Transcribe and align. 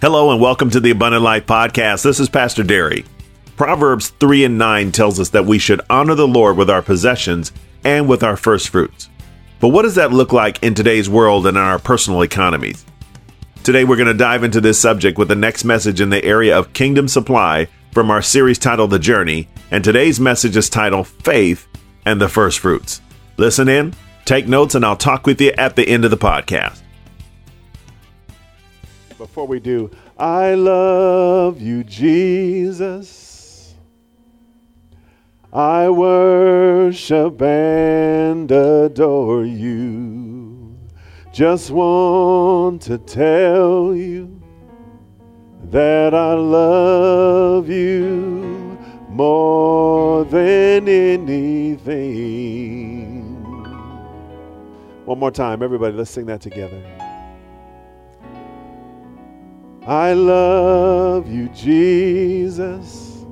Hello 0.00 0.32
and 0.32 0.40
welcome 0.40 0.70
to 0.70 0.80
the 0.80 0.92
Abundant 0.92 1.22
Life 1.22 1.44
Podcast. 1.44 2.04
This 2.04 2.20
is 2.20 2.30
Pastor 2.30 2.62
Derry. 2.62 3.04
Proverbs 3.56 4.08
3 4.18 4.46
and 4.46 4.56
9 4.56 4.92
tells 4.92 5.20
us 5.20 5.28
that 5.28 5.44
we 5.44 5.58
should 5.58 5.82
honor 5.90 6.14
the 6.14 6.26
Lord 6.26 6.56
with 6.56 6.70
our 6.70 6.80
possessions 6.80 7.52
and 7.84 8.08
with 8.08 8.22
our 8.22 8.38
first 8.38 8.70
fruits. 8.70 9.10
But 9.60 9.68
what 9.68 9.82
does 9.82 9.96
that 9.96 10.10
look 10.10 10.32
like 10.32 10.62
in 10.62 10.74
today's 10.74 11.10
world 11.10 11.46
and 11.46 11.58
in 11.58 11.62
our 11.62 11.78
personal 11.78 12.22
economies? 12.22 12.86
Today 13.62 13.84
we're 13.84 13.96
going 13.96 14.08
to 14.08 14.14
dive 14.14 14.42
into 14.42 14.62
this 14.62 14.80
subject 14.80 15.18
with 15.18 15.28
the 15.28 15.34
next 15.34 15.64
message 15.64 16.00
in 16.00 16.08
the 16.08 16.24
area 16.24 16.58
of 16.58 16.72
kingdom 16.72 17.06
supply 17.06 17.68
from 17.92 18.10
our 18.10 18.22
series 18.22 18.58
titled 18.58 18.92
The 18.92 18.98
Journey, 18.98 19.50
and 19.70 19.84
today's 19.84 20.18
message 20.18 20.56
is 20.56 20.70
titled 20.70 21.08
Faith 21.08 21.68
and 22.06 22.18
the 22.18 22.28
First 22.30 22.60
Fruits. 22.60 23.02
Listen 23.36 23.68
in, 23.68 23.92
take 24.24 24.48
notes, 24.48 24.74
and 24.74 24.82
I'll 24.82 24.96
talk 24.96 25.26
with 25.26 25.42
you 25.42 25.52
at 25.58 25.76
the 25.76 25.86
end 25.86 26.06
of 26.06 26.10
the 26.10 26.16
podcast. 26.16 26.80
Before 29.20 29.46
we 29.46 29.60
do, 29.60 29.90
I 30.16 30.54
love 30.54 31.60
you, 31.60 31.84
Jesus. 31.84 33.74
I 35.52 35.90
worship 35.90 37.42
and 37.42 38.50
adore 38.50 39.44
you. 39.44 40.74
Just 41.34 41.70
want 41.70 42.80
to 42.80 42.96
tell 42.96 43.94
you 43.94 44.40
that 45.64 46.14
I 46.14 46.32
love 46.32 47.68
you 47.68 48.78
more 49.10 50.24
than 50.24 50.88
anything. 50.88 52.06
One 55.04 55.18
more 55.18 55.30
time, 55.30 55.62
everybody, 55.62 55.94
let's 55.94 56.10
sing 56.10 56.24
that 56.24 56.40
together. 56.40 57.09
I 59.86 60.12
love 60.12 61.28
you, 61.28 61.48
Jesus. 61.48 63.24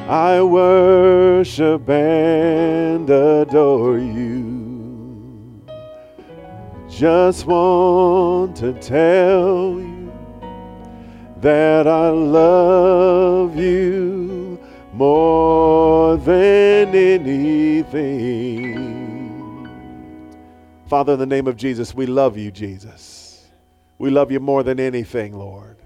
I 0.00 0.42
worship 0.42 1.88
and 1.88 3.08
adore 3.08 3.98
you. 3.98 5.62
Just 6.88 7.46
want 7.46 8.56
to 8.56 8.72
tell 8.74 9.80
you 9.80 10.12
that 11.38 11.86
I 11.86 12.10
love 12.10 13.56
you 13.56 14.58
more 14.92 16.16
than 16.16 16.94
anything. 16.94 18.42
Father, 20.86 21.14
in 21.14 21.20
the 21.20 21.26
name 21.26 21.46
of 21.46 21.56
Jesus, 21.56 21.94
we 21.94 22.06
love 22.06 22.36
you, 22.36 22.50
Jesus. 22.50 23.11
We 24.02 24.10
love 24.10 24.32
you 24.32 24.40
more 24.40 24.64
than 24.64 24.80
anything, 24.80 25.38
Lord. 25.38 25.76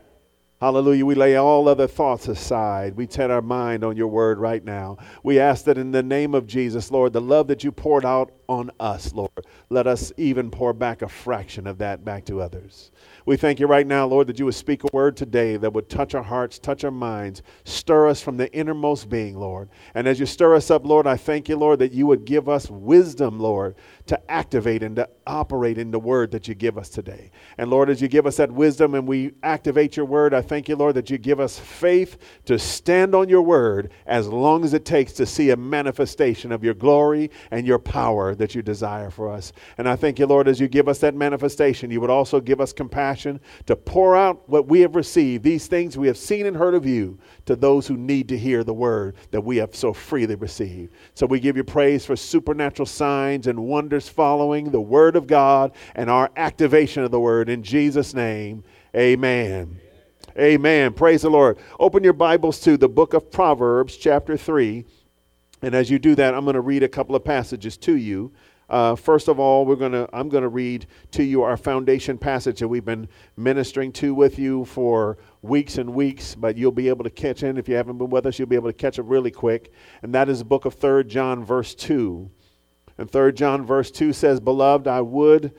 Hallelujah. 0.58 1.04
We 1.04 1.14
lay 1.14 1.36
all 1.36 1.68
other 1.68 1.86
thoughts 1.86 2.28
aside. 2.28 2.96
We 2.96 3.06
set 3.06 3.30
our 3.30 3.42
mind 3.42 3.84
on 3.84 3.94
your 3.94 4.08
word 4.08 4.38
right 4.38 4.64
now. 4.64 4.96
We 5.22 5.38
ask 5.38 5.66
that 5.66 5.76
in 5.76 5.90
the 5.90 6.02
name 6.02 6.34
of 6.34 6.46
Jesus, 6.46 6.90
Lord, 6.90 7.12
the 7.12 7.20
love 7.20 7.46
that 7.48 7.62
you 7.62 7.70
poured 7.70 8.06
out 8.06 8.32
on 8.48 8.70
us, 8.80 9.12
Lord, 9.12 9.44
let 9.68 9.86
us 9.86 10.14
even 10.16 10.50
pour 10.50 10.72
back 10.72 11.02
a 11.02 11.08
fraction 11.08 11.66
of 11.66 11.76
that 11.76 12.06
back 12.06 12.24
to 12.24 12.40
others. 12.40 12.90
We 13.26 13.36
thank 13.36 13.60
you 13.60 13.66
right 13.66 13.86
now, 13.86 14.06
Lord, 14.06 14.28
that 14.28 14.38
you 14.38 14.46
would 14.46 14.54
speak 14.54 14.84
a 14.84 14.88
word 14.94 15.14
today 15.14 15.58
that 15.58 15.74
would 15.74 15.90
touch 15.90 16.14
our 16.14 16.22
hearts, 16.22 16.58
touch 16.58 16.84
our 16.84 16.90
minds, 16.90 17.42
stir 17.64 18.08
us 18.08 18.22
from 18.22 18.38
the 18.38 18.50
innermost 18.54 19.10
being, 19.10 19.36
Lord. 19.36 19.68
And 19.94 20.08
as 20.08 20.18
you 20.18 20.24
stir 20.24 20.54
us 20.54 20.70
up, 20.70 20.86
Lord, 20.86 21.06
I 21.06 21.18
thank 21.18 21.50
you, 21.50 21.58
Lord, 21.58 21.80
that 21.80 21.92
you 21.92 22.06
would 22.06 22.24
give 22.24 22.48
us 22.48 22.70
wisdom, 22.70 23.38
Lord, 23.38 23.74
to 24.06 24.18
activate 24.30 24.82
and 24.82 24.96
to 24.96 25.06
operate 25.26 25.78
in 25.78 25.90
the 25.90 25.98
word 25.98 26.30
that 26.30 26.48
you 26.48 26.54
give 26.54 26.78
us 26.78 26.88
today. 26.88 27.30
And 27.58 27.70
Lord, 27.70 27.90
as 27.90 28.00
you 28.00 28.08
give 28.08 28.26
us 28.26 28.36
that 28.36 28.50
wisdom 28.50 28.94
and 28.94 29.06
we 29.06 29.32
activate 29.42 29.96
your 29.96 30.06
word, 30.06 30.34
I 30.34 30.42
thank 30.42 30.68
you, 30.68 30.76
Lord, 30.76 30.94
that 30.96 31.10
you 31.10 31.18
give 31.18 31.40
us 31.40 31.58
faith 31.58 32.18
to 32.44 32.58
stand 32.58 33.14
on 33.14 33.28
your 33.28 33.42
word 33.42 33.92
as 34.06 34.28
long 34.28 34.64
as 34.64 34.74
it 34.74 34.84
takes 34.84 35.12
to 35.14 35.26
see 35.26 35.50
a 35.50 35.56
manifestation 35.56 36.52
of 36.52 36.62
your 36.62 36.74
glory 36.74 37.30
and 37.50 37.66
your 37.66 37.78
power 37.78 38.34
that 38.34 38.54
you 38.54 38.62
desire 38.62 39.10
for 39.10 39.30
us. 39.30 39.52
And 39.78 39.88
I 39.88 39.96
thank 39.96 40.18
you, 40.18 40.26
Lord, 40.26 40.48
as 40.48 40.60
you 40.60 40.68
give 40.68 40.88
us 40.88 40.98
that 41.00 41.14
manifestation, 41.14 41.90
you 41.90 42.00
would 42.00 42.10
also 42.10 42.40
give 42.40 42.60
us 42.60 42.72
compassion 42.72 43.40
to 43.66 43.76
pour 43.76 44.16
out 44.16 44.48
what 44.48 44.68
we 44.68 44.80
have 44.80 44.96
received, 44.96 45.44
these 45.44 45.66
things 45.66 45.98
we 45.98 46.06
have 46.06 46.18
seen 46.18 46.46
and 46.46 46.56
heard 46.56 46.74
of 46.74 46.86
you, 46.86 47.18
to 47.46 47.56
those 47.56 47.86
who 47.86 47.96
need 47.96 48.28
to 48.28 48.38
hear 48.38 48.62
the 48.62 48.74
word 48.74 49.16
that 49.30 49.40
we 49.40 49.56
have 49.56 49.74
so 49.74 49.92
freely 49.92 50.34
received. 50.34 50.92
So 51.14 51.26
we 51.26 51.40
give 51.40 51.56
you 51.56 51.64
praise 51.64 52.04
for 52.04 52.16
supernatural 52.16 52.86
signs 52.86 53.46
and 53.46 53.66
wonders 53.66 54.08
following 54.08 54.70
the 54.70 54.80
word 54.80 55.16
of 55.16 55.26
God 55.26 55.72
and 55.94 56.10
our 56.10 56.30
activation 56.36 57.02
of 57.02 57.10
the 57.10 57.20
word. 57.20 57.48
In 57.48 57.62
Jesus' 57.62 58.14
name, 58.14 58.64
amen. 58.94 59.80
Amen. 60.38 60.92
Praise 60.92 61.22
the 61.22 61.30
Lord. 61.30 61.58
Open 61.80 62.04
your 62.04 62.12
Bibles 62.12 62.60
to 62.60 62.76
the 62.76 62.88
book 62.88 63.14
of 63.14 63.30
Proverbs, 63.30 63.96
chapter 63.96 64.36
3. 64.36 64.84
And 65.62 65.74
as 65.74 65.90
you 65.90 65.98
do 65.98 66.14
that, 66.16 66.34
I'm 66.34 66.44
going 66.44 66.54
to 66.54 66.60
read 66.60 66.82
a 66.82 66.88
couple 66.88 67.16
of 67.16 67.24
passages 67.24 67.78
to 67.78 67.96
you. 67.96 68.32
Uh, 68.68 68.96
first 68.96 69.28
of 69.28 69.38
all, 69.38 69.64
we're 69.64 69.76
gonna, 69.76 70.08
I'm 70.12 70.28
going 70.28 70.42
to 70.42 70.48
read 70.48 70.86
to 71.12 71.22
you 71.22 71.42
our 71.42 71.56
foundation 71.56 72.18
passage 72.18 72.58
that 72.58 72.68
we've 72.68 72.84
been 72.84 73.08
ministering 73.36 73.92
to 73.92 74.12
with 74.14 74.38
you 74.38 74.64
for 74.64 75.18
weeks 75.42 75.78
and 75.78 75.94
weeks, 75.94 76.34
but 76.34 76.56
you'll 76.56 76.72
be 76.72 76.88
able 76.88 77.04
to 77.04 77.10
catch 77.10 77.44
in. 77.44 77.58
If 77.58 77.68
you 77.68 77.76
haven't 77.76 77.98
been 77.98 78.10
with 78.10 78.26
us, 78.26 78.38
you'll 78.38 78.48
be 78.48 78.56
able 78.56 78.70
to 78.70 78.76
catch 78.76 78.98
it 78.98 79.04
really 79.04 79.30
quick. 79.30 79.72
And 80.02 80.12
that 80.14 80.28
is 80.28 80.40
the 80.40 80.44
book 80.44 80.64
of 80.64 80.74
3 80.74 81.04
John, 81.04 81.44
verse 81.44 81.74
2. 81.76 82.28
And 82.98 83.10
3 83.10 83.32
John, 83.32 83.64
verse 83.64 83.90
2 83.90 84.12
says, 84.12 84.40
Beloved, 84.40 84.88
I 84.88 85.00
would 85.00 85.52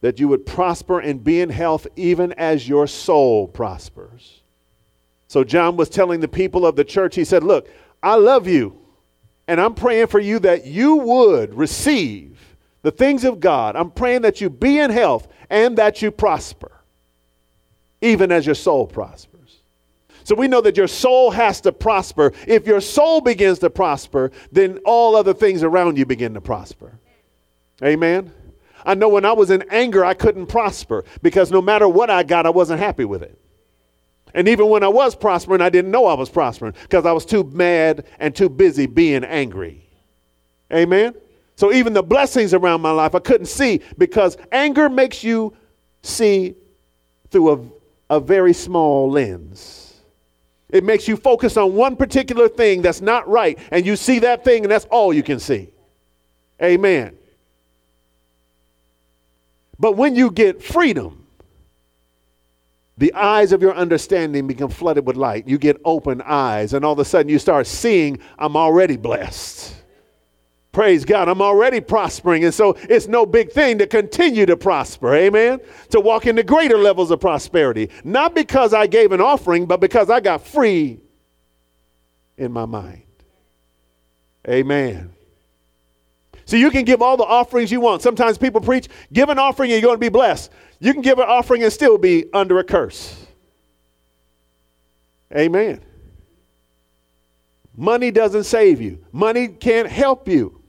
that 0.00 0.18
you 0.18 0.28
would 0.28 0.44
prosper 0.44 0.98
and 0.98 1.22
be 1.22 1.40
in 1.40 1.48
health 1.48 1.86
even 1.96 2.32
as 2.32 2.68
your 2.68 2.86
soul 2.86 3.46
prospers. 3.46 4.42
So 5.28 5.44
John 5.44 5.76
was 5.76 5.88
telling 5.88 6.20
the 6.20 6.28
people 6.28 6.66
of 6.66 6.76
the 6.76 6.84
church, 6.84 7.14
he 7.14 7.24
said, 7.24 7.44
Look, 7.44 7.68
I 8.02 8.16
love 8.16 8.48
you, 8.48 8.81
and 9.48 9.60
I'm 9.60 9.74
praying 9.74 10.06
for 10.08 10.20
you 10.20 10.38
that 10.40 10.66
you 10.66 10.96
would 10.96 11.54
receive 11.54 12.38
the 12.82 12.90
things 12.90 13.24
of 13.24 13.40
God. 13.40 13.76
I'm 13.76 13.90
praying 13.90 14.22
that 14.22 14.40
you 14.40 14.50
be 14.50 14.78
in 14.78 14.90
health 14.90 15.28
and 15.50 15.76
that 15.78 16.02
you 16.02 16.10
prosper, 16.10 16.72
even 18.00 18.32
as 18.32 18.46
your 18.46 18.54
soul 18.54 18.86
prospers. 18.86 19.62
So 20.24 20.34
we 20.34 20.48
know 20.48 20.60
that 20.60 20.76
your 20.76 20.86
soul 20.86 21.32
has 21.32 21.60
to 21.62 21.72
prosper. 21.72 22.32
If 22.46 22.66
your 22.66 22.80
soul 22.80 23.20
begins 23.20 23.58
to 23.60 23.70
prosper, 23.70 24.30
then 24.52 24.78
all 24.84 25.16
other 25.16 25.34
things 25.34 25.62
around 25.62 25.98
you 25.98 26.06
begin 26.06 26.34
to 26.34 26.40
prosper. 26.40 26.98
Amen. 27.82 28.32
I 28.84 28.94
know 28.94 29.08
when 29.08 29.24
I 29.24 29.32
was 29.32 29.50
in 29.50 29.62
anger, 29.70 30.04
I 30.04 30.14
couldn't 30.14 30.46
prosper 30.46 31.04
because 31.22 31.50
no 31.50 31.60
matter 31.60 31.88
what 31.88 32.10
I 32.10 32.22
got, 32.22 32.46
I 32.46 32.50
wasn't 32.50 32.80
happy 32.80 33.04
with 33.04 33.22
it. 33.22 33.38
And 34.34 34.48
even 34.48 34.68
when 34.68 34.82
I 34.82 34.88
was 34.88 35.14
prospering, 35.14 35.60
I 35.60 35.68
didn't 35.68 35.90
know 35.90 36.06
I 36.06 36.14
was 36.14 36.30
prospering 36.30 36.74
because 36.82 37.04
I 37.04 37.12
was 37.12 37.24
too 37.24 37.44
mad 37.44 38.06
and 38.18 38.34
too 38.34 38.48
busy 38.48 38.86
being 38.86 39.24
angry. 39.24 39.88
Amen. 40.72 41.14
So 41.56 41.72
even 41.72 41.92
the 41.92 42.02
blessings 42.02 42.54
around 42.54 42.80
my 42.80 42.90
life 42.90 43.14
I 43.14 43.18
couldn't 43.18 43.46
see 43.46 43.80
because 43.98 44.36
anger 44.50 44.88
makes 44.88 45.22
you 45.22 45.54
see 46.02 46.56
through 47.30 47.72
a, 48.10 48.16
a 48.16 48.20
very 48.20 48.52
small 48.52 49.10
lens. 49.10 50.00
It 50.70 50.84
makes 50.84 51.06
you 51.06 51.16
focus 51.16 51.58
on 51.58 51.74
one 51.74 51.96
particular 51.96 52.48
thing 52.48 52.80
that's 52.80 53.02
not 53.02 53.28
right, 53.28 53.58
and 53.70 53.84
you 53.84 53.94
see 53.94 54.20
that 54.20 54.42
thing, 54.42 54.64
and 54.64 54.72
that's 54.72 54.86
all 54.86 55.12
you 55.12 55.22
can 55.22 55.38
see. 55.38 55.70
Amen. 56.62 57.16
But 59.78 59.96
when 59.96 60.16
you 60.16 60.30
get 60.30 60.62
freedom, 60.62 61.21
the 62.98 63.12
eyes 63.14 63.52
of 63.52 63.62
your 63.62 63.74
understanding 63.74 64.46
become 64.46 64.70
flooded 64.70 65.06
with 65.06 65.16
light. 65.16 65.48
You 65.48 65.58
get 65.58 65.80
open 65.84 66.22
eyes, 66.22 66.74
and 66.74 66.84
all 66.84 66.92
of 66.92 66.98
a 66.98 67.04
sudden 67.04 67.30
you 67.30 67.38
start 67.38 67.66
seeing, 67.66 68.18
I'm 68.38 68.56
already 68.56 68.96
blessed. 68.96 69.74
Praise 70.72 71.04
God. 71.04 71.28
I'm 71.28 71.42
already 71.42 71.80
prospering. 71.80 72.44
And 72.44 72.54
so 72.54 72.76
it's 72.88 73.06
no 73.06 73.26
big 73.26 73.52
thing 73.52 73.76
to 73.78 73.86
continue 73.86 74.46
to 74.46 74.56
prosper. 74.56 75.14
Amen. 75.14 75.60
To 75.90 76.00
walk 76.00 76.26
into 76.26 76.42
greater 76.42 76.78
levels 76.78 77.10
of 77.10 77.20
prosperity. 77.20 77.90
Not 78.04 78.34
because 78.34 78.72
I 78.72 78.86
gave 78.86 79.12
an 79.12 79.20
offering, 79.20 79.66
but 79.66 79.80
because 79.80 80.08
I 80.08 80.20
got 80.20 80.46
free 80.46 81.00
in 82.38 82.52
my 82.52 82.64
mind. 82.64 83.02
Amen. 84.48 85.12
So 86.52 86.58
you 86.58 86.70
can 86.70 86.84
give 86.84 87.00
all 87.00 87.16
the 87.16 87.24
offerings 87.24 87.72
you 87.72 87.80
want. 87.80 88.02
Sometimes 88.02 88.36
people 88.36 88.60
preach, 88.60 88.86
give 89.10 89.30
an 89.30 89.38
offering 89.38 89.72
and 89.72 89.80
you're 89.80 89.88
going 89.88 89.94
to 89.94 89.98
be 89.98 90.10
blessed. 90.10 90.52
You 90.80 90.92
can 90.92 91.00
give 91.00 91.18
an 91.18 91.24
offering 91.26 91.62
and 91.62 91.72
still 91.72 91.96
be 91.96 92.26
under 92.34 92.58
a 92.58 92.62
curse. 92.62 93.24
Amen. 95.34 95.80
Money 97.74 98.10
doesn't 98.10 98.44
save 98.44 98.82
you, 98.82 99.02
money 99.12 99.48
can't 99.48 99.88
help 99.88 100.28
you. 100.28 100.60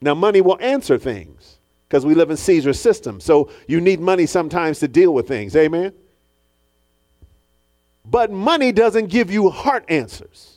Now, 0.00 0.14
money 0.14 0.40
will 0.40 0.56
answer 0.62 0.96
things 0.96 1.58
because 1.86 2.06
we 2.06 2.14
live 2.14 2.30
in 2.30 2.38
Caesar's 2.38 2.80
system. 2.80 3.20
So 3.20 3.50
you 3.68 3.82
need 3.82 4.00
money 4.00 4.24
sometimes 4.24 4.78
to 4.78 4.88
deal 4.88 5.12
with 5.12 5.28
things. 5.28 5.54
Amen? 5.56 5.92
But 8.02 8.30
money 8.30 8.72
doesn't 8.72 9.08
give 9.08 9.30
you 9.30 9.50
heart 9.50 9.84
answers. 9.90 10.53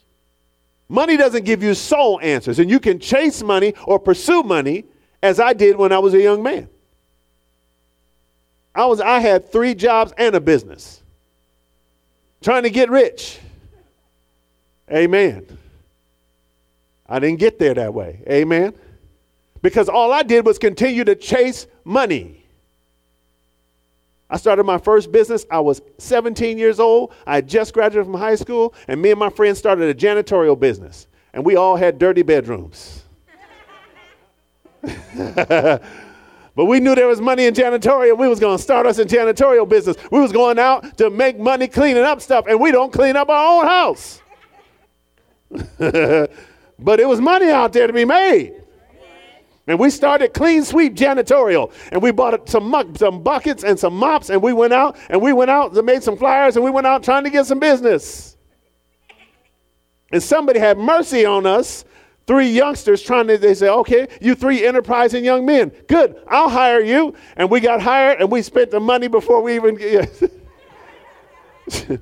Money 0.90 1.18
doesn't 1.18 1.44
give 1.44 1.62
you 1.62 1.74
soul 1.74 2.20
answers. 2.22 2.60
And 2.60 2.70
you 2.70 2.80
can 2.80 3.00
chase 3.00 3.44
money 3.44 3.74
or 3.84 4.00
pursue 4.00 4.44
money 4.44 4.86
as 5.22 5.40
I 5.40 5.54
did 5.54 5.76
when 5.76 5.92
I 5.92 6.00
was 6.00 6.14
a 6.14 6.22
young 6.22 6.42
man. 6.42 6.70
I 8.74 8.86
was 8.86 9.02
I 9.02 9.20
had 9.20 9.52
three 9.52 9.74
jobs 9.74 10.14
and 10.18 10.36
a 10.36 10.40
business. 10.40 11.02
Trying 12.42 12.64
to 12.64 12.70
get 12.70 12.90
rich. 12.90 13.40
Amen. 14.92 15.58
I 17.10 17.20
didn't 17.20 17.40
get 17.40 17.58
there 17.58 17.74
that 17.74 17.94
way. 17.94 18.22
Amen. 18.30 18.74
Because 19.62 19.90
all 19.90 20.14
I 20.14 20.24
did 20.24 20.46
was 20.46 20.60
continue 20.60 21.04
to 21.04 21.16
chase 21.16 21.68
money. 21.84 22.37
I 24.30 24.38
started 24.38 24.66
my 24.66 24.78
first 24.78 25.12
business. 25.12 25.46
I 25.50 25.60
was 25.60 25.82
17 26.00 26.58
years 26.58 26.80
old. 26.80 27.14
I 27.26 27.36
had 27.36 27.48
just 27.48 27.74
graduated 27.74 28.06
from 28.06 28.20
high 28.20 28.36
school, 28.36 28.74
and 28.88 29.02
me 29.02 29.12
and 29.12 29.20
my 29.20 29.30
friends 29.30 29.58
started 29.58 29.90
a 29.90 29.94
janitorial 29.94 30.60
business. 30.60 31.08
And 31.34 31.46
we 31.46 31.56
all 31.56 31.76
had 31.76 31.98
dirty 31.98 32.24
bedrooms. 32.24 33.04
but 35.18 35.82
we 36.56 36.80
knew 36.80 36.96
there 36.96 37.08
was 37.08 37.22
money 37.22 37.46
in 37.46 37.54
janitorial. 37.54 38.18
We 38.18 38.28
was 38.28 38.40
going 38.40 38.58
to 38.58 38.64
start 38.64 38.86
us 38.86 38.98
a 39.00 39.06
janitorial 39.06 39.68
business. 39.68 39.96
We 40.12 40.20
was 40.20 40.32
going 40.32 40.60
out 40.60 40.98
to 40.98 41.10
make 41.10 41.40
money 41.40 41.68
cleaning 41.68 42.04
up 42.04 42.22
stuff, 42.22 42.46
and 42.48 42.60
we 42.60 42.72
don't 42.72 42.92
clean 42.92 43.16
up 43.16 43.30
our 43.30 43.60
own 43.60 43.66
house. 43.66 44.22
but 46.80 47.00
it 47.00 47.08
was 47.08 47.22
money 47.22 47.50
out 47.50 47.72
there 47.72 47.88
to 47.88 47.94
be 47.94 48.06
made. 48.06 48.62
And 49.68 49.78
we 49.78 49.90
started 49.90 50.34
clean 50.34 50.64
sweep 50.64 50.96
janitorial. 50.96 51.72
And 51.92 52.02
we 52.02 52.12
bought 52.12 52.48
some 52.50 52.70
muck, 52.70 52.98
some 52.98 53.22
buckets 53.22 53.66
and 53.66 53.78
some 53.78 53.96
mops, 53.96 54.30
and 54.30 54.42
we 54.42 54.54
went 54.54 54.74
out 54.74 54.98
and 55.10 55.22
we 55.22 55.34
went 55.34 55.52
out 55.52 55.76
and 55.76 55.86
made 55.86 56.02
some 56.04 56.18
flyers 56.18 56.56
and 56.56 56.64
we 56.64 56.72
went 56.72 56.88
out 56.88 57.04
trying 57.04 57.26
to 57.26 57.30
get 57.30 57.46
some 57.46 57.60
business. 57.60 58.38
And 60.12 60.24
somebody 60.24 60.60
had 60.60 60.78
mercy 60.78 61.26
on 61.26 61.46
us. 61.46 61.84
Three 62.28 62.50
youngsters 62.50 63.02
trying 63.02 63.28
to, 63.28 63.38
they 63.38 63.54
said, 63.54 63.70
okay, 63.70 64.08
you 64.20 64.36
three 64.36 64.66
enterprising 64.66 65.24
young 65.24 65.46
men. 65.46 65.72
Good, 65.88 66.22
I'll 66.28 66.50
hire 66.50 66.82
you. 66.82 67.14
And 67.38 67.50
we 67.50 67.62
got 67.62 67.82
hired 67.82 68.20
and 68.20 68.30
we 68.32 68.42
spent 68.42 68.72
the 68.72 68.80
money 68.82 69.08
before 69.08 69.42
we 69.42 69.56
even. 69.56 69.78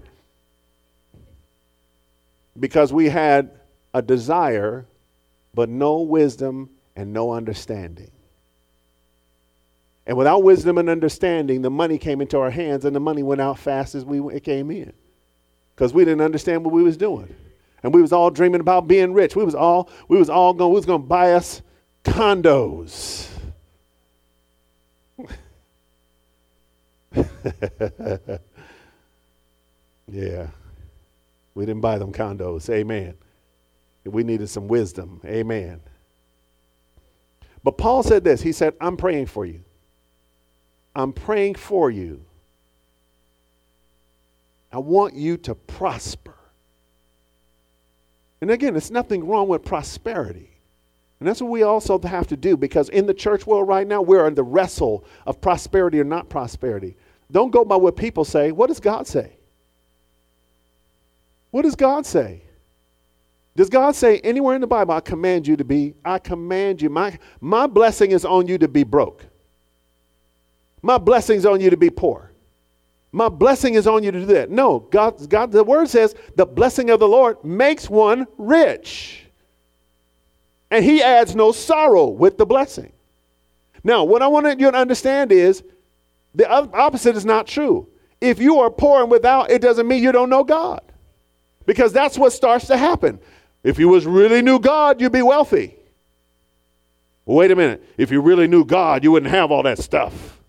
because 2.60 2.94
we 2.94 3.10
had 3.10 3.52
a 3.94 4.02
desire, 4.02 4.86
but 5.54 5.70
no 5.70 6.02
wisdom 6.02 6.70
and 6.96 7.14
no 7.14 7.34
understanding. 7.34 8.12
And 10.08 10.18
without 10.18 10.44
wisdom 10.44 10.78
and 10.78 10.90
understanding, 10.90 11.62
the 11.62 11.72
money 11.72 11.98
came 11.98 12.22
into 12.22 12.38
our 12.40 12.52
hands 12.52 12.86
and 12.86 12.96
the 12.96 13.00
money 13.00 13.24
went 13.24 13.42
out 13.42 13.58
fast 13.60 13.96
as 13.96 14.06
we, 14.06 14.20
it 14.36 14.44
came 14.44 14.72
in. 14.72 14.94
Because 15.76 15.94
we 15.94 16.06
didn't 16.06 16.22
understand 16.22 16.64
what 16.64 16.74
we 16.74 16.84
was 16.84 16.98
doing. 16.98 17.34
And 17.84 17.94
we 17.94 18.02
was 18.02 18.14
all 18.14 18.30
dreaming 18.32 18.62
about 18.62 18.88
being 18.88 19.14
rich. 19.14 19.36
We 19.36 19.44
was 19.44 19.56
all, 19.56 19.90
we 20.08 20.18
was 20.18 20.30
all 20.30 20.54
going, 20.54 20.72
we 20.72 20.76
was 20.76 20.86
going 20.86 21.02
to 21.02 21.08
buy 21.08 21.34
us 21.34 21.62
condos. 22.04 23.30
yeah. 30.12 30.48
We 31.56 31.66
didn't 31.66 31.82
buy 31.82 31.98
them 31.98 32.14
condos. 32.14 32.70
Amen. 32.70 33.16
We 34.06 34.24
needed 34.24 34.50
some 34.50 34.68
wisdom. 34.68 35.22
Amen. 35.26 35.82
But 37.66 37.80
Paul 37.80 38.04
said 38.04 38.24
this 38.24 38.44
He 38.44 38.52
said, 38.52 38.76
I'm 38.80 38.96
praying 38.96 39.26
for 39.26 39.44
you. 39.46 39.64
I'm 40.96 41.12
praying 41.12 41.56
for 41.56 41.90
you. 41.90 42.24
I 44.72 44.78
want 44.78 45.16
you 45.16 45.36
to 45.38 45.56
prosper. 45.56 46.36
And 48.40 48.52
again, 48.52 48.76
it's 48.76 48.92
nothing 48.92 49.28
wrong 49.28 49.48
with 49.48 49.66
prosperity. 49.66 50.52
And 51.20 51.28
that's 51.28 51.42
what 51.42 51.50
we 51.50 51.64
also 51.64 51.98
have 52.00 52.28
to 52.28 52.38
do 52.38 52.56
because 52.56 52.90
in 52.90 53.08
the 53.08 53.14
church 53.14 53.48
world 53.48 53.68
right 53.68 53.88
now, 53.88 54.02
we're 54.02 54.28
in 54.28 54.36
the 54.36 54.44
wrestle 54.44 55.04
of 55.26 55.42
prosperity 55.42 56.00
or 56.00 56.04
not 56.04 56.30
prosperity. 56.30 56.96
Don't 57.32 57.50
go 57.50 57.66
by 57.66 57.78
what 57.78 57.96
people 57.96 58.26
say. 58.26 58.52
What 58.52 58.68
does 58.68 58.80
God 58.80 59.08
say? 59.08 59.32
What 61.50 61.64
does 61.64 61.76
God 61.76 62.06
say? 62.06 62.45
Does 63.56 63.70
God 63.70 63.96
say 63.96 64.20
anywhere 64.20 64.56
in 64.56 64.62
the 64.62 64.68
Bible, 64.68 64.94
I 64.94 65.00
command 65.00 65.48
you 65.48 65.56
to 65.56 65.64
be, 65.64 65.94
I 66.04 66.20
command 66.20 66.82
you, 66.82 66.90
my, 66.90 67.18
my 67.40 67.68
blessing 67.68 68.12
is 68.12 68.26
on 68.26 68.48
you 68.48 68.58
to 68.58 68.68
be 68.68 68.84
broke. 68.84 69.26
My 70.82 70.98
blessing 70.98 71.38
is 71.38 71.46
on 71.46 71.62
you 71.62 71.70
to 71.70 71.78
be 71.78 71.90
poor. 71.90 72.32
My 73.12 73.30
blessing 73.30 73.76
is 73.76 73.88
on 73.88 74.04
you 74.04 74.12
to 74.12 74.20
do 74.20 74.26
that. 74.26 74.52
No, 74.52 74.80
God, 74.80 75.30
God, 75.30 75.52
the 75.52 75.64
word 75.64 75.88
says 75.88 76.16
the 76.36 76.46
blessing 76.46 76.90
of 76.90 77.00
the 77.00 77.08
Lord 77.08 77.42
makes 77.46 77.90
one 77.90 78.28
rich. 78.38 79.26
And 80.70 80.84
he 80.84 81.02
adds 81.02 81.34
no 81.34 81.54
sorrow 81.54 82.08
with 82.08 82.38
the 82.38 82.46
blessing. 82.46 82.92
Now, 83.86 84.04
what 84.04 84.22
I 84.22 84.28
want 84.28 84.60
you 84.60 84.70
to 84.70 84.78
understand 84.78 85.32
is 85.32 85.64
the 86.34 86.50
opposite 86.50 87.16
is 87.16 87.26
not 87.26 87.48
true. 87.48 87.88
If 88.20 88.40
you 88.40 88.60
are 88.60 88.70
poor 88.70 89.02
and 89.02 89.10
without, 89.10 89.50
it 89.50 89.62
doesn't 89.62 89.88
mean 89.88 90.04
you 90.04 90.12
don't 90.12 90.30
know 90.30 90.44
God. 90.44 90.82
Because 91.66 91.94
that's 91.94 92.18
what 92.18 92.34
starts 92.34 92.68
to 92.68 92.78
happen. 92.78 93.20
If 93.66 93.80
you 93.80 93.90
was 93.90 94.06
really 94.06 94.44
knew 94.44 94.60
God, 94.60 95.02
you'd 95.02 95.12
be 95.12 95.24
wealthy. 95.24 95.76
wait 97.26 97.50
a 97.50 97.56
minute. 97.56 97.84
If 97.98 98.12
you 98.12 98.22
really 98.22 98.48
knew 98.48 98.64
God, 98.64 99.04
you 99.04 99.12
wouldn't 99.12 99.32
have 99.32 99.52
all 99.52 99.64
that 99.64 99.80
stuff. 99.80 100.40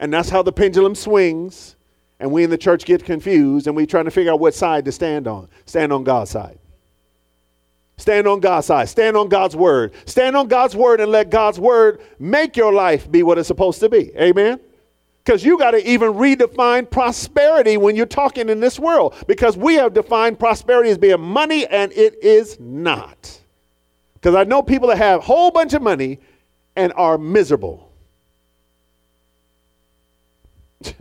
And 0.00 0.12
that's 0.12 0.28
how 0.28 0.42
the 0.42 0.50
pendulum 0.50 0.96
swings. 0.96 1.76
And 2.18 2.32
we 2.32 2.42
in 2.42 2.50
the 2.50 2.58
church 2.58 2.84
get 2.84 3.04
confused 3.04 3.68
and 3.68 3.76
we 3.76 3.86
trying 3.86 4.06
to 4.06 4.10
figure 4.10 4.32
out 4.32 4.40
what 4.40 4.54
side 4.54 4.84
to 4.86 4.92
stand 4.92 5.28
on. 5.28 5.48
Stand 5.66 5.92
on 5.92 6.02
God's 6.02 6.32
side. 6.32 6.58
Stand 7.96 8.26
on 8.26 8.40
God's 8.40 8.66
side. 8.66 8.88
Stand 8.88 9.16
on 9.16 9.28
God's 9.28 9.54
word. 9.54 9.92
Stand 10.06 10.34
on 10.34 10.48
God's 10.48 10.74
word 10.74 11.00
and 11.00 11.12
let 11.12 11.30
God's 11.30 11.60
word 11.60 12.00
make 12.18 12.56
your 12.56 12.72
life 12.72 13.08
be 13.08 13.22
what 13.22 13.38
it's 13.38 13.46
supposed 13.46 13.78
to 13.80 13.88
be. 13.88 14.10
Amen. 14.16 14.58
Because 15.24 15.44
you 15.44 15.58
got 15.58 15.72
to 15.72 15.88
even 15.88 16.14
redefine 16.14 16.90
prosperity 16.90 17.76
when 17.76 17.94
you're 17.94 18.06
talking 18.06 18.48
in 18.48 18.60
this 18.60 18.78
world. 18.78 19.14
Because 19.26 19.56
we 19.56 19.74
have 19.74 19.92
defined 19.92 20.38
prosperity 20.38 20.90
as 20.90 20.98
being 20.98 21.20
money, 21.20 21.66
and 21.66 21.92
it 21.92 22.22
is 22.22 22.58
not. 22.58 23.38
Because 24.14 24.34
I 24.34 24.44
know 24.44 24.62
people 24.62 24.88
that 24.88 24.98
have 24.98 25.20
a 25.20 25.22
whole 25.22 25.50
bunch 25.50 25.74
of 25.74 25.82
money 25.82 26.18
and 26.74 26.92
are 26.94 27.18
miserable. 27.18 27.90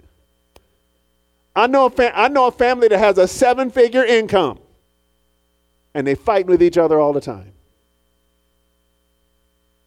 I 1.55 1.67
know, 1.67 1.85
a 1.87 2.19
I 2.19 2.27
know 2.27 2.47
a 2.47 2.51
family 2.51 2.89
that 2.89 2.99
has 2.99 3.17
a 3.17 3.27
seven 3.27 3.71
figure 3.71 4.03
income 4.03 4.59
and 5.93 6.05
they 6.05 6.15
fight 6.15 6.45
with 6.45 6.61
each 6.61 6.77
other 6.77 6.99
all 6.99 7.13
the 7.13 7.21
time. 7.21 7.53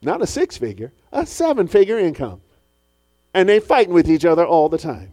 Not 0.01 0.21
a 0.21 0.27
six 0.27 0.57
figure, 0.57 0.93
a 1.13 1.25
seven 1.25 1.69
figure 1.69 1.99
income 1.99 2.41
and 3.35 3.49
they 3.49 3.61
fighting 3.61 3.95
with 3.95 4.11
each 4.11 4.25
other 4.25 4.45
all 4.45 4.69
the 4.69 4.79
time. 4.79 5.13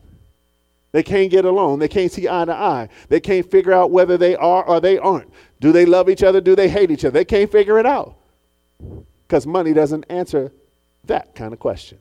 They 0.91 1.03
can't 1.03 1.29
get 1.29 1.45
along. 1.45 1.79
They 1.79 1.87
can't 1.87 2.11
see 2.11 2.27
eye 2.27 2.45
to 2.45 2.53
eye. 2.53 2.89
They 3.09 3.19
can't 3.19 3.49
figure 3.49 3.73
out 3.73 3.91
whether 3.91 4.17
they 4.17 4.35
are 4.35 4.63
or 4.63 4.79
they 4.79 4.97
aren't. 4.97 5.31
Do 5.59 5.71
they 5.71 5.85
love 5.85 6.09
each 6.09 6.23
other? 6.23 6.41
Do 6.41 6.55
they 6.55 6.67
hate 6.67 6.89
each 6.89 7.05
other? 7.05 7.11
They 7.11 7.25
can't 7.25 7.51
figure 7.51 7.79
it 7.79 7.85
out 7.85 8.15
because 9.27 9.45
money 9.45 9.73
doesn't 9.73 10.05
answer 10.09 10.51
that 11.05 11.35
kind 11.35 11.53
of 11.53 11.59
question. 11.59 11.99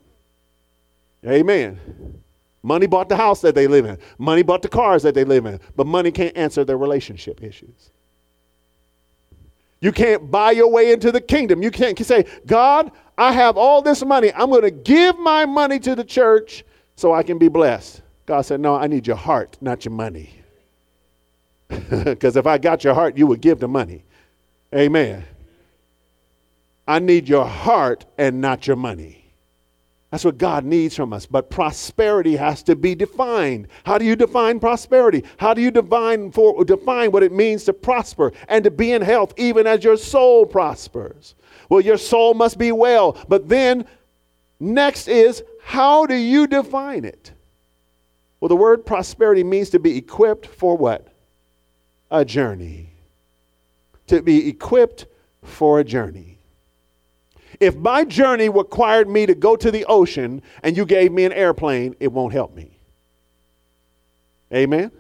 Amen. 1.26 2.22
Money 2.62 2.86
bought 2.86 3.08
the 3.08 3.16
house 3.16 3.40
that 3.42 3.54
they 3.54 3.66
live 3.66 3.84
in. 3.84 3.98
Money 4.16 4.42
bought 4.42 4.62
the 4.62 4.68
cars 4.68 5.02
that 5.02 5.14
they 5.14 5.24
live 5.24 5.46
in. 5.46 5.60
But 5.76 5.86
money 5.86 6.10
can't 6.10 6.36
answer 6.36 6.64
their 6.64 6.78
relationship 6.78 7.42
issues. 7.42 7.90
You 9.80 9.92
can't 9.92 10.30
buy 10.30 10.52
your 10.52 10.70
way 10.70 10.92
into 10.92 11.12
the 11.12 11.20
kingdom. 11.20 11.62
You 11.62 11.70
can't 11.70 11.98
say, 12.04 12.24
God, 12.46 12.90
I 13.18 13.32
have 13.32 13.56
all 13.56 13.82
this 13.82 14.04
money. 14.04 14.32
I'm 14.32 14.48
going 14.48 14.62
to 14.62 14.70
give 14.70 15.18
my 15.18 15.44
money 15.44 15.80
to 15.80 15.96
the 15.96 16.04
church 16.04 16.64
so 16.94 17.12
I 17.12 17.24
can 17.24 17.36
be 17.36 17.48
blessed. 17.48 18.00
God 18.26 18.42
said, 18.42 18.60
No, 18.60 18.76
I 18.76 18.86
need 18.86 19.06
your 19.06 19.16
heart, 19.16 19.58
not 19.60 19.84
your 19.84 19.92
money. 19.92 20.34
Because 21.90 22.36
if 22.36 22.46
I 22.46 22.56
got 22.58 22.84
your 22.84 22.94
heart, 22.94 23.18
you 23.18 23.26
would 23.26 23.40
give 23.40 23.60
the 23.60 23.68
money. 23.68 24.04
Amen. 24.74 25.24
I 26.86 26.98
need 26.98 27.28
your 27.28 27.44
heart 27.44 28.06
and 28.16 28.40
not 28.40 28.66
your 28.66 28.76
money. 28.76 29.18
That's 30.10 30.24
what 30.24 30.38
God 30.38 30.64
needs 30.64 30.96
from 30.96 31.12
us. 31.12 31.26
But 31.26 31.50
prosperity 31.50 32.36
has 32.36 32.62
to 32.64 32.76
be 32.76 32.94
defined. 32.94 33.68
How 33.84 33.98
do 33.98 34.06
you 34.06 34.16
define 34.16 34.58
prosperity? 34.58 35.24
How 35.36 35.52
do 35.52 35.60
you 35.60 35.70
define, 35.70 36.32
for, 36.32 36.64
define 36.64 37.12
what 37.12 37.22
it 37.22 37.32
means 37.32 37.64
to 37.64 37.74
prosper 37.74 38.32
and 38.48 38.64
to 38.64 38.70
be 38.70 38.92
in 38.92 39.02
health, 39.02 39.34
even 39.36 39.66
as 39.66 39.84
your 39.84 39.98
soul 39.98 40.46
prospers? 40.46 41.34
Well, 41.68 41.80
your 41.80 41.98
soul 41.98 42.34
must 42.34 42.58
be 42.58 42.72
well. 42.72 43.16
But 43.28 43.48
then, 43.48 43.86
next 44.58 45.08
is, 45.08 45.42
how 45.62 46.06
do 46.06 46.14
you 46.14 46.46
define 46.46 47.04
it? 47.04 47.32
Well, 48.40 48.48
the 48.48 48.56
word 48.56 48.86
prosperity 48.86 49.44
means 49.44 49.70
to 49.70 49.78
be 49.78 49.96
equipped 49.96 50.46
for 50.46 50.76
what? 50.76 51.08
A 52.10 52.24
journey. 52.24 52.90
To 54.06 54.22
be 54.22 54.48
equipped 54.48 55.06
for 55.42 55.80
a 55.80 55.84
journey. 55.84 56.38
If 57.60 57.76
my 57.76 58.04
journey 58.04 58.48
required 58.48 59.08
me 59.08 59.26
to 59.26 59.34
go 59.34 59.56
to 59.56 59.70
the 59.70 59.84
ocean 59.86 60.42
and 60.62 60.76
you 60.76 60.86
gave 60.86 61.12
me 61.12 61.24
an 61.24 61.32
airplane, 61.32 61.96
it 61.98 62.12
won't 62.12 62.32
help 62.32 62.54
me. 62.54 62.78
Amen? 64.52 64.92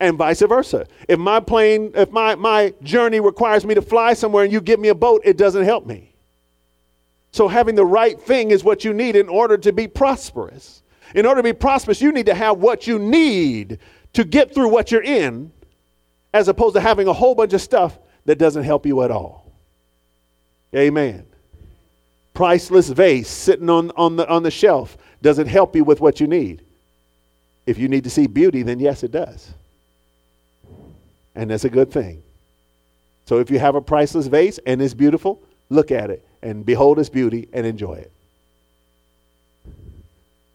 And 0.00 0.16
vice 0.16 0.40
versa. 0.40 0.86
If 1.08 1.18
my 1.18 1.40
plane, 1.40 1.92
if 1.94 2.10
my, 2.10 2.34
my 2.34 2.72
journey 2.82 3.20
requires 3.20 3.66
me 3.66 3.74
to 3.74 3.82
fly 3.82 4.14
somewhere 4.14 4.44
and 4.44 4.52
you 4.52 4.62
give 4.62 4.80
me 4.80 4.88
a 4.88 4.94
boat, 4.94 5.20
it 5.24 5.36
doesn't 5.36 5.64
help 5.64 5.86
me. 5.86 6.14
So, 7.32 7.46
having 7.46 7.74
the 7.74 7.84
right 7.84 8.20
thing 8.20 8.50
is 8.50 8.64
what 8.64 8.84
you 8.84 8.92
need 8.92 9.14
in 9.14 9.28
order 9.28 9.56
to 9.58 9.72
be 9.72 9.86
prosperous. 9.86 10.82
In 11.14 11.26
order 11.26 11.40
to 11.40 11.44
be 11.44 11.52
prosperous, 11.52 12.00
you 12.00 12.12
need 12.12 12.26
to 12.26 12.34
have 12.34 12.58
what 12.58 12.86
you 12.86 12.98
need 12.98 13.78
to 14.14 14.24
get 14.24 14.52
through 14.54 14.68
what 14.68 14.90
you're 14.90 15.02
in, 15.02 15.52
as 16.32 16.48
opposed 16.48 16.74
to 16.74 16.80
having 16.80 17.06
a 17.06 17.12
whole 17.12 17.34
bunch 17.34 17.52
of 17.52 17.60
stuff 17.60 17.98
that 18.24 18.38
doesn't 18.38 18.64
help 18.64 18.86
you 18.86 19.02
at 19.02 19.10
all. 19.10 19.52
Amen. 20.74 21.26
Priceless 22.32 22.88
vase 22.88 23.28
sitting 23.28 23.68
on, 23.68 23.90
on, 23.96 24.16
the, 24.16 24.28
on 24.28 24.42
the 24.42 24.50
shelf 24.50 24.96
doesn't 25.20 25.46
help 25.46 25.76
you 25.76 25.84
with 25.84 26.00
what 26.00 26.20
you 26.20 26.26
need. 26.26 26.62
If 27.66 27.78
you 27.78 27.88
need 27.88 28.04
to 28.04 28.10
see 28.10 28.26
beauty, 28.26 28.62
then 28.62 28.80
yes, 28.80 29.02
it 29.02 29.10
does. 29.10 29.52
And 31.40 31.50
that's 31.50 31.64
a 31.64 31.70
good 31.70 31.90
thing. 31.90 32.22
So 33.24 33.38
if 33.38 33.50
you 33.50 33.58
have 33.58 33.74
a 33.74 33.80
priceless 33.80 34.26
vase 34.26 34.58
and 34.66 34.82
it's 34.82 34.92
beautiful, 34.92 35.40
look 35.70 35.90
at 35.90 36.10
it 36.10 36.22
and 36.42 36.66
behold 36.66 36.98
its 36.98 37.08
beauty 37.08 37.48
and 37.54 37.64
enjoy 37.64 37.94
it. 37.94 38.12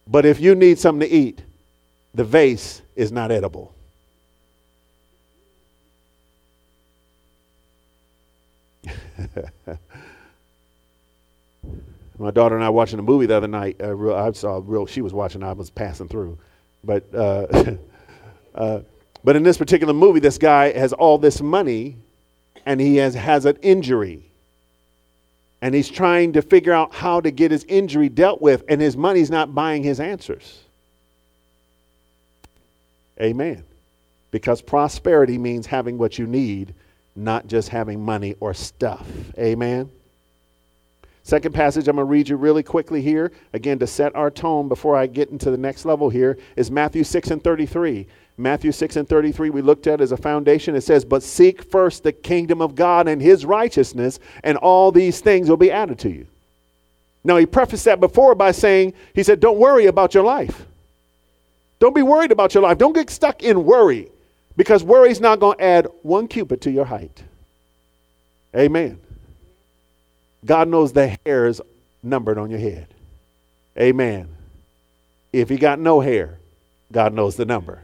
But 0.06 0.24
if 0.24 0.38
you 0.38 0.54
need 0.54 0.78
something 0.78 1.08
to 1.08 1.12
eat, 1.12 1.42
the 2.14 2.22
vase 2.22 2.82
is 2.94 3.10
not 3.10 3.32
edible. 3.32 3.74
My 12.16 12.30
daughter 12.30 12.54
and 12.54 12.62
I 12.62 12.68
watching 12.68 13.00
a 13.00 13.02
movie 13.02 13.26
the 13.26 13.36
other 13.36 13.48
night. 13.48 13.74
Uh, 13.82 13.92
real, 13.92 14.14
I 14.14 14.30
saw 14.30 14.62
real. 14.64 14.86
She 14.86 15.02
was 15.02 15.12
watching. 15.12 15.42
I 15.42 15.52
was 15.52 15.68
passing 15.68 16.06
through, 16.06 16.38
but 16.84 17.12
uh, 17.12 17.74
uh, 18.54 18.82
but 19.26 19.34
in 19.34 19.42
this 19.42 19.58
particular 19.58 19.92
movie, 19.92 20.20
this 20.20 20.38
guy 20.38 20.70
has 20.70 20.92
all 20.92 21.18
this 21.18 21.42
money, 21.42 21.96
and 22.64 22.80
he 22.80 22.94
has 22.98 23.12
has 23.16 23.44
an 23.44 23.56
injury, 23.60 24.22
and 25.60 25.74
he's 25.74 25.88
trying 25.88 26.34
to 26.34 26.42
figure 26.42 26.72
out 26.72 26.94
how 26.94 27.20
to 27.20 27.32
get 27.32 27.50
his 27.50 27.64
injury 27.64 28.08
dealt 28.08 28.40
with, 28.40 28.62
and 28.68 28.80
his 28.80 28.96
money's 28.96 29.28
not 29.28 29.52
buying 29.52 29.82
his 29.82 29.98
answers. 29.98 30.60
Amen. 33.20 33.64
Because 34.30 34.62
prosperity 34.62 35.38
means 35.38 35.66
having 35.66 35.98
what 35.98 36.20
you 36.20 36.28
need, 36.28 36.72
not 37.16 37.48
just 37.48 37.68
having 37.68 38.04
money 38.04 38.36
or 38.38 38.54
stuff. 38.54 39.08
Amen. 39.36 39.90
Second 41.24 41.52
passage 41.52 41.88
I'm 41.88 41.96
going 41.96 42.06
to 42.06 42.12
read 42.12 42.28
you 42.28 42.36
really 42.36 42.62
quickly 42.62 43.02
here, 43.02 43.32
again, 43.52 43.80
to 43.80 43.88
set 43.88 44.14
our 44.14 44.30
tone 44.30 44.68
before 44.68 44.94
I 44.94 45.08
get 45.08 45.30
into 45.30 45.50
the 45.50 45.56
next 45.56 45.84
level 45.84 46.08
here, 46.10 46.38
is 46.54 46.70
Matthew 46.70 47.02
6 47.02 47.32
and 47.32 47.42
33. 47.42 48.06
Matthew 48.38 48.70
6 48.70 48.96
and 48.96 49.08
33, 49.08 49.50
we 49.50 49.62
looked 49.62 49.86
at 49.86 50.00
as 50.00 50.12
a 50.12 50.16
foundation. 50.16 50.74
It 50.74 50.82
says, 50.82 51.04
But 51.04 51.22
seek 51.22 51.62
first 51.62 52.02
the 52.02 52.12
kingdom 52.12 52.60
of 52.60 52.74
God 52.74 53.08
and 53.08 53.20
his 53.20 53.46
righteousness, 53.46 54.18
and 54.44 54.58
all 54.58 54.92
these 54.92 55.20
things 55.20 55.48
will 55.48 55.56
be 55.56 55.72
added 55.72 55.98
to 56.00 56.10
you. 56.10 56.26
Now, 57.24 57.38
he 57.38 57.46
prefaced 57.46 57.86
that 57.86 57.98
before 57.98 58.34
by 58.34 58.52
saying, 58.52 58.92
He 59.14 59.22
said, 59.22 59.40
Don't 59.40 59.58
worry 59.58 59.86
about 59.86 60.12
your 60.12 60.24
life. 60.24 60.66
Don't 61.78 61.94
be 61.94 62.02
worried 62.02 62.32
about 62.32 62.54
your 62.54 62.62
life. 62.62 62.78
Don't 62.78 62.92
get 62.92 63.10
stuck 63.10 63.42
in 63.42 63.64
worry 63.64 64.08
because 64.56 64.82
worry 64.82 65.10
is 65.10 65.20
not 65.20 65.40
going 65.40 65.58
to 65.58 65.64
add 65.64 65.86
one 66.02 66.28
cubit 66.28 66.60
to 66.62 66.70
your 66.70 66.84
height. 66.84 67.22
Amen. 68.54 68.98
God 70.44 70.68
knows 70.68 70.92
the 70.92 71.16
hairs 71.26 71.60
numbered 72.02 72.38
on 72.38 72.50
your 72.50 72.60
head. 72.60 72.86
Amen. 73.78 74.28
If 75.32 75.50
you 75.50 75.58
got 75.58 75.78
no 75.78 76.00
hair, 76.00 76.38
God 76.92 77.12
knows 77.12 77.36
the 77.36 77.44
number. 77.44 77.82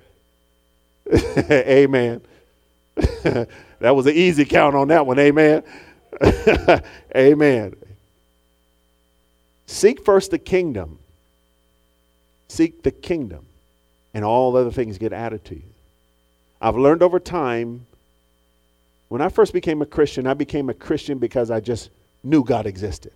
Amen. 1.50 2.20
that 2.94 3.48
was 3.80 4.06
an 4.06 4.14
easy 4.14 4.44
count 4.44 4.74
on 4.74 4.88
that 4.88 5.06
one. 5.06 5.18
Amen. 5.18 5.62
Amen. 7.16 7.74
Seek 9.66 10.04
first 10.04 10.30
the 10.30 10.38
kingdom. 10.38 10.98
Seek 12.48 12.82
the 12.82 12.90
kingdom, 12.90 13.46
and 14.12 14.24
all 14.24 14.54
other 14.56 14.70
things 14.70 14.98
get 14.98 15.14
added 15.14 15.44
to 15.46 15.54
you. 15.54 15.62
I've 16.60 16.76
learned 16.76 17.02
over 17.02 17.18
time, 17.18 17.86
when 19.08 19.22
I 19.22 19.30
first 19.30 19.54
became 19.54 19.80
a 19.80 19.86
Christian, 19.86 20.26
I 20.26 20.34
became 20.34 20.68
a 20.68 20.74
Christian 20.74 21.18
because 21.18 21.50
I 21.50 21.60
just 21.60 21.88
knew 22.22 22.44
God 22.44 22.66
existed. 22.66 23.12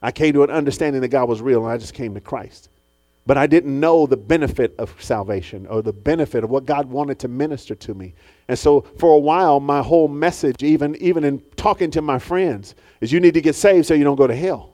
I 0.00 0.12
came 0.12 0.32
to 0.34 0.44
an 0.44 0.50
understanding 0.50 1.02
that 1.02 1.08
God 1.08 1.28
was 1.28 1.42
real, 1.42 1.64
and 1.64 1.72
I 1.72 1.78
just 1.78 1.94
came 1.94 2.14
to 2.14 2.20
Christ. 2.20 2.68
But 3.26 3.36
I 3.36 3.46
didn't 3.46 3.78
know 3.78 4.06
the 4.06 4.16
benefit 4.16 4.74
of 4.78 4.94
salvation 5.02 5.66
or 5.66 5.82
the 5.82 5.92
benefit 5.92 6.44
of 6.44 6.50
what 6.50 6.64
God 6.64 6.86
wanted 6.86 7.18
to 7.20 7.28
minister 7.28 7.74
to 7.74 7.94
me. 7.94 8.14
And 8.46 8.56
so 8.56 8.82
for 8.98 9.14
a 9.14 9.18
while, 9.18 9.58
my 9.58 9.82
whole 9.82 10.06
message, 10.06 10.62
even, 10.62 10.94
even 10.96 11.24
in 11.24 11.40
talking 11.56 11.90
to 11.92 12.02
my 12.02 12.20
friends, 12.20 12.76
is 13.00 13.10
you 13.10 13.18
need 13.18 13.34
to 13.34 13.40
get 13.40 13.56
saved 13.56 13.86
so 13.86 13.94
you 13.94 14.04
don't 14.04 14.16
go 14.16 14.28
to 14.28 14.34
hell. 14.34 14.70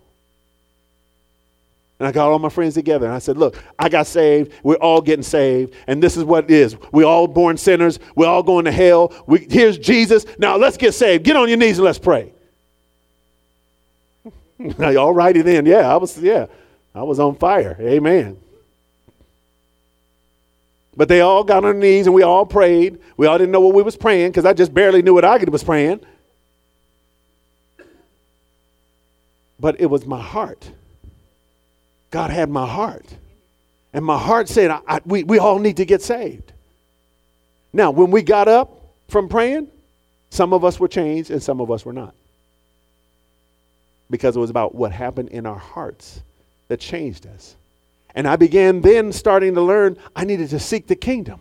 And 1.99 2.09
I 2.09 2.13
got 2.13 2.31
all 2.31 2.39
my 2.41 2.49
friends 2.49 2.75
together 2.75 3.07
and 3.07 3.15
I 3.15 3.21
said, 3.21 3.39
Look, 3.39 3.57
I 3.79 3.89
got 3.89 4.09
saved. 4.09 4.53
We're 4.65 4.75
all 4.75 5.01
getting 5.01 5.23
saved. 5.23 5.75
And 5.87 6.03
this 6.03 6.17
is 6.17 6.25
what 6.25 6.45
it 6.45 6.51
is. 6.51 6.77
We're 6.91 7.07
all 7.07 7.29
born 7.29 7.57
sinners. 7.57 8.01
We're 8.17 8.27
all 8.27 8.43
going 8.43 8.65
to 8.65 8.73
hell. 8.73 9.15
We, 9.27 9.47
here's 9.49 9.79
Jesus. 9.79 10.27
Now 10.37 10.57
let's 10.57 10.77
get 10.77 10.95
saved. 10.95 11.25
Get 11.25 11.37
on 11.37 11.49
your 11.49 11.59
knees 11.59 11.79
and 11.79 11.85
let's 11.85 12.01
pray. 12.01 12.33
all 14.97 15.15
righty 15.15 15.43
then. 15.43 15.65
Yeah, 15.65 15.93
I 15.93 15.97
was, 15.97 16.19
yeah, 16.19 16.47
I 16.95 17.03
was 17.03 17.19
on 17.19 17.35
fire. 17.37 17.77
Amen. 17.81 18.39
But 20.97 21.09
they 21.09 21.23
all 21.23 21.43
got 21.43 21.59
on 21.59 21.63
their 21.63 21.75
knees 21.75 22.07
and 22.07 22.15
we 22.15 22.23
all 22.23 22.45
prayed. 22.45 22.99
We 23.17 23.27
all 23.27 23.39
didn't 23.39 23.51
know 23.51 23.61
what 23.61 23.75
we 23.75 23.83
was 23.83 23.97
praying 23.97 24.31
because 24.31 24.45
I 24.45 24.53
just 24.53 24.75
barely 24.75 25.01
knew 25.01 25.15
what 25.15 25.25
I 25.25 25.37
was 25.45 25.65
praying. 25.65 26.01
But 29.59 29.81
it 29.81 29.87
was 29.87 30.05
my 30.05 30.21
heart. 30.21 30.71
God 32.11 32.31
had 32.31 32.51
my 32.51 32.67
heart. 32.67 33.07
And 33.95 34.05
my 34.05 34.19
heart 34.19 34.49
said, 34.49 34.71
I, 34.71 34.81
I, 34.87 35.01
we, 35.05 35.25
we 35.25 35.39
all 35.39 35.59
need 35.59 35.79
to 35.79 35.85
get 35.85 36.03
saved. 36.03 36.53
Now, 37.73 37.91
when 37.91 38.11
we 38.11 38.23
got 38.23 38.49
up 38.49 38.83
from 39.09 39.29
praying, 39.29 39.69
some 40.31 40.53
of 40.53 40.65
us 40.65 40.79
were 40.79 40.89
changed 40.89 41.31
and 41.31 41.43
some 41.43 41.61
of 41.61 41.71
us 41.71 41.87
were 41.87 41.93
not. 41.93 42.15
Because 44.11 44.37
it 44.37 44.41
was 44.41 44.51
about 44.51 44.75
what 44.75 44.93
happened 44.93 45.31
in 45.31 45.47
our 45.47 45.59
hearts 45.59 46.21
that 46.69 46.81
changed 46.81 47.27
us. 47.27 47.57
And 48.15 48.29
I 48.29 48.37
began 48.37 48.81
then 48.81 49.13
starting 49.13 49.55
to 49.55 49.63
learn 49.63 49.97
I 50.15 50.25
needed 50.25 50.51
to 50.51 50.61
seek 50.61 50.87
the 50.87 50.97
kingdom. 50.97 51.41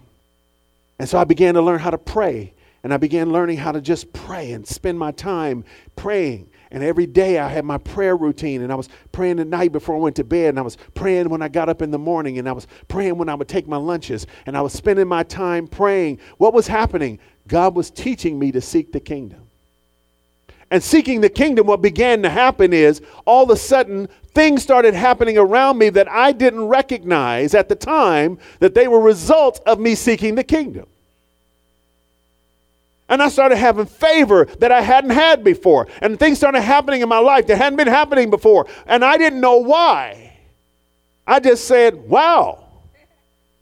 And 0.99 1.09
so 1.09 1.17
I 1.17 1.23
began 1.23 1.55
to 1.55 1.61
learn 1.61 1.79
how 1.79 1.89
to 1.89 1.97
pray. 1.97 2.53
And 2.83 2.93
I 2.93 2.97
began 2.97 3.31
learning 3.31 3.57
how 3.57 3.71
to 3.71 3.81
just 3.81 4.11
pray 4.13 4.53
and 4.53 4.65
spend 4.67 4.97
my 4.97 5.11
time 5.11 5.63
praying. 5.95 6.49
And 6.71 6.83
every 6.83 7.05
day 7.05 7.37
I 7.37 7.47
had 7.49 7.65
my 7.65 7.77
prayer 7.77 8.15
routine. 8.15 8.61
And 8.61 8.71
I 8.71 8.75
was 8.75 8.89
praying 9.11 9.39
at 9.39 9.47
night 9.47 9.71
before 9.71 9.95
I 9.95 9.99
went 9.99 10.15
to 10.15 10.23
bed. 10.23 10.49
And 10.49 10.59
I 10.59 10.63
was 10.63 10.77
praying 10.95 11.29
when 11.29 11.41
I 11.41 11.47
got 11.47 11.69
up 11.69 11.81
in 11.81 11.91
the 11.91 11.99
morning. 11.99 12.39
And 12.39 12.47
I 12.47 12.53
was 12.53 12.65
praying 12.87 13.17
when 13.17 13.29
I 13.29 13.35
would 13.35 13.47
take 13.47 13.67
my 13.67 13.77
lunches. 13.77 14.25
And 14.45 14.57
I 14.57 14.61
was 14.61 14.73
spending 14.73 15.07
my 15.07 15.23
time 15.23 15.67
praying. 15.67 16.19
What 16.37 16.53
was 16.53 16.67
happening? 16.67 17.19
God 17.47 17.75
was 17.75 17.91
teaching 17.91 18.39
me 18.39 18.51
to 18.53 18.61
seek 18.61 18.91
the 18.91 18.99
kingdom. 18.99 19.47
And 20.71 20.81
seeking 20.81 21.21
the 21.21 21.29
kingdom, 21.29 21.67
what 21.67 21.81
began 21.81 22.23
to 22.23 22.29
happen 22.29 22.73
is 22.73 23.01
all 23.25 23.43
of 23.43 23.49
a 23.51 23.57
sudden 23.57 24.07
things 24.33 24.63
started 24.63 24.93
happening 24.93 25.37
around 25.37 25.77
me 25.77 25.89
that 25.89 26.09
I 26.09 26.31
didn't 26.31 26.67
recognize 26.67 27.53
at 27.53 27.69
the 27.69 27.75
time 27.75 28.39
that 28.59 28.73
they 28.73 28.87
were 28.87 29.01
results 29.01 29.59
of 29.67 29.79
me 29.79 29.93
seeking 29.95 30.35
the 30.35 30.43
kingdom. 30.43 30.87
And 33.09 33.21
I 33.21 33.27
started 33.27 33.57
having 33.57 33.85
favor 33.85 34.45
that 34.59 34.71
I 34.71 34.79
hadn't 34.81 35.09
had 35.09 35.43
before. 35.43 35.87
And 35.99 36.17
things 36.17 36.37
started 36.37 36.61
happening 36.61 37.01
in 37.01 37.09
my 37.09 37.19
life 37.19 37.45
that 37.47 37.57
hadn't 37.57 37.75
been 37.75 37.87
happening 37.87 38.29
before. 38.29 38.67
And 38.87 39.03
I 39.03 39.17
didn't 39.17 39.41
know 39.41 39.57
why. 39.57 40.37
I 41.27 41.41
just 41.41 41.65
said, 41.65 41.95
wow, 42.07 42.63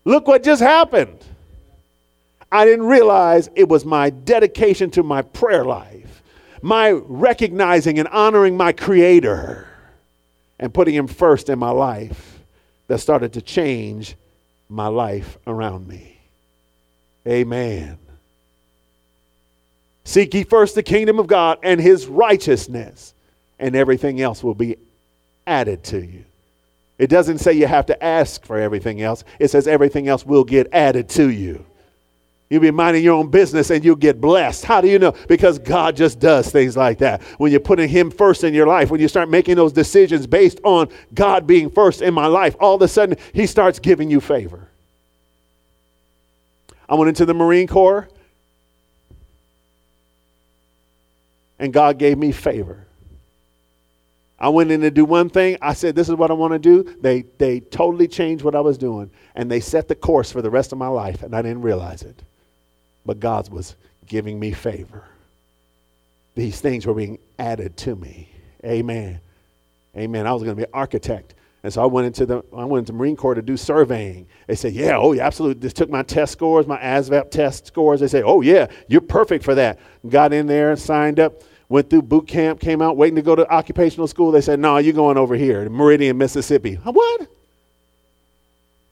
look 0.06 0.28
what 0.28 0.44
just 0.44 0.62
happened. 0.62 1.26
I 2.52 2.66
didn't 2.66 2.86
realize 2.86 3.50
it 3.56 3.68
was 3.68 3.86
my 3.86 4.12
dedication 4.12 4.92
to 4.92 5.04
my 5.04 5.24
prayer 5.24 5.66
life, 5.66 6.09
my 6.62 6.92
recognizing 6.92 8.00
and 8.00 8.08
honoring 8.08 8.58
my 8.58 8.72
Creator 8.72 9.68
and 10.60 10.74
putting 10.74 10.94
Him 10.94 11.08
first 11.08 11.50
in 11.50 11.60
my 11.60 11.72
life 11.72 12.40
that 12.88 13.00
started 13.00 13.34
to 13.34 13.42
change 13.42 14.16
my 14.70 14.88
life 14.88 15.38
around 15.48 15.88
me. 15.88 16.18
Amen. 17.28 17.98
Seek 20.04 20.34
ye 20.34 20.44
first 20.44 20.74
the 20.74 20.82
kingdom 20.82 21.20
of 21.20 21.28
God 21.28 21.60
and 21.62 21.80
his 21.80 22.08
righteousness, 22.08 23.14
and 23.60 23.76
everything 23.76 24.20
else 24.22 24.44
will 24.44 24.56
be 24.56 24.78
added 25.46 25.84
to 25.86 26.04
you. 26.04 26.24
It 26.98 27.12
doesn't 27.12 27.38
say 27.38 27.54
you 27.54 27.68
have 27.68 27.86
to 27.88 28.04
ask 28.04 28.44
for 28.44 28.60
everything 28.60 29.02
else, 29.02 29.24
it 29.38 29.50
says 29.50 29.68
everything 29.68 30.08
else 30.08 30.26
will 30.26 30.44
get 30.44 30.68
added 30.74 31.10
to 31.10 31.30
you. 31.30 31.64
You'll 32.50 32.62
be 32.62 32.72
minding 32.72 33.04
your 33.04 33.14
own 33.14 33.30
business 33.30 33.70
and 33.70 33.86
you'll 33.86 33.96
get 33.96 34.20
blessed. 34.20 34.66
How 34.66 34.82
do 34.82 34.88
you 34.88 34.98
know? 34.98 35.14
Because 35.28 35.60
God 35.60 35.96
just 35.96 36.20
does 36.20 36.50
things 36.50 36.76
like 36.76 36.98
that. 36.98 37.22
When 37.38 37.52
you're 37.52 37.60
putting 37.60 37.90
Him 37.90 38.10
first 38.10 38.44
in 38.44 38.54
your 38.54 38.66
life, 38.66 38.90
when 38.90 39.00
you 39.00 39.08
start 39.08 39.30
making 39.30 39.56
those 39.56 39.72
decisions 39.72 40.26
based 40.26 40.60
on 40.64 40.90
God 41.14 41.46
being 41.46 41.70
first 41.70 42.02
in 42.02 42.14
my 42.14 42.26
life, 42.26 42.56
all 42.60 42.76
of 42.76 42.82
a 42.82 42.88
sudden 42.88 43.18
He 43.34 43.46
starts 43.46 43.78
giving 43.78 44.10
you 44.10 44.20
favor. 44.20 44.68
I 46.88 46.96
went 46.96 47.10
into 47.10 47.26
the 47.26 47.36
Marine 47.36 47.68
Corps. 47.68 48.10
and 51.60 51.74
God 51.74 52.00
gave 52.00 52.18
me 52.18 52.32
favor. 52.32 52.86
I 54.40 54.48
went 54.48 54.72
in 54.72 54.80
to 54.82 54.90
do 54.90 55.04
one 55.04 55.30
thing. 55.30 55.58
I 55.62 55.74
said, 55.74 55.96
This 55.96 56.08
is 56.08 56.16
what 56.16 56.32
I 56.32 56.34
want 56.34 56.54
to 56.54 56.60
do. 56.60 56.96
They, 57.02 57.24
they 57.38 57.60
totally 57.60 58.08
changed 58.08 58.44
what 58.44 58.56
I 58.56 58.62
was 58.62 58.78
doing. 58.78 59.12
And 59.36 59.52
they 59.52 59.60
set 59.60 59.90
the 59.90 59.96
course 59.96 60.32
for 60.32 60.42
the 60.42 60.50
rest 60.50 60.72
of 60.72 60.78
my 60.78 60.88
life. 60.88 61.22
And 61.22 61.36
I 61.36 61.42
didn't 61.42 61.62
realize 61.62 62.02
it. 62.04 62.24
But 63.06 63.20
God 63.20 63.50
was 63.50 63.76
giving 64.06 64.40
me 64.40 64.52
favor. 64.52 65.04
These 66.36 66.62
things 66.62 66.86
were 66.86 66.94
being 66.94 67.20
added 67.38 67.76
to 67.78 67.96
me. 67.96 68.30
Amen. 68.64 69.20
Amen. 69.98 70.28
I 70.28 70.34
was 70.34 70.44
going 70.44 70.56
to 70.56 70.60
be 70.60 70.64
an 70.64 70.74
architect. 70.74 71.34
And 71.64 71.74
so 71.74 71.84
I 71.84 71.86
went 71.86 72.08
into 72.08 72.26
the 72.26 72.44
I 72.56 72.64
went 72.64 72.84
into 72.84 72.94
Marine 72.94 73.18
Corps 73.18 73.36
to 73.36 73.42
do 73.42 73.58
surveying. 73.58 74.28
They 74.48 74.56
said, 74.56 74.72
"Yeah, 74.72 74.98
oh 74.98 75.12
yeah, 75.12 75.28
absolutely." 75.28 75.62
Just 75.62 75.76
took 75.76 75.90
my 75.90 76.04
test 76.04 76.32
scores, 76.32 76.66
my 76.68 76.78
ASVAB 76.78 77.32
test 77.32 77.68
scores. 77.68 78.00
They 78.00 78.08
said, 78.08 78.24
"Oh 78.26 78.40
yeah, 78.40 78.68
you're 78.88 79.02
perfect 79.02 79.44
for 79.44 79.56
that." 79.56 79.78
Got 80.08 80.32
in 80.32 80.48
there, 80.48 80.74
signed 80.78 81.20
up, 81.20 81.44
went 81.68 81.90
through 81.90 82.04
boot 82.04 82.28
camp, 82.28 82.62
came 82.62 82.82
out 82.82 82.96
waiting 82.96 83.18
to 83.18 83.22
go 83.22 83.36
to 83.36 83.50
occupational 83.52 84.08
school. 84.08 84.32
They 84.32 84.40
said, 84.40 84.60
"No, 84.60 84.78
you're 84.78 84.94
going 84.94 85.18
over 85.18 85.36
here, 85.36 85.70
Meridian, 85.70 86.18
Mississippi." 86.18 86.76
What? 86.76 87.28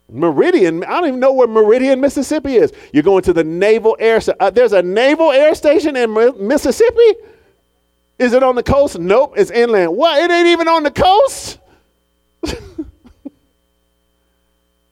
Meridian? 0.10 0.84
I 0.84 1.00
don't 1.00 1.08
even 1.10 1.20
know 1.20 1.34
where 1.34 1.48
Meridian, 1.48 2.00
Mississippi 2.00 2.56
is. 2.56 2.72
You're 2.94 3.04
going 3.04 3.24
to 3.24 3.34
the 3.34 3.44
Naval 3.44 3.96
Air. 4.00 4.20
Uh, 4.40 4.50
there's 4.50 4.74
a 4.74 4.82
Naval 4.82 5.32
Air 5.32 5.54
Station 5.56 5.96
in 5.96 6.14
Mississippi. 6.14 7.16
Is 8.20 8.34
it 8.34 8.42
on 8.42 8.56
the 8.56 8.64
coast? 8.64 8.98
Nope, 8.98 9.34
it's 9.38 9.52
inland. 9.52 9.96
What? 9.96 10.20
It 10.20 10.32
ain't 10.32 10.48
even 10.48 10.68
on 10.68 10.84
the 10.84 10.92
coast. 10.92 11.60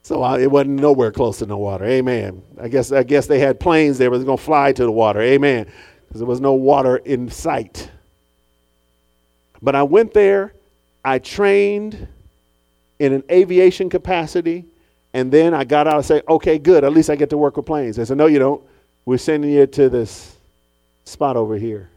so 0.02 0.22
I, 0.22 0.40
it 0.40 0.50
wasn't 0.50 0.80
nowhere 0.80 1.10
close 1.10 1.38
to 1.38 1.46
no 1.46 1.58
water. 1.58 1.84
Amen. 1.84 2.42
I 2.60 2.68
guess 2.68 2.92
I 2.92 3.02
guess 3.02 3.26
they 3.26 3.40
had 3.40 3.58
planes 3.58 3.98
there, 3.98 4.10
but 4.10 4.22
going 4.24 4.38
to 4.38 4.44
fly 4.44 4.72
to 4.72 4.82
the 4.84 4.92
water. 4.92 5.20
Amen. 5.20 5.66
Because 6.06 6.20
there 6.20 6.28
was 6.28 6.40
no 6.40 6.52
water 6.52 6.98
in 6.98 7.28
sight. 7.28 7.90
But 9.60 9.74
I 9.74 9.82
went 9.82 10.14
there. 10.14 10.52
I 11.04 11.18
trained 11.18 12.06
in 12.98 13.12
an 13.12 13.22
aviation 13.30 13.90
capacity, 13.90 14.64
and 15.16 15.32
then 15.32 15.54
I 15.54 15.64
got 15.64 15.86
out 15.86 15.96
and 15.96 16.04
said, 16.04 16.22
"Okay, 16.28 16.58
good. 16.58 16.84
At 16.84 16.92
least 16.92 17.10
I 17.10 17.16
get 17.16 17.30
to 17.30 17.38
work 17.38 17.56
with 17.56 17.66
planes." 17.66 17.96
They 17.96 18.04
said, 18.04 18.16
"No, 18.16 18.26
you 18.26 18.38
don't. 18.38 18.62
We're 19.04 19.18
sending 19.18 19.50
you 19.50 19.66
to 19.66 19.88
this 19.88 20.36
spot 21.04 21.36
over 21.36 21.56
here." 21.56 21.88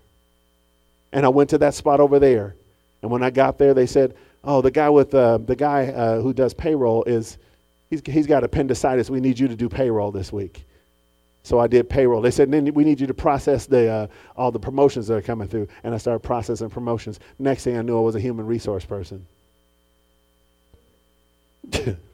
And 1.12 1.26
I 1.26 1.30
went 1.30 1.50
to 1.52 1.58
that 1.60 1.74
spot 1.74 2.00
over 2.00 2.20
there. 2.20 2.56
And 3.02 3.10
when 3.12 3.24
I 3.24 3.30
got 3.30 3.58
there, 3.58 3.74
they 3.74 3.86
said, 3.86 4.16
oh, 4.44 4.62
the 4.62 4.72
guy 4.72 4.90
with 4.90 5.14
uh, 5.14 5.38
the 5.40 5.56
guy 5.56 5.88
uh, 5.88 6.22
who 6.22 6.34
does 6.34 6.54
payroll 6.54 7.04
is 7.06 7.38
he's, 7.90 8.02
he's 8.06 8.28
got 8.28 8.44
appendicitis. 8.44 9.10
We 9.10 9.20
need 9.20 9.40
you 9.40 9.48
to 9.48 9.56
do 9.56 9.70
payroll 9.70 10.12
this 10.12 10.32
week. 10.32 10.66
So 11.44 11.58
I 11.60 11.68
did 11.68 11.90
payroll. 11.90 12.22
They 12.22 12.32
said, 12.32 12.52
then 12.52 12.74
we 12.74 12.84
need 12.84 13.00
you 13.00 13.08
to 13.08 13.14
process 13.14 13.66
the, 13.66 13.90
uh, 13.90 14.08
all 14.36 14.52
the 14.52 14.60
promotions 14.60 15.08
that 15.08 15.16
are 15.16 15.22
coming 15.22 15.48
through. 15.48 15.68
And 15.84 15.96
I 15.96 15.98
started 15.98 16.20
processing 16.20 16.70
promotions. 16.70 17.20
Next 17.40 17.64
thing 17.64 17.78
I 17.78 17.82
knew, 17.82 17.98
I 17.98 18.02
was 18.02 18.16
a 18.16 18.20
human 18.20 18.46
resource 18.46 18.86
person. 18.86 19.26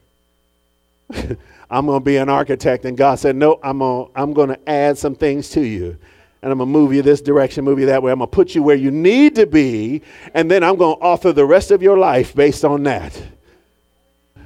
I'm 1.69 1.85
going 1.85 1.99
to 1.99 2.05
be 2.05 2.17
an 2.17 2.29
architect. 2.29 2.85
And 2.85 2.97
God 2.97 3.15
said, 3.15 3.35
no, 3.35 3.59
I'm 3.63 3.79
going 3.79 4.09
I'm 4.15 4.33
to 4.33 4.69
add 4.69 4.97
some 4.97 5.15
things 5.15 5.49
to 5.51 5.61
you 5.61 5.97
and 6.45 6.51
I'm 6.51 6.59
going 6.59 6.71
to 6.71 6.79
move 6.79 6.93
you 6.93 7.01
this 7.01 7.21
direction, 7.21 7.65
move 7.65 7.79
you 7.79 7.87
that 7.87 8.03
way. 8.03 8.11
I'm 8.11 8.19
going 8.19 8.29
to 8.29 8.35
put 8.35 8.53
you 8.53 8.61
where 8.61 8.75
you 8.75 8.91
need 8.91 9.33
to 9.33 9.47
be, 9.47 10.03
and 10.35 10.49
then 10.49 10.63
I'm 10.63 10.75
going 10.75 10.95
to 10.95 11.01
author 11.01 11.33
the 11.33 11.43
rest 11.43 11.71
of 11.71 11.81
your 11.81 11.97
life 11.97 12.35
based 12.35 12.63
on 12.63 12.83
that. 12.83 13.19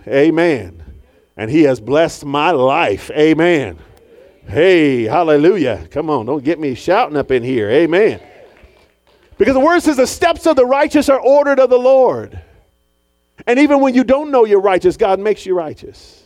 Amen. 0.07 0.81
And 1.35 1.51
He 1.51 1.63
has 1.63 1.81
blessed 1.81 2.23
my 2.23 2.51
life. 2.51 3.11
Amen. 3.11 3.79
Hey, 4.47 5.03
hallelujah. 5.03 5.89
Come 5.91 6.09
on, 6.09 6.25
don't 6.25 6.41
get 6.41 6.57
me 6.57 6.73
shouting 6.73 7.17
up 7.17 7.31
in 7.31 7.43
here. 7.43 7.69
Amen. 7.69 8.21
Because 9.37 9.55
the 9.55 9.59
word 9.59 9.81
says 9.81 9.97
the 9.97 10.07
steps 10.07 10.47
of 10.47 10.55
the 10.55 10.65
righteous 10.65 11.09
are 11.09 11.19
ordered 11.19 11.59
of 11.59 11.69
the 11.69 11.77
Lord. 11.77 12.41
And 13.45 13.59
even 13.59 13.81
when 13.81 13.93
you 13.93 14.05
don't 14.05 14.31
know 14.31 14.45
you're 14.45 14.61
righteous, 14.61 14.95
God 14.95 15.19
makes 15.19 15.45
you 15.45 15.53
righteous 15.53 16.23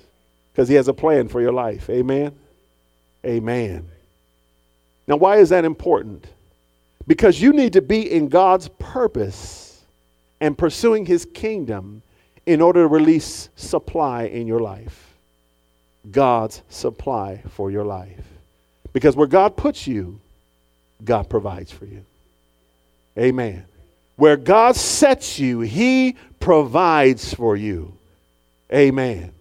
because 0.53 0.69
He 0.69 0.75
has 0.75 0.87
a 0.87 0.93
plan 0.93 1.27
for 1.27 1.41
your 1.41 1.51
life. 1.51 1.89
Amen. 1.89 2.31
Amen. 3.25 3.89
Now, 5.07 5.17
why 5.17 5.37
is 5.37 5.49
that 5.49 5.65
important? 5.65 6.25
Because 7.07 7.41
you 7.41 7.51
need 7.51 7.73
to 7.73 7.81
be 7.81 8.09
in 8.09 8.29
God's 8.29 8.69
purpose 8.79 9.81
and 10.39 10.57
pursuing 10.57 11.05
His 11.05 11.25
kingdom 11.25 12.03
in 12.45 12.61
order 12.61 12.83
to 12.83 12.87
release 12.87 13.49
supply 13.55 14.23
in 14.23 14.47
your 14.47 14.59
life. 14.59 15.13
God's 16.11 16.61
supply 16.69 17.41
for 17.49 17.71
your 17.71 17.85
life. 17.85 18.25
Because 18.91 19.15
where 19.15 19.27
God 19.27 19.57
puts 19.57 19.87
you, 19.87 20.19
God 21.03 21.29
provides 21.29 21.71
for 21.71 21.85
you. 21.85 22.05
Amen. 23.17 23.65
Where 24.15 24.37
God 24.37 24.75
sets 24.75 25.39
you, 25.39 25.61
He 25.61 26.15
provides 26.39 27.33
for 27.33 27.55
you. 27.55 27.97
Amen. 28.71 29.31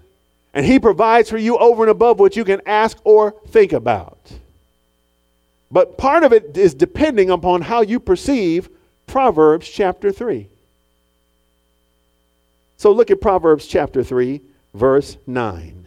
And 0.55 0.67
He 0.67 0.79
provides 0.79 1.31
for 1.31 1.38
you 1.38 1.57
over 1.59 1.83
and 1.83 1.91
above 1.91 2.21
what 2.21 2.37
you 2.37 2.45
can 2.45 2.61
ask 2.67 2.99
or 3.05 3.35
think 3.49 3.73
about. 3.73 4.19
But 5.71 5.97
part 5.97 6.23
of 6.23 6.33
it 6.33 6.57
is 6.57 6.75
depending 6.75 7.31
upon 7.31 7.62
how 7.62 7.81
you 7.81 7.99
perceive 7.99 8.69
Proverbs 9.07 9.69
chapter 9.69 10.12
3. 10.12 10.47
So 12.77 12.93
look 12.93 13.11
at 13.11 13.21
Proverbs 13.21 13.67
chapter 13.67 14.05
3, 14.05 14.41
verse 14.75 15.17
9. 15.27 15.87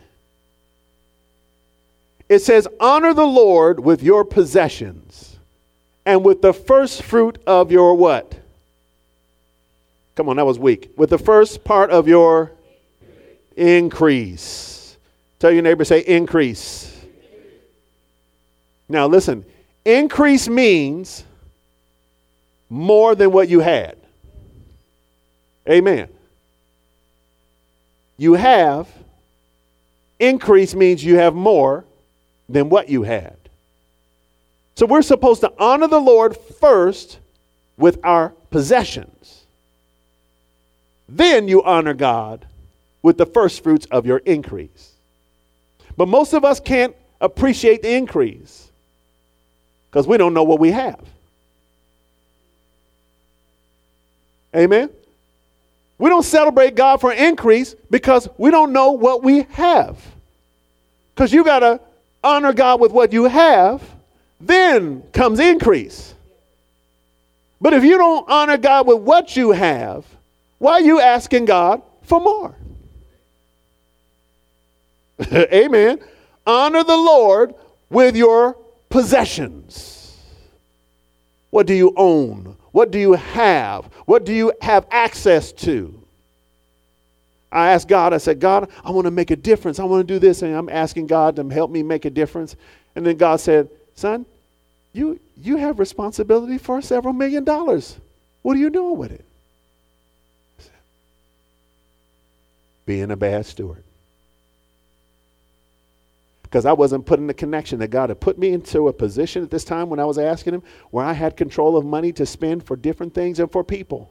It 2.27 2.39
says, 2.39 2.67
Honor 2.79 3.13
the 3.13 3.25
Lord 3.25 3.79
with 3.79 4.01
your 4.01 4.25
possessions 4.25 5.37
and 6.05 6.23
with 6.23 6.41
the 6.41 6.53
first 6.53 7.03
fruit 7.03 7.37
of 7.45 7.71
your 7.71 7.95
what? 7.95 8.39
Come 10.15 10.29
on, 10.29 10.37
that 10.37 10.45
was 10.45 10.57
weak. 10.57 10.91
With 10.95 11.09
the 11.09 11.17
first 11.17 11.63
part 11.63 11.91
of 11.91 12.07
your 12.07 12.51
increase. 13.55 14.97
Tell 15.39 15.51
your 15.51 15.61
neighbor, 15.61 15.85
say 15.85 15.99
increase. 15.99 16.91
Now 18.87 19.07
listen, 19.07 19.45
Increase 19.85 20.49
means 20.49 21.23
more 22.71 23.13
than 23.13 23.31
what 23.31 23.47
you 23.47 23.59
had. 23.59 23.95
Amen. 25.69 26.09
You 28.17 28.33
have, 28.33 28.87
increase 30.19 30.73
means 30.73 31.03
you 31.03 31.17
have 31.17 31.35
more 31.35 31.85
than 32.49 32.69
what 32.69 32.89
you 32.89 33.03
had. 33.03 33.37
So 34.75 34.87
we're 34.87 35.03
supposed 35.03 35.41
to 35.41 35.53
honor 35.59 35.87
the 35.87 35.99
Lord 35.99 36.35
first 36.35 37.19
with 37.77 37.99
our 38.03 38.29
possessions. 38.49 39.43
Then 41.07 41.47
you 41.47 41.61
honor 41.63 41.93
God 41.93 42.45
with 43.05 43.19
the 43.19 43.25
first 43.27 43.61
fruits 43.61 43.85
of 43.91 44.07
your 44.07 44.17
increase. 44.17 44.93
But 45.95 46.07
most 46.07 46.33
of 46.33 46.43
us 46.43 46.59
can't 46.59 46.95
appreciate 47.21 47.83
the 47.83 47.93
increase 47.93 48.67
because 49.91 50.07
we 50.07 50.17
don't 50.17 50.33
know 50.33 50.41
what 50.41 50.59
we 50.59 50.71
have. 50.71 50.99
Amen. 54.55 54.89
We 55.99 56.09
don't 56.09 56.23
celebrate 56.23 56.73
God 56.73 56.99
for 56.99 57.13
increase 57.13 57.75
because 57.91 58.27
we 58.39 58.49
don't 58.49 58.73
know 58.73 58.93
what 58.93 59.21
we 59.21 59.43
have. 59.51 60.03
Because 61.13 61.31
you 61.31 61.43
got 61.43 61.59
to 61.59 61.79
honor 62.23 62.53
God 62.53 62.81
with 62.81 62.91
what 62.91 63.13
you 63.13 63.25
have, 63.25 63.83
then 64.41 65.03
comes 65.13 65.39
increase. 65.39 66.15
But 67.61 67.73
if 67.73 67.83
you 67.83 67.99
don't 67.99 68.27
honor 68.27 68.57
God 68.57 68.87
with 68.87 68.97
what 68.97 69.37
you 69.37 69.51
have, 69.51 70.03
why 70.57 70.71
are 70.71 70.81
you 70.81 70.99
asking 70.99 71.45
God 71.45 71.83
for 72.01 72.19
more? 72.19 72.55
Amen. 75.33 75.99
Honor 76.45 76.83
the 76.83 76.97
Lord 76.97 77.55
with 77.89 78.15
your 78.15 78.57
possessions. 78.89 80.17
What 81.49 81.67
do 81.67 81.73
you 81.73 81.93
own? 81.95 82.57
What 82.71 82.91
do 82.91 82.99
you 82.99 83.13
have? 83.13 83.85
What 84.05 84.25
do 84.25 84.33
you 84.33 84.51
have 84.61 84.85
access 84.91 85.53
to? 85.53 86.01
I 87.51 87.71
asked 87.71 87.87
God, 87.87 88.13
I 88.13 88.17
said, 88.17 88.41
God, 88.41 88.69
I 88.83 88.91
want 88.91 89.05
to 89.05 89.11
make 89.11 89.31
a 89.31 89.35
difference. 89.37 89.79
I 89.79 89.85
want 89.85 90.05
to 90.05 90.13
do 90.13 90.19
this. 90.19 90.41
And 90.41 90.53
I'm 90.53 90.67
asking 90.67 91.07
God 91.07 91.37
to 91.37 91.47
help 91.47 91.71
me 91.71 91.83
make 91.83 92.03
a 92.03 92.09
difference. 92.09 92.57
And 92.95 93.05
then 93.05 93.15
God 93.15 93.39
said, 93.39 93.69
Son, 93.95 94.25
you, 94.91 95.19
you 95.41 95.55
have 95.55 95.79
responsibility 95.79 96.57
for 96.57 96.81
several 96.81 97.13
million 97.13 97.45
dollars. 97.45 97.97
What 98.41 98.57
are 98.57 98.59
you 98.59 98.69
doing 98.69 98.97
with 98.97 99.13
it? 99.13 99.25
Being 102.85 103.11
a 103.11 103.15
bad 103.15 103.45
steward 103.45 103.84
because 106.55 106.65
I 106.65 106.71
wasn't 106.71 107.05
putting 107.05 107.27
the 107.27 107.33
connection 107.33 107.79
that 107.79 107.89
God 107.89 108.07
had 108.07 108.21
put 108.21 108.39
me 108.39 108.53
into 108.53 108.87
a 108.87 108.93
position 108.93 109.43
at 109.43 109.51
this 109.51 109.65
time 109.65 109.89
when 109.89 109.99
I 109.99 110.05
was 110.05 110.17
asking 110.17 110.53
Him 110.53 110.63
where 110.89 111.03
I 111.03 111.11
had 111.11 111.35
control 111.35 111.75
of 111.75 111.83
money 111.83 112.13
to 112.13 112.25
spend 112.25 112.65
for 112.65 112.77
different 112.77 113.13
things 113.13 113.41
and 113.41 113.51
for 113.51 113.61
people. 113.61 114.09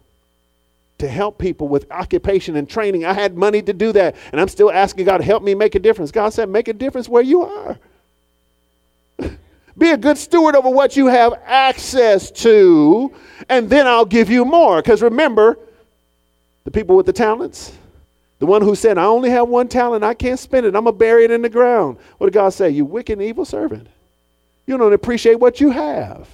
To 0.99 1.09
help 1.09 1.39
people 1.39 1.69
with 1.69 1.91
occupation 1.91 2.57
and 2.57 2.69
training. 2.69 3.07
I 3.07 3.15
had 3.15 3.35
money 3.35 3.63
to 3.63 3.73
do 3.73 3.93
that. 3.93 4.17
And 4.31 4.43
I'm 4.43 4.49
still 4.49 4.71
asking 4.71 5.07
God 5.07 5.19
to 5.19 5.25
help 5.25 5.43
me 5.43 5.55
make 5.55 5.75
a 5.75 5.79
difference. 5.79 6.11
God 6.11 6.35
said, 6.35 6.51
make 6.51 6.69
a 6.69 6.75
difference 6.75 7.09
where 7.09 7.23
you 7.23 7.45
are. 7.45 7.79
Be 9.79 9.93
a 9.93 9.97
good 9.97 10.19
steward 10.19 10.55
over 10.55 10.69
what 10.69 10.99
you 10.99 11.07
have 11.07 11.41
access 11.47 12.31
to, 12.43 13.11
and 13.49 13.71
then 13.71 13.87
I'll 13.87 14.05
give 14.05 14.29
you 14.29 14.45
more. 14.45 14.83
Because 14.83 15.01
remember, 15.01 15.59
The 16.67 16.71
people 16.71 16.95
with 16.95 17.07
the 17.07 17.15
talents? 17.15 17.73
The 18.39 18.47
one 18.47 18.63
who 18.63 18.75
said, 18.75 18.99
I 18.99 19.05
only 19.05 19.31
have 19.31 19.49
one 19.49 19.69
talent, 19.69 20.05
I 20.05 20.15
can't 20.15 20.39
spend 20.39 20.67
it, 20.67 20.75
I'm 20.75 20.85
going 20.85 20.95
to 20.95 20.99
bury 20.99 21.25
it 21.25 21.31
in 21.31 21.43
the 21.43 21.49
ground. 21.49 21.99
What 22.19 22.27
did 22.27 22.35
God 22.35 22.51
say? 22.51 22.71
You 22.71 22.85
wicked 22.85 23.19
and 23.19 23.23
evil 23.23 23.45
servant. 23.45 23.89
You 24.67 24.77
don't 24.77 24.93
appreciate 24.93 25.37
what 25.41 25.61
you 25.61 25.71
have. 25.71 26.29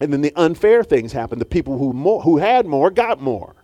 And 0.00 0.12
then 0.12 0.20
the 0.20 0.32
unfair 0.34 0.82
things 0.82 1.12
happen. 1.12 1.38
The 1.38 1.44
people 1.44 1.78
who, 1.78 1.92
more, 1.92 2.22
who 2.22 2.38
had 2.38 2.66
more 2.66 2.90
got 2.90 3.20
more. 3.20 3.54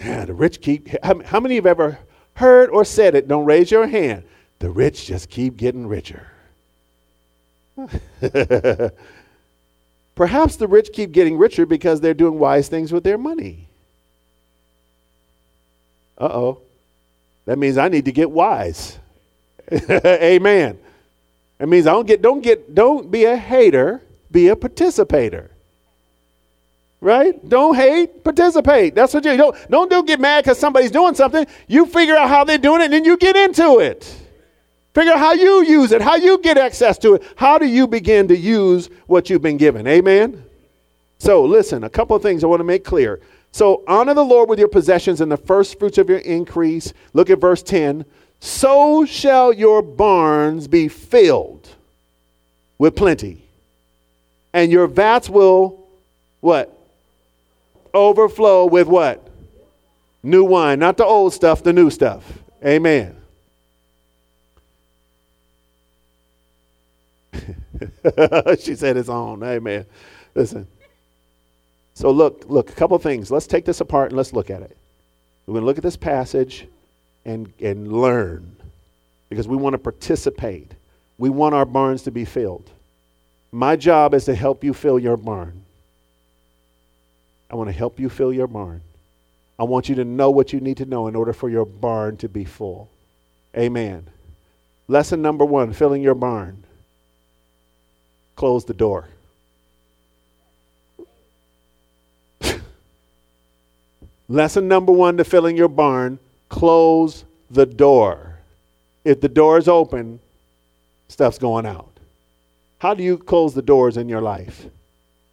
Yeah, 0.00 0.24
the 0.24 0.34
rich 0.34 0.60
keep. 0.60 0.88
How, 1.02 1.40
many 1.40 1.56
have 1.56 1.66
ever 1.66 1.98
heard 2.34 2.70
or 2.70 2.84
said 2.84 3.14
it? 3.14 3.28
Don't 3.28 3.44
raise 3.44 3.70
your 3.70 3.86
hand. 3.86 4.24
The 4.58 4.70
rich 4.70 5.06
just 5.06 5.28
keep 5.30 5.56
getting 5.56 5.86
richer. 5.86 6.28
Perhaps 10.14 10.56
the 10.56 10.68
rich 10.68 10.90
keep 10.92 11.12
getting 11.12 11.36
richer 11.36 11.66
because 11.66 12.00
they're 12.00 12.14
doing 12.14 12.38
wise 12.38 12.68
things 12.68 12.92
with 12.92 13.04
their 13.04 13.18
money. 13.18 13.68
Uh 16.16 16.30
oh. 16.32 16.60
That 17.46 17.58
means 17.58 17.76
I 17.76 17.88
need 17.88 18.04
to 18.04 18.12
get 18.12 18.30
wise. 18.30 18.98
Amen. 19.72 20.78
It 21.58 21.68
means 21.68 21.86
I 21.86 21.92
don't 21.92 22.06
get 22.06 22.22
don't 22.22 22.40
get 22.40 22.74
don't 22.74 23.10
be 23.10 23.24
a 23.24 23.36
hater, 23.36 24.02
be 24.30 24.48
a 24.48 24.56
participator. 24.56 25.50
Right? 27.00 27.46
Don't 27.46 27.74
hate, 27.74 28.24
participate. 28.24 28.94
That's 28.94 29.12
what 29.12 29.24
you 29.24 29.36
don't 29.36 29.70
don't 29.70 29.90
do 29.90 30.02
get 30.04 30.20
mad 30.20 30.44
because 30.44 30.58
somebody's 30.58 30.90
doing 30.90 31.14
something. 31.14 31.46
You 31.66 31.86
figure 31.86 32.16
out 32.16 32.28
how 32.28 32.44
they're 32.44 32.56
doing 32.58 32.80
it 32.80 32.84
and 32.84 32.94
then 32.94 33.04
you 33.04 33.16
get 33.16 33.36
into 33.36 33.80
it. 33.80 34.23
Figure 34.94 35.12
out 35.12 35.18
how 35.18 35.32
you 35.32 35.64
use 35.64 35.90
it, 35.90 36.00
how 36.00 36.14
you 36.14 36.38
get 36.38 36.56
access 36.56 36.96
to 36.98 37.14
it. 37.14 37.24
How 37.34 37.58
do 37.58 37.66
you 37.66 37.88
begin 37.88 38.28
to 38.28 38.36
use 38.36 38.88
what 39.06 39.28
you've 39.28 39.42
been 39.42 39.56
given? 39.56 39.86
Amen. 39.88 40.44
So 41.18 41.44
listen, 41.44 41.82
a 41.82 41.90
couple 41.90 42.14
of 42.14 42.22
things 42.22 42.44
I 42.44 42.46
want 42.46 42.60
to 42.60 42.64
make 42.64 42.84
clear. 42.84 43.20
So 43.50 43.82
honor 43.88 44.14
the 44.14 44.24
Lord 44.24 44.48
with 44.48 44.58
your 44.58 44.68
possessions 44.68 45.20
and 45.20 45.30
the 45.30 45.36
first 45.36 45.78
fruits 45.78 45.98
of 45.98 46.08
your 46.08 46.18
increase. 46.18 46.92
Look 47.12 47.28
at 47.28 47.40
verse 47.40 47.62
10. 47.62 48.04
So 48.38 49.04
shall 49.04 49.52
your 49.52 49.82
barns 49.82 50.68
be 50.68 50.88
filled 50.88 51.68
with 52.78 52.94
plenty. 52.94 53.42
And 54.52 54.70
your 54.70 54.86
vats 54.86 55.28
will 55.28 55.88
what? 56.40 56.76
Overflow 57.92 58.66
with 58.66 58.86
what? 58.86 59.28
New 60.22 60.44
wine. 60.44 60.78
Not 60.78 60.96
the 60.96 61.04
old 61.04 61.32
stuff, 61.32 61.64
the 61.64 61.72
new 61.72 61.90
stuff. 61.90 62.24
Amen. 62.64 63.16
she 68.60 68.74
said 68.74 68.96
it's 68.96 69.08
on. 69.08 69.42
Amen. 69.42 69.86
Listen. 70.34 70.66
So 71.94 72.10
look, 72.10 72.44
look, 72.48 72.70
a 72.70 72.72
couple 72.72 72.98
things. 72.98 73.30
Let's 73.30 73.46
take 73.46 73.64
this 73.64 73.80
apart 73.80 74.10
and 74.10 74.16
let's 74.16 74.32
look 74.32 74.50
at 74.50 74.62
it. 74.62 74.76
We're 75.46 75.52
going 75.52 75.62
to 75.62 75.66
look 75.66 75.78
at 75.78 75.84
this 75.84 75.96
passage 75.96 76.66
and, 77.24 77.52
and 77.60 77.92
learn 77.92 78.56
because 79.28 79.46
we 79.46 79.56
want 79.56 79.74
to 79.74 79.78
participate. 79.78 80.72
We 81.18 81.30
want 81.30 81.54
our 81.54 81.64
barns 81.64 82.02
to 82.02 82.10
be 82.10 82.24
filled. 82.24 82.68
My 83.52 83.76
job 83.76 84.14
is 84.14 84.24
to 84.24 84.34
help 84.34 84.64
you 84.64 84.74
fill 84.74 84.98
your 84.98 85.16
barn. 85.16 85.62
I 87.50 87.54
want 87.54 87.68
to 87.68 87.72
help 87.72 88.00
you 88.00 88.08
fill 88.08 88.32
your 88.32 88.48
barn. 88.48 88.80
I 89.58 89.62
want 89.62 89.88
you 89.88 89.94
to 89.96 90.04
know 90.04 90.30
what 90.30 90.52
you 90.52 90.58
need 90.58 90.78
to 90.78 90.86
know 90.86 91.06
in 91.06 91.14
order 91.14 91.32
for 91.32 91.48
your 91.48 91.64
barn 91.64 92.16
to 92.16 92.28
be 92.28 92.44
full. 92.44 92.88
Amen. 93.56 94.08
Lesson 94.88 95.22
number 95.22 95.44
one 95.44 95.72
filling 95.72 96.02
your 96.02 96.16
barn. 96.16 96.63
Close 98.36 98.64
the 98.64 98.74
door. 98.74 99.08
Lesson 104.28 104.68
number 104.68 104.92
one 104.92 105.16
to 105.16 105.24
filling 105.24 105.56
your 105.56 105.68
barn 105.68 106.18
close 106.48 107.24
the 107.50 107.66
door. 107.66 108.38
If 109.04 109.20
the 109.20 109.28
door 109.28 109.58
is 109.58 109.66
open, 109.68 110.20
stuff's 111.08 111.38
going 111.38 111.66
out. 111.66 111.90
How 112.78 112.94
do 112.94 113.02
you 113.02 113.18
close 113.18 113.54
the 113.54 113.62
doors 113.62 113.96
in 113.96 114.08
your 114.08 114.20
life? 114.20 114.66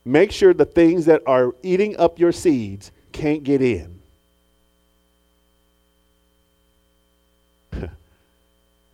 Make 0.03 0.31
sure 0.31 0.53
the 0.53 0.65
things 0.65 1.05
that 1.05 1.21
are 1.27 1.53
eating 1.61 1.95
up 1.97 2.17
your 2.17 2.31
seeds 2.31 2.91
can't 3.11 3.43
get 3.43 3.61
in. 3.61 3.99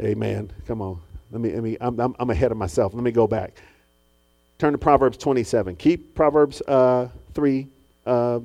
Amen. 0.01 0.51
Come 0.67 0.81
on. 0.81 0.99
Let 1.31 1.41
me, 1.41 1.53
let 1.53 1.63
me 1.63 1.77
I'm, 1.79 1.99
I'm, 1.99 2.15
I'm, 2.19 2.29
ahead 2.29 2.51
of 2.51 2.57
myself. 2.57 2.93
Let 2.93 3.03
me 3.03 3.11
go 3.11 3.25
back. 3.25 3.53
Turn 4.59 4.71
to 4.71 4.77
Proverbs 4.77 5.17
27. 5.17 5.75
Keep 5.75 6.15
Proverbs 6.15 6.61
uh, 6.61 7.09
3 7.33 7.67
uh, 8.05 8.39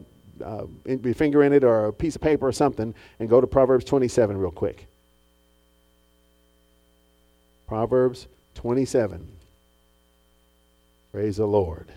uh, 0.45 0.67
your 0.85 1.15
finger 1.15 1.43
in 1.43 1.53
it 1.53 1.65
or 1.65 1.87
a 1.87 1.93
piece 1.93 2.17
of 2.17 2.23
paper 2.23 2.47
or 2.47 2.53
something 2.53 2.95
and 3.19 3.29
go 3.29 3.41
to 3.41 3.47
Proverbs 3.47 3.85
27 3.85 4.37
real 4.37 4.51
quick. 4.51 4.87
Proverbs 7.67 8.27
27. 8.57 9.27
Praise 11.13 11.37
the 11.37 11.47
Lord. 11.47 11.89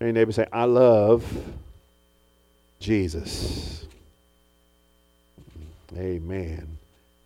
Your 0.00 0.12
neighbor 0.12 0.32
say, 0.32 0.46
I 0.52 0.64
love 0.64 1.24
Jesus. 2.80 3.84
Amen. 5.96 6.78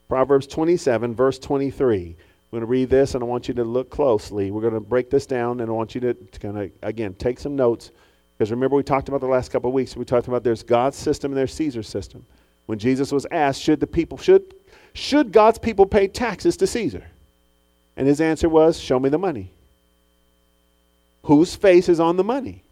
Proverbs 0.08 0.46
27, 0.46 1.14
verse 1.14 1.38
23. 1.38 2.16
I'm 2.52 2.58
going 2.58 2.66
to 2.66 2.70
read 2.70 2.90
this 2.90 3.14
and 3.14 3.24
I 3.24 3.26
want 3.26 3.48
you 3.48 3.54
to 3.54 3.64
look 3.64 3.88
closely. 3.88 4.50
We're 4.50 4.60
going 4.60 4.74
to 4.74 4.80
break 4.80 5.08
this 5.08 5.24
down 5.24 5.60
and 5.60 5.70
I 5.70 5.72
want 5.72 5.94
you 5.94 6.02
to, 6.02 6.12
to 6.12 6.38
kind 6.38 6.58
of, 6.58 6.70
again, 6.82 7.14
take 7.14 7.38
some 7.38 7.56
notes. 7.56 7.92
Because 8.36 8.50
remember, 8.50 8.76
we 8.76 8.82
talked 8.82 9.08
about 9.08 9.22
the 9.22 9.26
last 9.26 9.50
couple 9.50 9.70
of 9.70 9.74
weeks, 9.74 9.96
we 9.96 10.04
talked 10.04 10.28
about 10.28 10.44
there's 10.44 10.62
God's 10.62 10.98
system 10.98 11.32
and 11.32 11.38
there's 11.38 11.54
Caesar's 11.54 11.88
system. 11.88 12.26
When 12.66 12.78
Jesus 12.78 13.10
was 13.10 13.26
asked, 13.30 13.62
should 13.62 13.80
the 13.80 13.86
people, 13.86 14.18
should, 14.18 14.54
should 14.92 15.32
God's 15.32 15.58
people 15.58 15.86
pay 15.86 16.08
taxes 16.08 16.58
to 16.58 16.66
Caesar? 16.66 17.04
And 17.96 18.06
his 18.06 18.20
answer 18.20 18.50
was, 18.50 18.78
show 18.78 19.00
me 19.00 19.08
the 19.08 19.18
money. 19.18 19.50
Whose 21.22 21.56
face 21.56 21.88
is 21.88 22.00
on 22.00 22.18
the 22.18 22.24
money? 22.24 22.62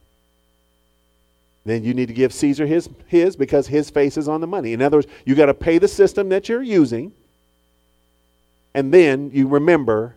Then 1.64 1.84
you 1.84 1.94
need 1.94 2.08
to 2.08 2.14
give 2.14 2.34
Caesar 2.34 2.66
his, 2.66 2.90
his 3.06 3.34
because 3.34 3.66
his 3.66 3.88
face 3.88 4.18
is 4.18 4.28
on 4.28 4.42
the 4.42 4.46
money. 4.46 4.74
In 4.74 4.82
other 4.82 4.98
words, 4.98 5.08
you 5.24 5.34
got 5.34 5.46
to 5.46 5.54
pay 5.54 5.78
the 5.78 5.88
system 5.88 6.28
that 6.28 6.50
you're 6.50 6.62
using 6.62 7.12
and 8.74 8.92
then 8.92 9.30
you 9.33 9.48
remember, 9.48 10.14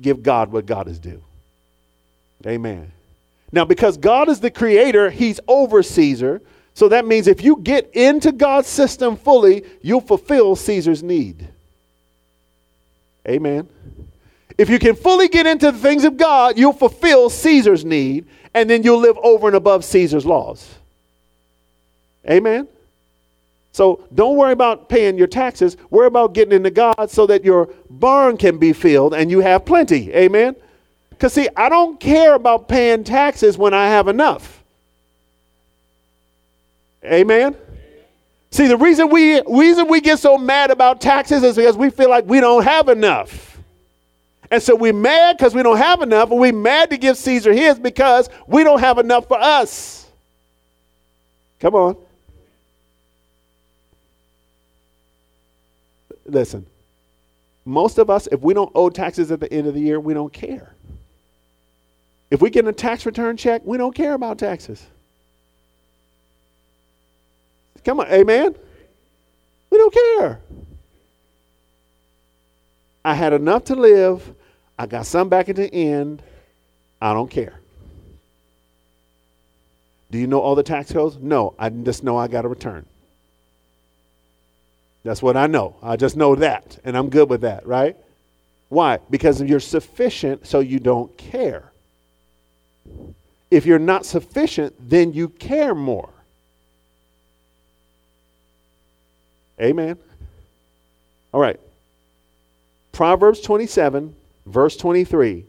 give 0.00 0.22
God 0.22 0.52
what 0.52 0.66
God 0.66 0.88
is 0.88 0.98
due. 0.98 1.22
Amen. 2.46 2.92
Now, 3.52 3.64
because 3.64 3.96
God 3.96 4.28
is 4.28 4.40
the 4.40 4.50
creator, 4.50 5.10
He's 5.10 5.40
over 5.48 5.82
Caesar. 5.82 6.42
So 6.74 6.88
that 6.90 7.06
means 7.06 7.26
if 7.26 7.42
you 7.42 7.58
get 7.62 7.90
into 7.94 8.32
God's 8.32 8.68
system 8.68 9.16
fully, 9.16 9.64
you'll 9.80 10.02
fulfill 10.02 10.56
Caesar's 10.56 11.02
need. 11.02 11.48
Amen. 13.26 13.68
If 14.58 14.68
you 14.68 14.78
can 14.78 14.94
fully 14.94 15.28
get 15.28 15.46
into 15.46 15.72
the 15.72 15.78
things 15.78 16.04
of 16.04 16.16
God, 16.16 16.58
you'll 16.58 16.72
fulfill 16.72 17.30
Caesar's 17.30 17.84
need, 17.84 18.26
and 18.54 18.68
then 18.68 18.82
you'll 18.82 19.00
live 19.00 19.18
over 19.18 19.46
and 19.46 19.56
above 19.56 19.84
Caesar's 19.84 20.26
laws. 20.26 20.74
Amen. 22.28 22.68
So 23.76 24.02
don't 24.14 24.38
worry 24.38 24.52
about 24.52 24.88
paying 24.88 25.18
your 25.18 25.26
taxes. 25.26 25.76
Worry 25.90 26.06
about 26.06 26.32
getting 26.32 26.54
into 26.54 26.70
God 26.70 27.10
so 27.10 27.26
that 27.26 27.44
your 27.44 27.68
barn 27.90 28.38
can 28.38 28.56
be 28.56 28.72
filled 28.72 29.12
and 29.12 29.30
you 29.30 29.40
have 29.40 29.66
plenty. 29.66 30.10
Amen. 30.14 30.56
Because, 31.10 31.34
see, 31.34 31.46
I 31.54 31.68
don't 31.68 32.00
care 32.00 32.34
about 32.34 32.68
paying 32.68 33.04
taxes 33.04 33.58
when 33.58 33.74
I 33.74 33.88
have 33.88 34.08
enough. 34.08 34.64
Amen. 37.04 37.54
See, 38.50 38.66
the 38.66 38.78
reason 38.78 39.10
we 39.10 39.42
reason 39.42 39.88
we 39.88 40.00
get 40.00 40.20
so 40.20 40.38
mad 40.38 40.70
about 40.70 41.02
taxes 41.02 41.42
is 41.42 41.56
because 41.56 41.76
we 41.76 41.90
feel 41.90 42.08
like 42.08 42.24
we 42.24 42.40
don't 42.40 42.64
have 42.64 42.88
enough. 42.88 43.60
And 44.50 44.62
so 44.62 44.74
we're 44.74 44.94
mad 44.94 45.36
because 45.36 45.54
we 45.54 45.62
don't 45.62 45.76
have 45.76 46.00
enough, 46.00 46.30
and 46.30 46.40
we're 46.40 46.50
mad 46.50 46.88
to 46.88 46.96
give 46.96 47.18
Caesar 47.18 47.52
his 47.52 47.78
because 47.78 48.30
we 48.46 48.64
don't 48.64 48.80
have 48.80 48.96
enough 48.96 49.28
for 49.28 49.38
us. 49.38 50.06
Come 51.60 51.74
on. 51.74 52.05
Listen, 56.26 56.66
most 57.64 57.98
of 57.98 58.10
us, 58.10 58.28
if 58.30 58.40
we 58.40 58.54
don't 58.54 58.70
owe 58.74 58.90
taxes 58.90 59.30
at 59.30 59.40
the 59.40 59.52
end 59.52 59.66
of 59.66 59.74
the 59.74 59.80
year, 59.80 59.98
we 59.98 60.14
don't 60.14 60.32
care. 60.32 60.72
If 62.30 62.40
we 62.40 62.50
get 62.50 62.66
a 62.66 62.72
tax 62.72 63.06
return 63.06 63.36
check, 63.36 63.62
we 63.64 63.78
don't 63.78 63.94
care 63.94 64.14
about 64.14 64.38
taxes. 64.38 64.84
Come 67.84 68.00
on, 68.00 68.08
amen? 68.08 68.54
We 69.70 69.78
don't 69.78 69.94
care. 69.94 70.40
I 73.04 73.14
had 73.14 73.32
enough 73.32 73.64
to 73.64 73.76
live. 73.76 74.34
I 74.76 74.86
got 74.86 75.06
some 75.06 75.28
back 75.28 75.48
at 75.48 75.56
the 75.56 75.72
end. 75.72 76.22
I 77.00 77.12
don't 77.12 77.30
care. 77.30 77.60
Do 80.10 80.18
you 80.18 80.26
know 80.26 80.40
all 80.40 80.56
the 80.56 80.62
tax 80.62 80.92
codes? 80.92 81.16
No, 81.18 81.54
I 81.58 81.68
just 81.68 82.02
know 82.02 82.16
I 82.16 82.26
got 82.26 82.44
a 82.44 82.48
return. 82.48 82.86
That's 85.06 85.22
what 85.22 85.36
I 85.36 85.46
know. 85.46 85.76
I 85.84 85.94
just 85.94 86.16
know 86.16 86.34
that, 86.34 86.80
and 86.82 86.98
I'm 86.98 87.10
good 87.10 87.30
with 87.30 87.42
that, 87.42 87.64
right? 87.64 87.96
Why? 88.70 88.98
Because 89.08 89.40
if 89.40 89.48
you're 89.48 89.60
sufficient, 89.60 90.48
so 90.48 90.58
you 90.58 90.80
don't 90.80 91.16
care. 91.16 91.70
If 93.48 93.66
you're 93.66 93.78
not 93.78 94.04
sufficient, 94.04 94.74
then 94.80 95.12
you 95.12 95.28
care 95.28 95.76
more. 95.76 96.10
Amen. 99.60 99.96
All 101.32 101.40
right. 101.40 101.60
Proverbs 102.90 103.40
27, 103.42 104.12
verse 104.46 104.76
23. 104.76 105.44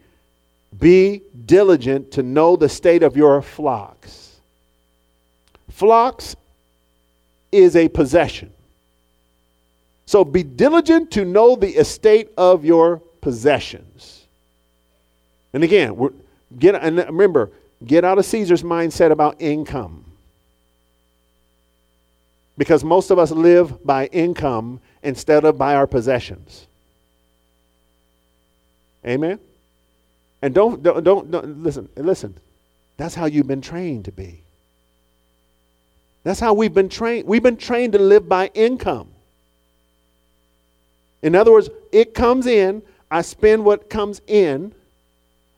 Be 0.80 1.22
diligent 1.48 2.12
to 2.12 2.22
know 2.22 2.58
the 2.58 2.70
state 2.70 3.02
of 3.02 3.18
your 3.18 3.42
flocks. 3.42 4.36
Flocks 5.72 6.36
is 7.52 7.76
a 7.76 7.88
possession. 7.88 8.52
So 10.08 10.24
be 10.24 10.42
diligent 10.42 11.12
to 11.12 11.26
know 11.26 11.58
the 11.58 11.70
estate 11.70 12.30
of 12.38 12.64
your 12.64 12.98
possessions. 13.20 14.26
And 15.52 15.64
again, 15.66 15.96
get 16.58 16.76
and 16.76 16.98
remember, 16.98 17.52
get 17.86 18.06
out 18.06 18.18
of 18.18 18.26
Caesar's 18.26 18.64
mindset 18.64 19.12
about 19.12 19.36
income. 19.42 20.06
Because 22.58 22.86
most 22.86 23.12
of 23.12 23.20
us 23.20 23.32
live 23.32 23.86
by 23.86 24.08
income 24.08 24.80
instead 25.04 25.44
of 25.44 25.58
by 25.58 25.76
our 25.76 25.86
possessions. 25.86 26.66
Amen. 29.06 29.40
And 30.42 30.54
don't, 30.54 30.82
don't, 30.82 31.04
don't, 31.04 31.30
don't 31.30 31.64
listen, 31.64 31.90
listen. 31.98 32.34
That's 32.96 33.14
how 33.14 33.26
you've 33.26 33.48
been 33.48 33.62
trained 33.62 34.06
to 34.06 34.14
be. 34.14 34.40
That's 36.24 36.40
how 36.40 36.54
we've 36.54 36.74
been 36.74 36.90
trained. 36.90 37.28
We've 37.28 37.44
been 37.44 37.58
trained 37.58 37.94
to 37.94 38.00
live 38.00 38.30
by 38.30 38.48
income. 38.54 39.10
In 41.22 41.36
other 41.36 41.52
words, 41.52 41.70
it 41.92 42.14
comes 42.14 42.46
in, 42.48 42.82
I 43.10 43.22
spend 43.22 43.64
what 43.66 43.90
comes 43.90 44.22
in. 44.28 44.74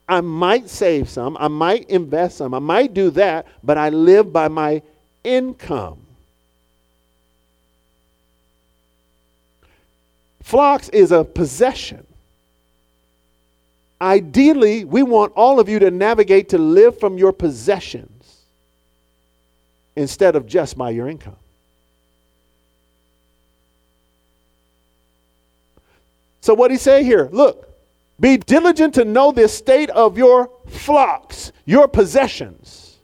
I 0.08 0.22
might 0.22 0.70
save 0.70 1.08
some, 1.08 1.38
I 1.40 1.48
might 1.48 1.90
invest 1.90 2.38
some, 2.38 2.54
I 2.56 2.60
might 2.60 2.96
do 2.96 3.12
that, 3.12 3.46
but 3.64 3.78
I 3.78 3.90
live 3.90 4.34
by 4.34 4.48
my 4.48 4.82
income. 5.24 6.00
Flocks 10.42 10.90
is 10.90 11.12
a 11.12 11.24
possession. 11.24 12.08
Ideally, 14.02 14.84
we 14.84 15.04
want 15.04 15.34
all 15.36 15.60
of 15.60 15.70
you 15.70 15.78
to 15.78 15.92
navigate 15.92 16.50
to 16.50 16.58
live 16.58 17.00
from 17.00 17.20
your 17.20 17.32
possessions 17.32 18.42
instead 19.96 20.36
of 20.36 20.48
just 20.48 20.76
by 20.76 20.90
your 20.90 21.08
income. 21.08 21.36
So, 26.42 26.54
what 26.54 26.72
he 26.72 26.78
say 26.78 27.04
here? 27.04 27.30
Look, 27.32 27.70
be 28.20 28.38
diligent 28.38 28.96
to 28.96 29.06
know 29.06 29.32
the 29.32 29.48
state 29.48 29.90
of 29.92 30.18
your 30.18 30.50
flocks, 30.68 31.52
your 31.66 31.88
possessions. 31.88 32.98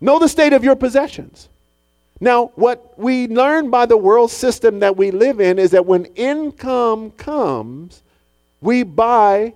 Know 0.00 0.18
the 0.18 0.28
state 0.28 0.52
of 0.52 0.64
your 0.64 0.74
possessions. 0.74 1.48
Now, 2.20 2.52
what 2.54 2.98
we 2.98 3.26
learn 3.28 3.70
by 3.70 3.86
the 3.86 3.96
world 3.96 4.30
system 4.30 4.80
that 4.80 4.96
we 4.96 5.10
live 5.10 5.40
in 5.40 5.58
is 5.58 5.72
that 5.72 5.86
when 5.86 6.06
income 6.16 7.10
comes, 7.12 8.02
we 8.60 8.84
buy 8.84 9.54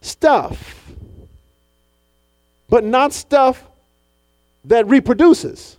stuff, 0.00 0.90
but 2.68 2.84
not 2.84 3.12
stuff 3.12 3.64
that 4.64 4.86
reproduces. 4.86 5.77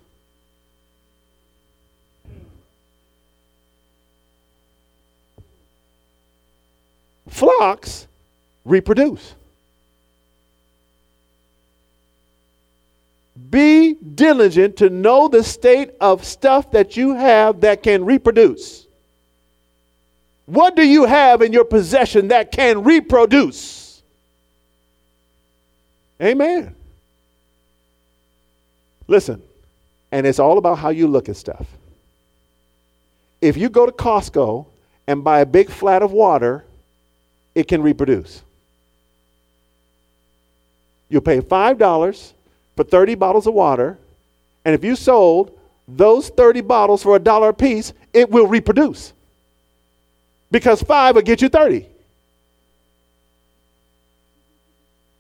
Flocks 7.30 8.08
reproduce. 8.66 9.36
Be 13.50 13.94
diligent 13.94 14.78
to 14.78 14.90
know 14.90 15.28
the 15.28 15.44
state 15.44 15.92
of 16.02 16.26
stuff 16.26 16.72
that 16.72 16.98
you 16.98 17.16
have 17.16 17.62
that 17.62 17.82
can 17.82 18.06
reproduce. 18.06 18.86
What 20.46 20.76
do 20.76 20.86
you 20.86 21.06
have 21.06 21.42
in 21.42 21.54
your 21.54 21.64
possession 21.64 22.30
that 22.30 22.52
can 22.52 22.84
reproduce? 22.84 24.02
Amen. 26.22 26.76
Listen, 29.08 29.42
and 30.12 30.28
it's 30.28 30.40
all 30.40 30.58
about 30.58 30.80
how 30.80 30.90
you 30.90 31.08
look 31.08 31.30
at 31.30 31.38
stuff. 31.38 31.68
If 33.42 33.58
you 33.58 33.70
go 33.70 33.86
to 33.86 33.92
Costco 33.92 34.66
and 35.08 35.24
buy 35.24 35.40
a 35.40 35.46
big 35.46 35.70
flat 35.70 36.02
of 36.02 36.12
water, 36.12 36.66
it 37.56 37.68
can 37.68 37.82
reproduce. 37.82 38.42
You'll 41.10 41.22
pay 41.22 41.42
$5 41.42 42.34
for 42.76 42.84
30 42.84 43.16
bottles 43.16 43.48
of 43.48 43.54
water, 43.54 43.98
and 44.64 44.76
if 44.76 44.84
you 44.84 44.96
sold 44.96 45.58
those 45.88 46.30
30 46.30 46.62
bottles 46.62 47.04
for 47.04 47.16
a 47.16 47.20
dollar 47.20 47.50
a 47.50 47.54
piece, 47.54 47.94
it 48.14 48.30
will 48.30 48.48
reproduce. 48.48 49.14
Because 50.52 50.82
five 50.82 51.16
will 51.16 51.22
get 51.22 51.42
you 51.42 51.50
30. 51.50 51.86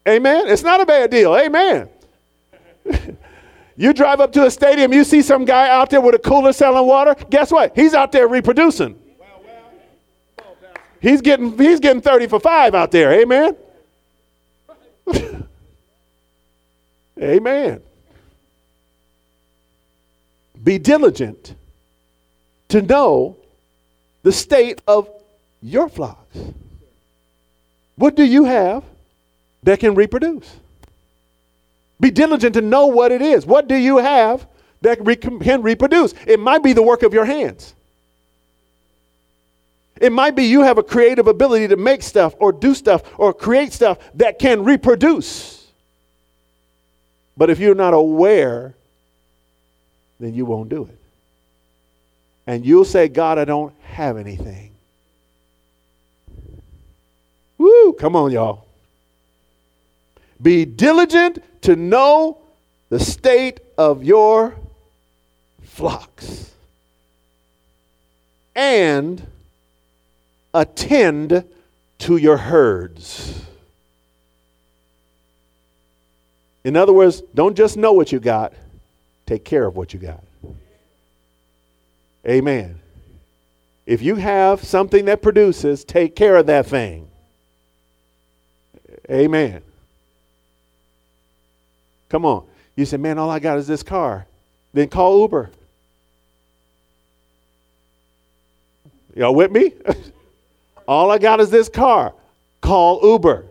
Amen? 0.07 0.47
It's 0.47 0.63
not 0.63 0.81
a 0.81 0.85
bad 0.85 1.11
deal. 1.11 1.35
Amen. 1.35 1.89
you 3.75 3.93
drive 3.93 4.19
up 4.21 4.31
to 4.33 4.45
a 4.45 4.51
stadium, 4.51 4.91
you 4.91 5.03
see 5.03 5.21
some 5.21 5.45
guy 5.45 5.69
out 5.69 5.89
there 5.89 6.01
with 6.01 6.15
a 6.15 6.19
cooler 6.19 6.53
selling 6.53 6.85
water. 6.85 7.15
Guess 7.29 7.51
what? 7.51 7.75
He's 7.75 7.93
out 7.93 8.11
there 8.11 8.27
reproducing. 8.27 8.99
He's 11.01 11.21
getting, 11.21 11.57
he's 11.57 11.79
getting 11.79 12.01
30 12.01 12.27
for 12.27 12.39
five 12.39 12.75
out 12.75 12.91
there. 12.91 13.11
Amen? 13.13 13.55
Amen. 17.21 17.81
Be 20.63 20.77
diligent 20.77 21.55
to 22.69 22.81
know 22.81 23.37
the 24.23 24.31
state 24.31 24.81
of 24.87 25.09
your 25.61 25.89
flocks. 25.89 26.37
What 27.95 28.15
do 28.15 28.23
you 28.23 28.45
have 28.45 28.83
that 29.63 29.79
can 29.79 29.95
reproduce? 29.95 30.55
Be 31.99 32.11
diligent 32.11 32.53
to 32.53 32.61
know 32.61 32.87
what 32.87 33.11
it 33.11 33.21
is. 33.21 33.45
What 33.45 33.67
do 33.67 33.75
you 33.75 33.97
have 33.97 34.47
that 34.81 34.99
can 35.05 35.61
reproduce? 35.61 36.13
It 36.25 36.39
might 36.39 36.63
be 36.63 36.73
the 36.73 36.83
work 36.83 37.03
of 37.03 37.13
your 37.13 37.25
hands. 37.25 37.73
It 39.99 40.11
might 40.11 40.35
be 40.35 40.45
you 40.45 40.61
have 40.61 40.77
a 40.77 40.83
creative 40.83 41.27
ability 41.27 41.67
to 41.69 41.75
make 41.75 42.03
stuff 42.03 42.33
or 42.39 42.51
do 42.51 42.73
stuff 42.73 43.03
or 43.17 43.33
create 43.33 43.73
stuff 43.73 43.97
that 44.15 44.39
can 44.39 44.63
reproduce. 44.63 45.67
But 47.35 47.49
if 47.49 47.59
you're 47.59 47.75
not 47.75 47.93
aware, 47.93 48.73
then 50.19 50.33
you 50.33 50.45
won't 50.45 50.69
do 50.69 50.83
it. 50.83 50.97
And 52.47 52.65
you'll 52.65 52.85
say, 52.85 53.07
God, 53.07 53.37
I 53.37 53.45
don't 53.45 53.73
have 53.83 54.17
anything. 54.17 54.71
Woo, 57.57 57.93
come 57.93 58.15
on, 58.15 58.31
y'all. 58.31 58.65
Be 60.41 60.65
diligent 60.65 61.43
to 61.63 61.75
know 61.75 62.37
the 62.89 62.99
state 62.99 63.59
of 63.77 64.03
your 64.03 64.55
flocks 65.61 66.51
and 68.55 69.25
attend 70.53 71.43
to 71.99 72.17
your 72.17 72.37
herds. 72.37 73.41
In 76.63 76.75
other 76.75 76.93
words, 76.93 77.21
don't 77.33 77.55
just 77.55 77.77
know 77.77 77.93
what 77.93 78.11
you 78.11 78.19
got, 78.19 78.53
take 79.25 79.45
care 79.45 79.65
of 79.65 79.75
what 79.75 79.93
you 79.93 79.99
got. 79.99 80.23
Amen. 82.27 82.79
If 83.85 84.01
you 84.01 84.15
have 84.15 84.63
something 84.63 85.05
that 85.05 85.21
produces, 85.21 85.83
take 85.83 86.15
care 86.15 86.35
of 86.35 86.45
that 86.47 86.67
thing. 86.67 87.09
Amen. 89.09 89.61
Come 92.09 92.25
on. 92.25 92.45
You 92.75 92.85
say, 92.85 92.97
man, 92.97 93.17
all 93.17 93.29
I 93.29 93.39
got 93.39 93.57
is 93.57 93.67
this 93.67 93.81
car. 93.81 94.25
Then 94.73 94.89
call 94.89 95.21
Uber. 95.21 95.49
Y'all 99.15 99.33
with 99.33 99.51
me? 99.51 99.73
all 100.89 101.11
I 101.11 101.19
got 101.19 101.39
is 101.39 101.51
this 101.51 101.69
car. 101.69 102.13
Call 102.61 102.99
Uber. 103.03 103.45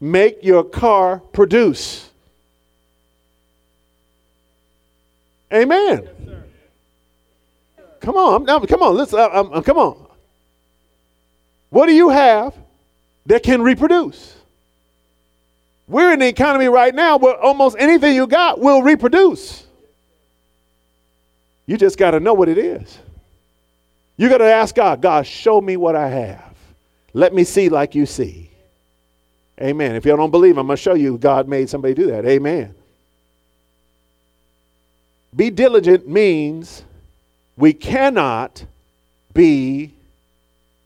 Make 0.00 0.42
your 0.42 0.64
car 0.64 1.18
produce. 1.18 2.08
Amen. 5.52 6.08
Yes, 6.26 6.36
come 8.00 8.16
on, 8.16 8.44
now, 8.44 8.60
come 8.60 8.82
on, 8.82 8.96
let's, 8.96 9.12
uh, 9.12 9.28
um, 9.30 9.50
uh, 9.52 9.60
come 9.60 9.76
on. 9.76 10.06
What 11.68 11.86
do 11.86 11.92
you 11.92 12.08
have 12.08 12.54
that 13.26 13.42
can 13.42 13.60
reproduce? 13.60 14.34
We're 15.88 16.14
in 16.14 16.20
the 16.20 16.28
economy 16.28 16.68
right 16.68 16.94
now 16.94 17.18
where 17.18 17.36
almost 17.36 17.76
anything 17.78 18.14
you 18.14 18.26
got 18.26 18.60
will 18.60 18.82
reproduce. 18.82 19.66
You 21.66 21.76
just 21.76 21.98
got 21.98 22.12
to 22.12 22.20
know 22.20 22.32
what 22.32 22.48
it 22.48 22.56
is. 22.56 22.98
You 24.16 24.30
got 24.30 24.38
to 24.38 24.44
ask 24.44 24.74
God, 24.74 25.02
God, 25.02 25.26
show 25.26 25.60
me 25.60 25.76
what 25.76 25.94
I 25.94 26.08
have. 26.08 26.47
Let 27.14 27.32
me 27.32 27.44
see 27.44 27.68
like 27.68 27.94
you 27.94 28.06
see. 28.06 28.50
Amen. 29.60 29.96
If 29.96 30.04
y'all 30.04 30.16
don't 30.16 30.30
believe, 30.30 30.56
I'm 30.56 30.66
going 30.66 30.76
to 30.76 30.82
show 30.82 30.94
you 30.94 31.18
God 31.18 31.48
made 31.48 31.68
somebody 31.68 31.94
do 31.94 32.06
that. 32.08 32.24
Amen. 32.24 32.74
Be 35.34 35.50
diligent 35.50 36.08
means 36.08 36.84
we 37.56 37.72
cannot 37.72 38.64
be 39.34 39.92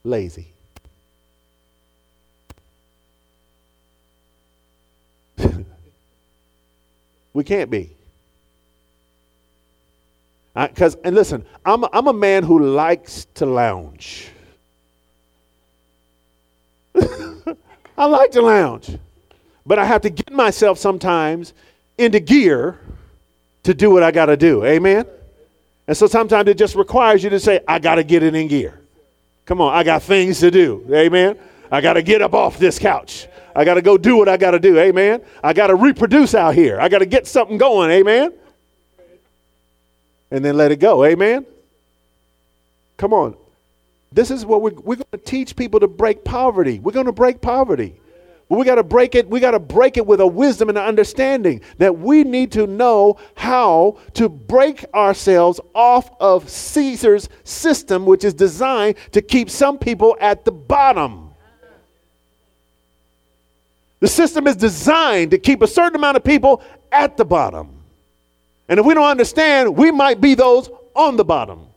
lazy. 0.05 0.49
we 7.35 7.45
can't 7.45 7.71
be. 7.71 7.91
Because, 10.55 10.97
and 11.05 11.15
listen, 11.15 11.45
I'm, 11.65 11.85
I'm 11.93 12.09
a 12.09 12.13
man 12.13 12.43
who 12.43 12.59
likes 12.59 13.27
to 13.35 13.47
lounge. 13.47 14.29
I 17.99 18.07
like 18.07 18.33
to 18.33 18.43
lounge. 18.43 18.99
But 19.65 19.79
I 19.79 19.85
have 19.85 20.03
to 20.03 20.11
get 20.11 20.33
myself 20.33 20.79
sometimes 20.79 21.53
into 21.99 22.21
gear 22.21 22.79
to 23.63 23.75
do 23.75 23.91
what 23.91 24.03
I 24.03 24.11
got 24.11 24.27
to 24.27 24.37
do. 24.37 24.65
Amen? 24.65 25.07
And 25.87 25.97
so 25.97 26.07
sometimes 26.07 26.49
it 26.49 26.59
just 26.59 26.75
requires 26.75 27.23
you 27.23 27.31
to 27.31 27.41
say, 27.41 27.61
I 27.69 27.79
got 27.79 27.97
to 27.97 28.05
get 28.05 28.23
it 28.23 28.35
in 28.35 28.49
gear. 28.49 28.81
Come 29.47 29.61
on, 29.61 29.75
I 29.75 29.83
got 29.85 30.03
things 30.03 30.41
to 30.41 30.51
do. 30.51 30.85
Amen? 30.93 31.39
I 31.71 31.81
got 31.81 31.95
to 31.95 32.03
get 32.03 32.23
up 32.23 32.35
off 32.35 32.59
this 32.59 32.79
couch. 32.79 33.27
I 33.55 33.65
got 33.65 33.75
to 33.75 33.83
go 33.83 33.99
do 33.99 34.17
what 34.17 34.29
I 34.29 34.37
got 34.37 34.53
to 34.53 34.59
do. 34.59 34.79
Amen? 34.79 35.23
I 35.43 35.53
got 35.53 35.69
to 35.69 35.75
reproduce 35.75 36.35
out 36.35 36.55
here. 36.55 36.81
I 36.81 36.89
got 36.89 36.99
to 36.99 37.07
get 37.07 37.27
something 37.27 37.59
going. 37.59 37.91
Amen? 37.91 38.33
and 40.33 40.43
then 40.43 40.57
let 40.57 40.73
it 40.73 40.81
go. 40.81 41.05
Amen? 41.05 41.45
Come 42.97 43.13
on. 43.13 43.37
This 44.13 44.31
is 44.31 44.45
what 44.45 44.63
we're, 44.63 44.73
we're 44.73 44.97
going 44.97 45.07
to 45.13 45.19
teach 45.19 45.57
people 45.57 45.81
to 45.81 45.89
break 45.89 46.25
poverty. 46.25 46.79
We're 46.79 46.93
going 46.93 47.07
to 47.07 47.13
break 47.13 47.41
poverty. 47.41 47.95
But 48.49 48.59
we 48.59 48.67
got 48.67 48.75
to 48.75 48.83
break 48.83 49.15
it. 49.15 49.29
We 49.29 49.41
got 49.41 49.53
to 49.53 49.59
break 49.59 49.97
it 49.97 50.07
with 50.07 50.21
a 50.21 50.27
wisdom 50.27 50.69
and 50.69 50.77
an 50.77 50.85
understanding 50.85 51.63
that 51.79 51.99
we 51.99 52.23
need 52.23 52.53
to 52.53 52.67
know 52.67 53.17
how 53.35 53.99
to 54.15 54.29
break 54.29 54.85
ourselves 54.93 55.59
off 55.75 56.11
of 56.21 56.51
Caesar's 56.51 57.31
system, 57.45 58.05
which 58.05 58.25
is 58.25 58.35
designed 58.35 58.97
to 59.13 59.23
keep 59.23 59.49
some 59.49 59.79
people 59.79 60.17
at 60.21 60.45
the 60.45 60.53
bottom. 60.53 61.31
The 64.01 64.09
system 64.09 64.47
is 64.47 64.57
designed 64.57 65.31
to 65.31 65.39
keep 65.39 65.63
a 65.63 65.67
certain 65.67 65.97
amount 65.97 66.19
of 66.19 66.25
people 66.25 66.63
at 66.91 67.17
the 67.17 67.25
bottom. 67.25 67.83
And 68.69 68.79
if 68.79 68.85
we 68.85 68.93
don't 68.95 69.09
understand, 69.09 69.77
we 69.77 69.91
might 69.91 70.21
be 70.21 70.35
those 70.35 70.69
on 70.95 71.17
the 71.17 71.25
bottom. 71.25 71.69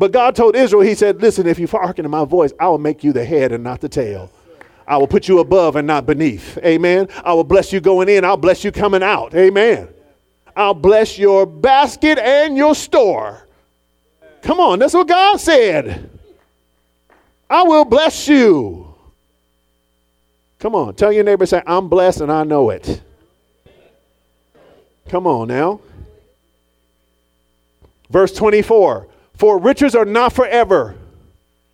But 0.00 0.12
God 0.12 0.34
told 0.34 0.56
Israel, 0.56 0.80
He 0.80 0.94
said, 0.94 1.20
Listen, 1.20 1.46
if 1.46 1.58
you 1.58 1.66
hearken 1.66 2.04
to 2.04 2.08
my 2.08 2.24
voice, 2.24 2.54
I 2.58 2.68
will 2.68 2.78
make 2.78 3.04
you 3.04 3.12
the 3.12 3.22
head 3.22 3.52
and 3.52 3.62
not 3.62 3.82
the 3.82 3.88
tail. 3.88 4.32
I 4.88 4.96
will 4.96 5.06
put 5.06 5.28
you 5.28 5.40
above 5.40 5.76
and 5.76 5.86
not 5.86 6.06
beneath. 6.06 6.56
Amen. 6.64 7.08
I 7.22 7.34
will 7.34 7.44
bless 7.44 7.70
you 7.70 7.82
going 7.82 8.08
in, 8.08 8.24
I'll 8.24 8.38
bless 8.38 8.64
you 8.64 8.72
coming 8.72 9.02
out. 9.02 9.34
Amen. 9.34 9.88
I'll 10.56 10.72
bless 10.72 11.18
your 11.18 11.44
basket 11.44 12.18
and 12.18 12.56
your 12.56 12.74
store. 12.74 13.46
Come 14.40 14.58
on, 14.58 14.78
that's 14.78 14.94
what 14.94 15.06
God 15.06 15.38
said. 15.38 16.08
I 17.50 17.64
will 17.64 17.84
bless 17.84 18.26
you. 18.26 18.94
Come 20.60 20.74
on, 20.74 20.94
tell 20.94 21.12
your 21.12 21.24
neighbor, 21.24 21.44
say, 21.44 21.62
I'm 21.66 21.90
blessed 21.90 22.22
and 22.22 22.32
I 22.32 22.44
know 22.44 22.70
it. 22.70 23.02
Come 25.10 25.26
on 25.26 25.48
now. 25.48 25.82
Verse 28.08 28.32
24 28.32 29.09
For 29.40 29.58
riches 29.58 29.94
are 29.94 30.04
not 30.04 30.34
forever. 30.34 30.94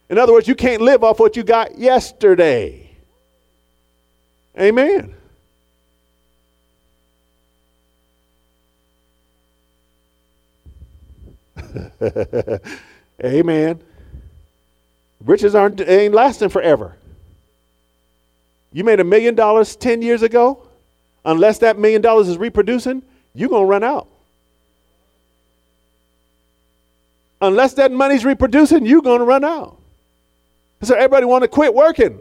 In 0.09 0.19
other 0.19 0.33
words, 0.33 0.47
you 0.47 0.55
can't 0.55 0.81
live 0.81 1.03
off 1.03 1.19
what 1.19 1.35
you 1.37 1.43
got 1.43 1.77
yesterday. 1.77 2.89
Amen. 4.57 5.13
Amen. 13.25 13.83
Riches 15.25 15.57
aren't 15.57 15.81
ain't 15.81 16.15
lasting 16.15 16.51
forever. 16.51 16.95
You 18.73 18.85
made 18.85 19.01
a 19.01 19.05
million 19.05 19.35
dollars 19.35 19.75
10 19.75 20.03
years 20.03 20.23
ago, 20.23 20.69
unless 21.25 21.59
that 21.59 21.77
million 21.81 22.01
dollars 22.01 22.29
is 22.29 22.39
reproducing, 22.39 23.03
you're 23.35 23.49
going 23.49 23.65
to 23.65 23.69
run 23.69 23.83
out. 23.83 24.07
Unless 27.47 27.75
that 27.75 27.93
money's 27.93 28.25
reproducing, 28.25 28.85
you're 28.87 29.03
going 29.03 29.21
to 29.21 29.25
run 29.25 29.45
out. 29.45 29.79
So 30.83 30.95
everybody 30.95 31.27
want 31.27 31.43
to 31.43 31.49
quit 31.49 31.75
working. 31.75 32.19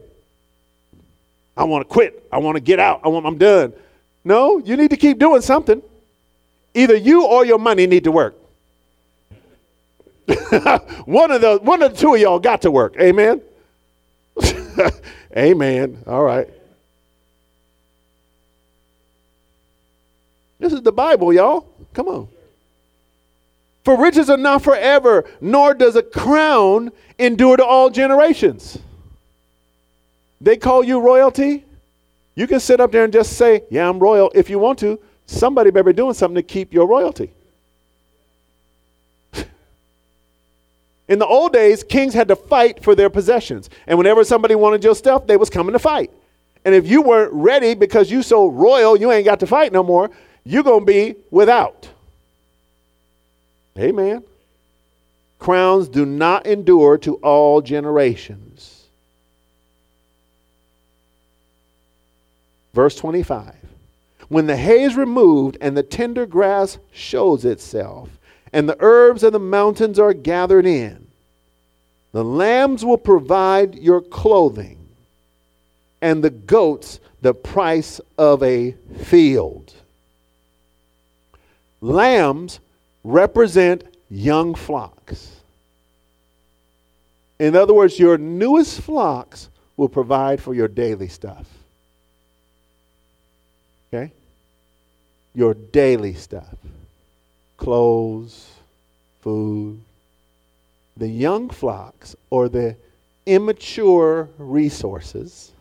I 1.57 1.63
want 1.63 1.87
to 1.87 1.91
quit. 1.91 2.27
I 2.31 2.37
want 2.37 2.55
to 2.55 2.61
get 2.61 2.79
out. 2.79 3.01
I 3.03 3.07
want, 3.07 3.25
I'm 3.25 3.37
done. 3.37 3.73
No, 4.23 4.57
you 4.57 4.77
need 4.77 4.89
to 4.91 4.97
keep 4.97 5.19
doing 5.19 5.41
something. 5.41 5.81
Either 6.73 6.95
you 6.95 7.25
or 7.25 7.45
your 7.45 7.59
money 7.59 7.87
need 7.87 8.03
to 8.03 8.11
work. 8.11 8.35
one 11.05 11.31
of 11.31 11.41
the 11.41 11.59
one 11.61 11.83
of 11.83 11.93
the 11.93 11.97
two 11.97 12.15
of 12.15 12.19
y'all 12.19 12.39
got 12.39 12.63
to 12.63 12.71
work. 12.71 12.95
Amen. 12.99 13.41
Amen. 15.37 16.01
All 16.07 16.23
right. 16.23 16.49
This 20.59 20.73
is 20.73 20.81
the 20.81 20.91
Bible, 20.91 21.31
y'all. 21.31 21.67
Come 21.93 22.07
on. 22.07 22.27
For 23.85 23.95
riches 24.01 24.29
are 24.31 24.37
not 24.37 24.63
forever, 24.63 25.25
nor 25.39 25.75
does 25.75 25.95
a 25.95 26.01
crown 26.01 26.91
endure 27.19 27.55
to 27.55 27.63
all 27.63 27.91
generations. 27.91 28.79
They 30.41 30.57
call 30.57 30.83
you 30.83 30.99
royalty. 30.99 31.63
You 32.33 32.47
can 32.47 32.59
sit 32.59 32.81
up 32.81 32.91
there 32.91 33.03
and 33.03 33.13
just 33.13 33.33
say, 33.33 33.61
Yeah, 33.69 33.87
I'm 33.87 33.99
royal 33.99 34.31
if 34.33 34.49
you 34.49 34.57
want 34.57 34.79
to. 34.79 34.99
Somebody 35.27 35.69
better 35.69 35.83
be 35.83 35.93
doing 35.93 36.15
something 36.15 36.35
to 36.35 36.41
keep 36.43 36.73
your 36.73 36.87
royalty. 36.87 37.31
In 41.07 41.19
the 41.19 41.27
old 41.27 41.53
days, 41.53 41.83
kings 41.83 42.15
had 42.15 42.27
to 42.29 42.35
fight 42.35 42.83
for 42.83 42.95
their 42.95 43.11
possessions. 43.11 43.69
And 43.85 43.99
whenever 43.99 44.23
somebody 44.23 44.55
wanted 44.55 44.83
your 44.83 44.95
stuff, 44.95 45.27
they 45.27 45.37
was 45.37 45.51
coming 45.51 45.73
to 45.73 45.79
fight. 45.79 46.09
And 46.65 46.73
if 46.73 46.87
you 46.87 47.03
weren't 47.03 47.31
ready 47.33 47.75
because 47.75 48.09
you 48.09 48.23
so 48.23 48.47
royal, 48.47 48.97
you 48.97 49.11
ain't 49.11 49.25
got 49.25 49.39
to 49.41 49.47
fight 49.47 49.71
no 49.71 49.83
more, 49.83 50.09
you're 50.43 50.63
going 50.63 50.79
to 50.79 50.85
be 50.85 51.15
without. 51.29 51.87
Amen. 53.77 54.23
Crowns 55.39 55.89
do 55.89 56.05
not 56.05 56.45
endure 56.45 56.97
to 56.99 57.15
all 57.15 57.61
generations. 57.61 58.85
Verse 62.73 62.95
25. 62.95 63.53
When 64.27 64.47
the 64.47 64.57
hay 64.57 64.83
is 64.83 64.95
removed 64.95 65.57
and 65.61 65.77
the 65.77 65.83
tender 65.83 66.25
grass 66.25 66.77
shows 66.91 67.45
itself, 67.45 68.09
and 68.51 68.67
the 68.67 68.77
herbs 68.79 69.23
of 69.23 69.33
the 69.33 69.39
mountains 69.39 69.99
are 69.99 70.13
gathered 70.13 70.65
in, 70.65 71.07
the 72.11 72.23
lambs 72.23 72.83
will 72.85 72.97
provide 72.97 73.75
your 73.75 74.01
clothing, 74.01 74.77
and 76.01 76.23
the 76.23 76.29
goats 76.29 76.99
the 77.21 77.33
price 77.33 77.99
of 78.17 78.41
a 78.41 78.71
field. 79.03 79.73
Lambs 81.81 82.59
represent 83.05 83.83
young 84.09 84.55
flocks. 84.55 85.31
In 87.39 87.55
other 87.55 87.73
words, 87.73 87.99
your 87.99 88.17
newest 88.17 88.81
flocks 88.81 89.49
will 89.77 89.89
provide 89.89 90.41
for 90.41 90.55
your 90.55 90.67
daily 90.67 91.07
stuff. 91.07 91.47
Okay? 93.93 94.11
Your 95.33 95.53
daily 95.53 96.13
stuff 96.15 96.55
clothes, 97.57 98.51
food. 99.21 99.79
The 100.97 101.07
young 101.07 101.49
flocks 101.49 102.15
or 102.29 102.49
the 102.49 102.75
immature 103.25 104.29
resources, 104.37 105.51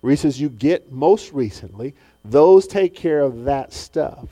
resources 0.00 0.40
you 0.40 0.48
get 0.48 0.90
most 0.90 1.32
recently, 1.32 1.94
those 2.24 2.66
take 2.66 2.94
care 2.94 3.20
of 3.20 3.44
that 3.44 3.72
stuff. 3.74 4.26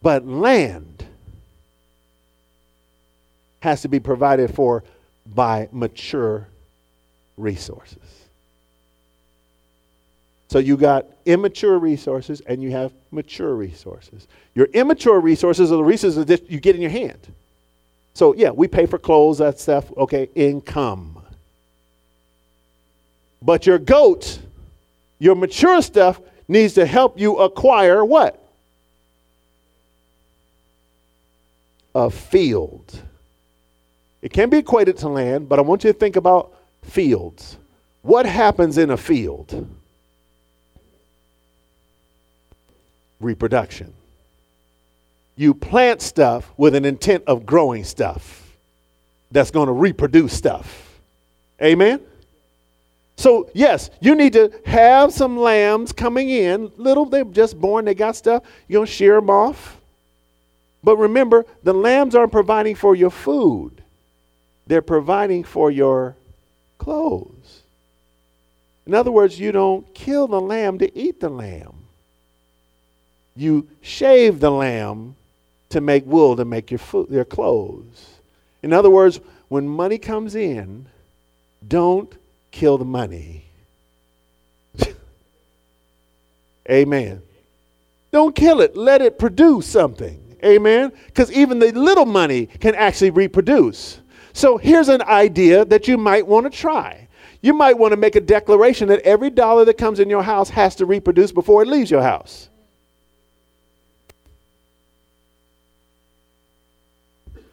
But 0.00 0.26
land 0.26 1.07
has 3.60 3.82
to 3.82 3.88
be 3.88 4.00
provided 4.00 4.54
for 4.54 4.84
by 5.26 5.68
mature 5.72 6.46
resources. 7.36 7.98
So 10.48 10.58
you 10.58 10.76
got 10.76 11.06
immature 11.26 11.78
resources 11.78 12.40
and 12.40 12.62
you 12.62 12.70
have 12.70 12.92
mature 13.10 13.54
resources. 13.54 14.26
Your 14.54 14.66
immature 14.66 15.20
resources 15.20 15.70
are 15.70 15.76
the 15.76 15.84
resources 15.84 16.24
that 16.24 16.50
you 16.50 16.58
get 16.58 16.74
in 16.74 16.80
your 16.80 16.90
hand. 16.90 17.20
So 18.14 18.34
yeah, 18.34 18.50
we 18.50 18.66
pay 18.66 18.86
for 18.86 18.98
clothes, 18.98 19.38
that 19.38 19.60
stuff, 19.60 19.92
okay, 19.96 20.30
income. 20.34 21.20
But 23.42 23.66
your 23.66 23.78
goat, 23.78 24.38
your 25.18 25.34
mature 25.34 25.82
stuff 25.82 26.20
needs 26.48 26.74
to 26.74 26.86
help 26.86 27.20
you 27.20 27.36
acquire 27.36 28.04
what? 28.04 28.42
a 31.98 32.10
field. 32.10 33.00
It 34.20 34.32
can 34.32 34.50
be 34.50 34.58
equated 34.58 34.96
to 34.98 35.08
land, 35.08 35.48
but 35.48 35.58
I 35.58 35.62
want 35.62 35.84
you 35.84 35.92
to 35.92 35.98
think 35.98 36.16
about 36.16 36.52
fields. 36.82 37.56
What 38.02 38.26
happens 38.26 38.78
in 38.78 38.90
a 38.90 38.96
field? 38.96 39.68
Reproduction. 43.20 43.92
You 45.36 45.54
plant 45.54 46.02
stuff 46.02 46.50
with 46.56 46.74
an 46.74 46.84
intent 46.84 47.24
of 47.26 47.46
growing 47.46 47.84
stuff 47.84 48.44
that's 49.30 49.50
going 49.50 49.66
to 49.66 49.72
reproduce 49.72 50.32
stuff. 50.32 51.00
Amen? 51.62 52.00
So, 53.16 53.50
yes, 53.52 53.90
you 54.00 54.14
need 54.14 54.32
to 54.34 54.52
have 54.64 55.12
some 55.12 55.36
lambs 55.36 55.92
coming 55.92 56.30
in. 56.30 56.70
Little, 56.76 57.04
they're 57.04 57.24
just 57.24 57.60
born, 57.60 57.84
they 57.84 57.94
got 57.94 58.14
stuff. 58.14 58.44
You're 58.68 58.78
going 58.78 58.86
to 58.86 58.92
shear 58.92 59.16
them 59.16 59.28
off. 59.28 59.80
But 60.84 60.96
remember, 60.96 61.44
the 61.64 61.72
lambs 61.72 62.14
aren't 62.14 62.30
providing 62.30 62.76
for 62.76 62.94
your 62.94 63.10
food, 63.10 63.77
they're 64.68 64.82
providing 64.82 65.42
for 65.44 65.70
your 65.70 66.14
clothes. 66.76 67.62
In 68.86 68.94
other 68.94 69.10
words, 69.10 69.40
you 69.40 69.50
don't 69.50 69.92
kill 69.94 70.28
the 70.28 70.40
lamb 70.40 70.78
to 70.78 70.98
eat 70.98 71.20
the 71.20 71.28
lamb. 71.28 71.74
You 73.34 73.68
shave 73.80 74.40
the 74.40 74.50
lamb 74.50 75.16
to 75.70 75.80
make 75.80 76.06
wool 76.06 76.36
to 76.36 76.44
make 76.44 76.70
your 76.70 76.78
food, 76.78 77.08
your 77.10 77.24
clothes. 77.24 78.06
In 78.62 78.72
other 78.72 78.90
words, 78.90 79.20
when 79.48 79.68
money 79.68 79.98
comes 79.98 80.34
in, 80.34 80.86
don't 81.66 82.12
kill 82.50 82.78
the 82.78 82.84
money. 82.84 83.44
Amen. 86.70 87.22
Don't 88.10 88.34
kill 88.34 88.60
it. 88.60 88.76
Let 88.76 89.02
it 89.02 89.18
produce 89.18 89.66
something. 89.66 90.36
Amen. 90.44 90.92
Because 91.06 91.30
even 91.32 91.58
the 91.58 91.72
little 91.72 92.06
money 92.06 92.46
can 92.46 92.74
actually 92.74 93.10
reproduce. 93.10 94.00
So 94.38 94.56
here's 94.56 94.88
an 94.88 95.02
idea 95.02 95.64
that 95.64 95.88
you 95.88 95.98
might 95.98 96.24
want 96.24 96.46
to 96.46 96.56
try. 96.56 97.08
You 97.40 97.52
might 97.52 97.76
want 97.76 97.90
to 97.90 97.96
make 97.96 98.14
a 98.14 98.20
declaration 98.20 98.86
that 98.86 99.00
every 99.00 99.30
dollar 99.30 99.64
that 99.64 99.78
comes 99.78 99.98
in 99.98 100.08
your 100.08 100.22
house 100.22 100.48
has 100.50 100.76
to 100.76 100.86
reproduce 100.86 101.32
before 101.32 101.60
it 101.60 101.66
leaves 101.66 101.90
your 101.90 102.02
house. 102.02 102.48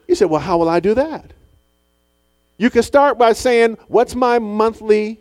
You 0.06 0.14
said, 0.14 0.30
Well, 0.30 0.40
how 0.40 0.58
will 0.58 0.68
I 0.68 0.78
do 0.78 0.94
that? 0.94 1.32
You 2.56 2.70
can 2.70 2.84
start 2.84 3.18
by 3.18 3.32
saying, 3.32 3.78
What's 3.88 4.14
my 4.14 4.38
monthly 4.38 5.18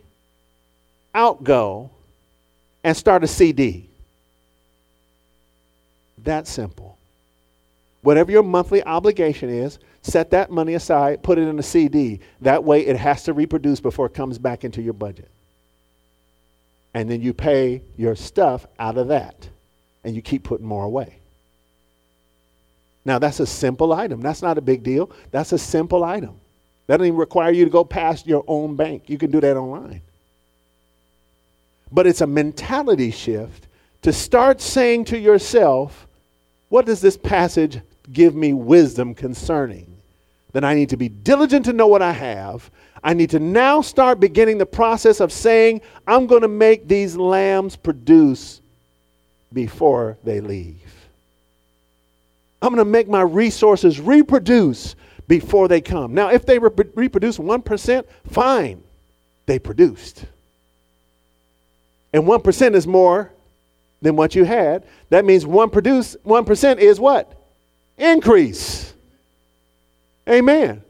outgo? 1.15 1.89
and 2.83 2.95
start 2.95 3.23
a 3.23 3.27
CD. 3.27 3.89
That 6.19 6.45
simple. 6.47 6.94
Whatever 8.05 8.31
your 8.31 8.43
monthly 8.43 8.83
obligation 8.83 9.49
is, 9.49 9.79
set 10.03 10.29
that 10.29 10.51
money 10.51 10.75
aside, 10.75 11.23
put 11.23 11.39
it 11.39 11.47
in 11.47 11.57
a 11.57 11.63
CD. 11.63 12.19
That 12.41 12.63
way 12.63 12.85
it 12.85 12.97
has 12.97 13.23
to 13.23 13.33
reproduce 13.33 13.79
before 13.79 14.05
it 14.05 14.13
comes 14.13 14.37
back 14.37 14.63
into 14.63 14.79
your 14.79 14.93
budget. 14.93 15.27
And 16.93 17.09
then 17.09 17.23
you 17.23 17.33
pay 17.33 17.81
your 17.97 18.15
stuff 18.15 18.67
out 18.77 18.99
of 18.99 19.07
that, 19.07 19.49
and 20.03 20.15
you 20.15 20.21
keep 20.21 20.43
putting 20.43 20.67
more 20.67 20.83
away. 20.83 21.17
Now, 23.05 23.17
that's 23.17 23.39
a 23.39 23.47
simple 23.47 23.91
item. 23.91 24.21
That's 24.21 24.43
not 24.43 24.59
a 24.59 24.61
big 24.61 24.83
deal. 24.83 25.09
That's 25.31 25.51
a 25.51 25.57
simple 25.57 26.03
item. 26.03 26.39
That 26.85 26.97
doesn't 26.97 27.07
even 27.07 27.17
require 27.17 27.49
you 27.49 27.65
to 27.65 27.71
go 27.71 27.83
past 27.83 28.27
your 28.27 28.43
own 28.47 28.75
bank. 28.75 29.09
You 29.09 29.17
can 29.17 29.31
do 29.31 29.41
that 29.41 29.57
online. 29.57 30.01
But 31.91 32.05
it's 32.05 32.21
a 32.21 32.27
mentality 32.27 33.09
shift 33.09 33.65
to 34.03 34.13
start 34.13 34.61
saying 34.61 35.05
to 35.05 35.17
yourself, 35.17 36.05
what 36.69 36.85
does 36.85 37.01
this 37.01 37.17
passage 37.17 37.81
give 38.11 38.35
me 38.35 38.53
wisdom 38.53 39.13
concerning? 39.13 39.95
Then 40.53 40.63
I 40.63 40.73
need 40.73 40.89
to 40.89 40.97
be 40.97 41.09
diligent 41.09 41.65
to 41.65 41.73
know 41.73 41.87
what 41.87 42.01
I 42.01 42.11
have. 42.11 42.71
I 43.03 43.13
need 43.13 43.29
to 43.31 43.39
now 43.39 43.81
start 43.81 44.19
beginning 44.19 44.57
the 44.57 44.65
process 44.65 45.19
of 45.19 45.31
saying, 45.31 45.81
I'm 46.07 46.27
going 46.27 46.41
to 46.41 46.47
make 46.47 46.87
these 46.87 47.15
lambs 47.15 47.75
produce 47.75 48.61
before 49.53 50.17
they 50.23 50.39
leave. 50.39 50.81
I'm 52.61 52.69
going 52.73 52.83
to 52.85 52.89
make 52.89 53.07
my 53.07 53.21
resources 53.21 53.99
reproduce 53.99 54.95
before 55.27 55.67
they 55.67 55.81
come. 55.81 56.13
Now, 56.13 56.29
if 56.29 56.45
they 56.45 56.57
re- 56.57 56.71
reproduce 56.95 57.37
1%, 57.37 58.05
fine, 58.31 58.81
they 59.45 59.59
produced. 59.59 60.25
And 62.13 62.23
1% 62.23 62.75
is 62.75 62.87
more 62.87 63.31
than 64.01 64.15
what 64.15 64.35
you 64.35 64.45
had. 64.45 64.85
That 65.09 65.25
means 65.25 65.45
1 65.45 65.69
produce 65.69 66.15
1% 66.25 66.77
is 66.77 66.99
what? 66.99 67.44
Increase. 67.97 68.93
Amen. 70.27 70.81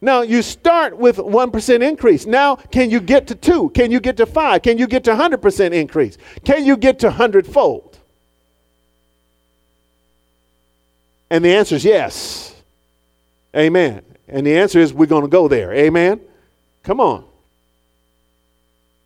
Now 0.00 0.22
you 0.22 0.42
start 0.42 0.96
with 0.96 1.16
1% 1.16 1.88
increase. 1.88 2.26
Now, 2.26 2.56
can 2.56 2.90
you 2.90 2.98
get 2.98 3.28
to 3.28 3.36
2? 3.36 3.70
Can 3.70 3.92
you 3.92 4.00
get 4.00 4.16
to 4.16 4.26
5? 4.26 4.62
Can 4.62 4.76
you 4.76 4.88
get 4.88 5.04
to 5.04 5.12
100% 5.12 5.72
increase? 5.72 6.18
Can 6.44 6.64
you 6.64 6.76
get 6.76 6.98
to 7.00 7.06
100 7.06 7.46
fold? 7.46 7.98
And 11.30 11.44
the 11.44 11.54
answer 11.54 11.76
is 11.76 11.84
yes. 11.84 12.54
Amen. 13.56 14.02
And 14.28 14.46
the 14.46 14.56
answer 14.56 14.80
is 14.80 14.92
we're 14.92 15.06
going 15.06 15.22
to 15.22 15.28
go 15.28 15.46
there. 15.46 15.72
Amen. 15.72 16.20
Come 16.82 17.00
on. 17.00 17.24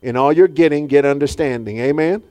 In 0.01 0.15
all 0.15 0.33
you're 0.33 0.47
getting, 0.47 0.87
get 0.87 1.05
understanding. 1.05 1.79
Amen. 1.79 2.23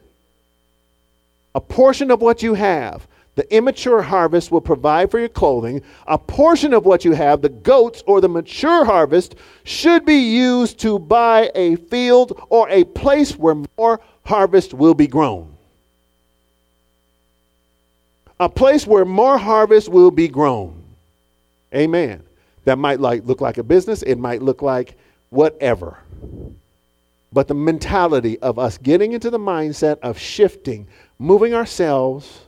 A 1.55 1.61
portion 1.61 2.11
of 2.11 2.21
what 2.21 2.43
you 2.43 2.55
have, 2.55 3.07
the 3.37 3.55
immature 3.55 4.03
harvest 4.03 4.51
will 4.51 4.61
provide 4.61 5.11
for 5.11 5.19
your 5.19 5.29
clothing. 5.29 5.83
A 6.07 6.19
portion 6.19 6.75
of 6.75 6.85
what 6.85 7.05
you 7.05 7.13
have, 7.13 7.43
the 7.43 7.49
goats 7.49 8.03
or 8.07 8.21
the 8.21 8.29
mature 8.29 8.85
harvest, 8.85 9.37
should 9.65 10.05
be 10.05 10.19
used 10.19 10.79
to 10.81 10.99
buy 10.99 11.51
a 11.55 11.77
field 11.77 12.39
or 12.49 12.69
a 12.69 12.85
place 12.85 13.37
where 13.37 13.63
more 13.79 14.01
harvest 14.25 14.75
will 14.75 14.95
be 14.95 15.07
grown 15.07 15.57
a 18.39 18.49
place 18.49 18.87
where 18.87 19.05
more 19.05 19.39
harvest 19.39 19.89
will 19.89 20.11
be 20.11 20.29
grown. 20.29 20.83
Amen. 21.75 22.23
That 22.65 22.79
might 22.79 23.01
like 23.01 23.25
look 23.25 23.41
like 23.41 23.59
a 23.59 23.63
business, 23.63 24.03
it 24.03 24.19
might 24.19 24.43
look 24.43 24.63
like 24.63 24.97
whatever. 25.31 25.99
But 27.33 27.49
the 27.49 27.55
mentality 27.55 28.39
of 28.41 28.59
us 28.59 28.79
getting 28.79 29.13
into 29.13 29.31
the 29.31 29.39
mindset 29.39 29.99
of 30.01 30.19
shifting, 30.19 30.87
moving 31.19 31.55
ourselves 31.55 32.46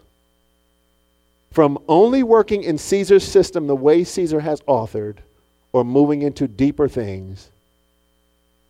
from 1.50 1.78
only 1.88 2.22
working 2.22 2.62
in 2.62 2.78
Caesar's 2.78 3.24
system 3.26 3.66
the 3.66 3.76
way 3.76 4.04
Caesar 4.04 4.40
has 4.40 4.60
authored, 4.62 5.16
or 5.72 5.84
moving 5.84 6.22
into 6.22 6.48
deeper 6.48 6.88
things 6.88 7.50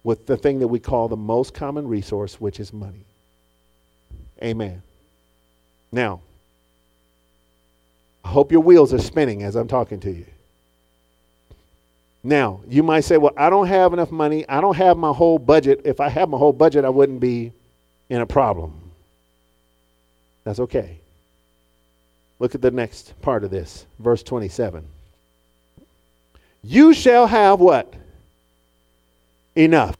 with 0.04 0.26
the 0.26 0.36
thing 0.36 0.58
that 0.60 0.68
we 0.68 0.78
call 0.78 1.08
the 1.08 1.16
most 1.16 1.54
common 1.54 1.86
resource, 1.86 2.40
which 2.40 2.60
is 2.60 2.72
money. 2.72 3.04
Amen. 4.42 4.82
Now, 5.92 6.20
I 8.24 8.28
hope 8.28 8.52
your 8.52 8.60
wheels 8.60 8.92
are 8.92 8.98
spinning 8.98 9.42
as 9.42 9.54
I'm 9.54 9.68
talking 9.68 10.00
to 10.00 10.10
you. 10.10 10.26
Now, 12.22 12.60
you 12.68 12.82
might 12.82 13.02
say, 13.02 13.16
well, 13.16 13.32
I 13.36 13.48
don't 13.48 13.68
have 13.68 13.92
enough 13.92 14.10
money. 14.10 14.46
I 14.48 14.60
don't 14.60 14.76
have 14.76 14.96
my 14.96 15.12
whole 15.12 15.38
budget. 15.38 15.82
If 15.84 16.00
I 16.00 16.08
had 16.08 16.28
my 16.28 16.36
whole 16.36 16.52
budget, 16.52 16.84
I 16.84 16.88
wouldn't 16.88 17.20
be 17.20 17.52
in 18.08 18.20
a 18.20 18.26
problem. 18.26 18.72
That's 20.44 20.60
okay. 20.60 20.98
Look 22.38 22.54
at 22.54 22.62
the 22.62 22.70
next 22.70 23.20
part 23.20 23.44
of 23.44 23.50
this, 23.50 23.86
verse 23.98 24.22
27. 24.22 24.84
You 26.62 26.92
shall 26.92 27.26
have 27.26 27.60
what? 27.60 27.92
Enough. 29.56 29.96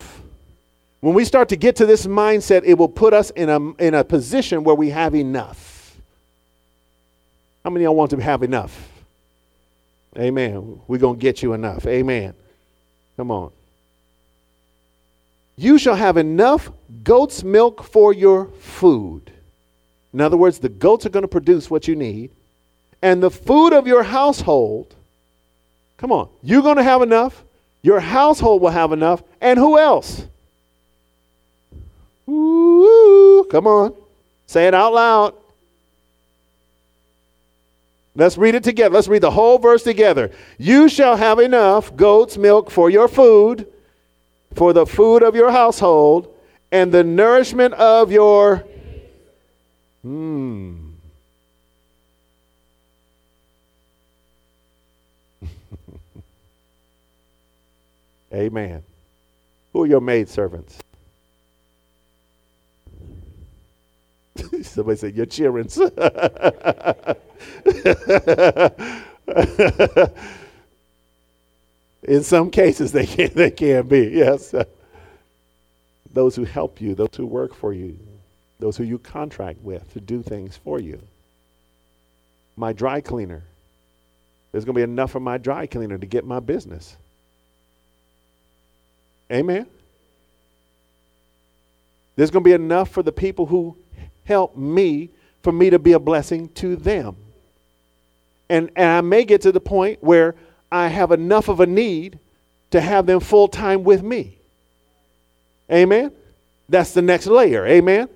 When 1.00 1.14
we 1.14 1.24
start 1.24 1.48
to 1.50 1.56
get 1.56 1.76
to 1.76 1.86
this 1.86 2.06
mindset, 2.06 2.62
it 2.64 2.74
will 2.74 2.88
put 2.88 3.14
us 3.14 3.30
in 3.30 3.48
a, 3.48 3.74
in 3.76 3.94
a 3.94 4.04
position 4.04 4.64
where 4.64 4.74
we 4.74 4.90
have 4.90 5.14
enough. 5.14 5.96
How 7.64 7.70
many 7.70 7.84
of 7.84 7.88
y'all 7.88 7.96
want 7.96 8.10
to 8.10 8.20
have 8.20 8.42
enough? 8.42 8.92
Amen. 10.16 10.80
We're 10.88 10.98
going 10.98 11.16
to 11.16 11.20
get 11.20 11.42
you 11.42 11.52
enough. 11.52 11.86
Amen. 11.86 12.34
Come 13.16 13.30
on. 13.30 13.50
You 15.56 15.78
shall 15.78 15.96
have 15.96 16.16
enough 16.16 16.70
goat's 17.02 17.42
milk 17.42 17.82
for 17.82 18.12
your 18.12 18.46
food. 18.46 19.32
In 20.18 20.22
other 20.22 20.36
words, 20.36 20.58
the 20.58 20.68
goats 20.68 21.06
are 21.06 21.10
going 21.10 21.22
to 21.22 21.28
produce 21.28 21.70
what 21.70 21.86
you 21.86 21.94
need. 21.94 22.32
And 23.02 23.22
the 23.22 23.30
food 23.30 23.72
of 23.72 23.86
your 23.86 24.02
household, 24.02 24.92
come 25.96 26.10
on, 26.10 26.28
you're 26.42 26.60
going 26.60 26.78
to 26.78 26.82
have 26.82 27.02
enough. 27.02 27.44
Your 27.82 28.00
household 28.00 28.60
will 28.60 28.70
have 28.70 28.90
enough. 28.90 29.22
And 29.40 29.60
who 29.60 29.78
else? 29.78 30.26
Ooh, 32.28 33.46
come 33.48 33.68
on. 33.68 33.94
Say 34.48 34.66
it 34.66 34.74
out 34.74 34.92
loud. 34.92 35.34
Let's 38.16 38.36
read 38.36 38.56
it 38.56 38.64
together. 38.64 38.92
Let's 38.92 39.06
read 39.06 39.22
the 39.22 39.30
whole 39.30 39.58
verse 39.58 39.84
together. 39.84 40.32
You 40.58 40.88
shall 40.88 41.16
have 41.16 41.38
enough 41.38 41.94
goat's 41.94 42.36
milk 42.36 42.72
for 42.72 42.90
your 42.90 43.06
food, 43.06 43.68
for 44.56 44.72
the 44.72 44.84
food 44.84 45.22
of 45.22 45.36
your 45.36 45.52
household, 45.52 46.34
and 46.72 46.90
the 46.90 47.04
nourishment 47.04 47.74
of 47.74 48.10
your. 48.10 48.64
Hmm. 50.02 50.90
Amen. 58.32 58.82
Who 59.72 59.82
are 59.82 59.86
your 59.86 60.00
maid 60.00 60.28
servants? 60.28 60.78
Somebody 64.62 64.98
said, 64.98 65.14
Your 65.14 65.26
children. 65.26 65.68
In 72.04 72.22
some 72.22 72.50
cases, 72.50 72.92
they 72.92 73.06
can, 73.06 73.30
they 73.34 73.50
can 73.50 73.86
be, 73.86 74.08
yes. 74.08 74.54
Those 76.12 76.36
who 76.36 76.44
help 76.44 76.80
you, 76.80 76.94
those 76.94 77.14
who 77.16 77.26
work 77.26 77.54
for 77.54 77.72
you, 77.72 77.98
those 78.58 78.76
who 78.76 78.84
you 78.84 78.98
contract 78.98 79.60
with 79.62 79.92
to 79.92 80.00
do 80.00 80.22
things 80.22 80.56
for 80.56 80.80
you. 80.80 81.00
My 82.56 82.72
dry 82.72 83.00
cleaner. 83.00 83.42
There's 84.50 84.64
going 84.64 84.74
to 84.74 84.78
be 84.78 84.82
enough 84.82 85.12
for 85.12 85.20
my 85.20 85.38
dry 85.38 85.66
cleaner 85.66 85.98
to 85.98 86.06
get 86.06 86.24
my 86.24 86.40
business. 86.40 86.96
Amen. 89.30 89.66
There's 92.16 92.30
going 92.30 92.42
to 92.42 92.48
be 92.48 92.54
enough 92.54 92.90
for 92.90 93.02
the 93.02 93.12
people 93.12 93.46
who 93.46 93.76
help 94.24 94.56
me 94.56 95.10
for 95.42 95.52
me 95.52 95.70
to 95.70 95.78
be 95.78 95.92
a 95.92 95.98
blessing 95.98 96.48
to 96.50 96.76
them. 96.76 97.16
And, 98.50 98.70
and 98.74 98.90
I 98.90 99.00
may 99.02 99.24
get 99.24 99.42
to 99.42 99.52
the 99.52 99.60
point 99.60 100.02
where 100.02 100.34
I 100.70 100.88
have 100.88 101.12
enough 101.12 101.48
of 101.48 101.60
a 101.60 101.66
need 101.66 102.18
to 102.70 102.80
have 102.80 103.06
them 103.06 103.20
full 103.20 103.48
time 103.48 103.84
with 103.84 104.02
me. 104.02 104.36
Amen. 105.70 106.12
That's 106.68 106.92
the 106.92 107.02
next 107.02 107.26
layer. 107.26 107.66
Amen. 107.66 108.08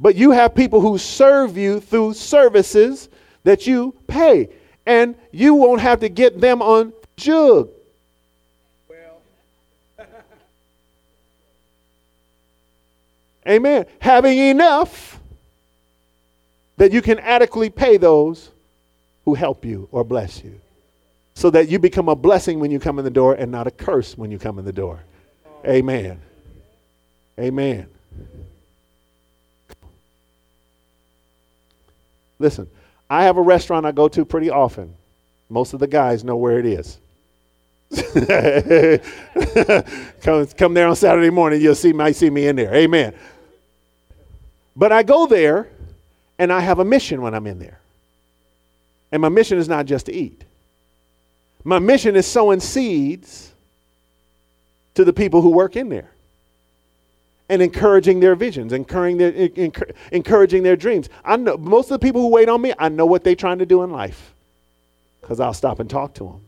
But 0.00 0.14
you 0.14 0.30
have 0.30 0.54
people 0.54 0.80
who 0.80 0.98
serve 0.98 1.56
you 1.56 1.80
through 1.80 2.14
services 2.14 3.08
that 3.44 3.66
you 3.66 3.94
pay, 4.06 4.48
and 4.86 5.16
you 5.32 5.54
won't 5.54 5.80
have 5.80 6.00
to 6.00 6.08
get 6.08 6.40
them 6.40 6.62
on 6.62 6.92
jug. 7.16 7.68
Well. 8.88 9.20
Amen. 13.48 13.86
Having 13.98 14.38
enough 14.38 15.18
that 16.76 16.92
you 16.92 17.02
can 17.02 17.18
adequately 17.18 17.70
pay 17.70 17.96
those 17.96 18.50
who 19.24 19.34
help 19.34 19.64
you 19.64 19.88
or 19.90 20.04
bless 20.04 20.42
you. 20.42 20.60
So 21.34 21.50
that 21.50 21.68
you 21.68 21.78
become 21.78 22.08
a 22.08 22.16
blessing 22.16 22.60
when 22.60 22.70
you 22.70 22.80
come 22.80 22.98
in 22.98 23.04
the 23.04 23.10
door 23.10 23.34
and 23.34 23.52
not 23.52 23.66
a 23.66 23.70
curse 23.70 24.16
when 24.16 24.30
you 24.30 24.38
come 24.38 24.58
in 24.58 24.64
the 24.64 24.72
door. 24.72 25.00
Amen. 25.66 26.20
Amen. 27.38 27.88
Listen, 32.38 32.68
I 33.10 33.24
have 33.24 33.36
a 33.36 33.42
restaurant 33.42 33.86
I 33.86 33.92
go 33.92 34.08
to 34.08 34.24
pretty 34.24 34.50
often. 34.50 34.94
Most 35.48 35.72
of 35.72 35.80
the 35.80 35.86
guys 35.86 36.24
know 36.24 36.36
where 36.36 36.58
it 36.58 36.66
is. 36.66 36.98
come, 40.20 40.46
come 40.46 40.74
there 40.74 40.86
on 40.86 40.94
Saturday 40.94 41.30
morning, 41.30 41.60
you'll 41.60 41.74
see 41.74 41.92
might 41.92 42.16
see 42.16 42.28
me 42.28 42.46
in 42.46 42.56
there. 42.56 42.74
Amen. 42.74 43.14
But 44.76 44.92
I 44.92 45.02
go 45.02 45.26
there 45.26 45.68
and 46.38 46.52
I 46.52 46.60
have 46.60 46.78
a 46.78 46.84
mission 46.84 47.22
when 47.22 47.34
I'm 47.34 47.46
in 47.46 47.58
there. 47.58 47.80
And 49.10 49.22
my 49.22 49.30
mission 49.30 49.58
is 49.58 49.68
not 49.68 49.86
just 49.86 50.06
to 50.06 50.12
eat. 50.12 50.44
My 51.64 51.78
mission 51.78 52.14
is 52.14 52.26
sowing 52.26 52.60
seeds 52.60 53.52
to 54.94 55.04
the 55.04 55.12
people 55.12 55.40
who 55.40 55.50
work 55.50 55.76
in 55.76 55.88
there 55.88 56.10
and 57.48 57.62
encouraging 57.62 58.20
their 58.20 58.34
visions, 58.34 58.72
encouraging 58.72 59.18
their, 59.18 59.32
encouraging 60.12 60.62
their 60.62 60.76
dreams. 60.76 61.08
I 61.24 61.36
know 61.36 61.56
most 61.56 61.90
of 61.90 62.00
the 62.00 62.06
people 62.06 62.20
who 62.20 62.28
wait 62.28 62.48
on 62.48 62.60
me, 62.60 62.74
I 62.78 62.88
know 62.88 63.06
what 63.06 63.24
they're 63.24 63.34
trying 63.34 63.58
to 63.58 63.66
do 63.66 63.82
in 63.82 63.90
life 63.90 64.34
because 65.20 65.40
I'll 65.40 65.54
stop 65.54 65.80
and 65.80 65.88
talk 65.88 66.14
to 66.14 66.24
them. 66.24 66.40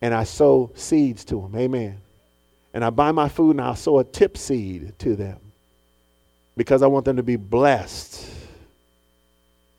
And 0.00 0.14
I 0.14 0.24
sow 0.24 0.70
seeds 0.74 1.24
to 1.26 1.40
them. 1.40 1.56
Amen. 1.56 2.00
And 2.74 2.84
I 2.84 2.90
buy 2.90 3.10
my 3.12 3.28
food 3.28 3.52
and 3.52 3.60
I'll 3.60 3.74
sow 3.74 3.98
a 3.98 4.04
tip 4.04 4.36
seed 4.36 4.98
to 5.00 5.16
them 5.16 5.38
because 6.56 6.82
I 6.82 6.86
want 6.86 7.04
them 7.04 7.16
to 7.16 7.22
be 7.22 7.36
blessed 7.36 8.28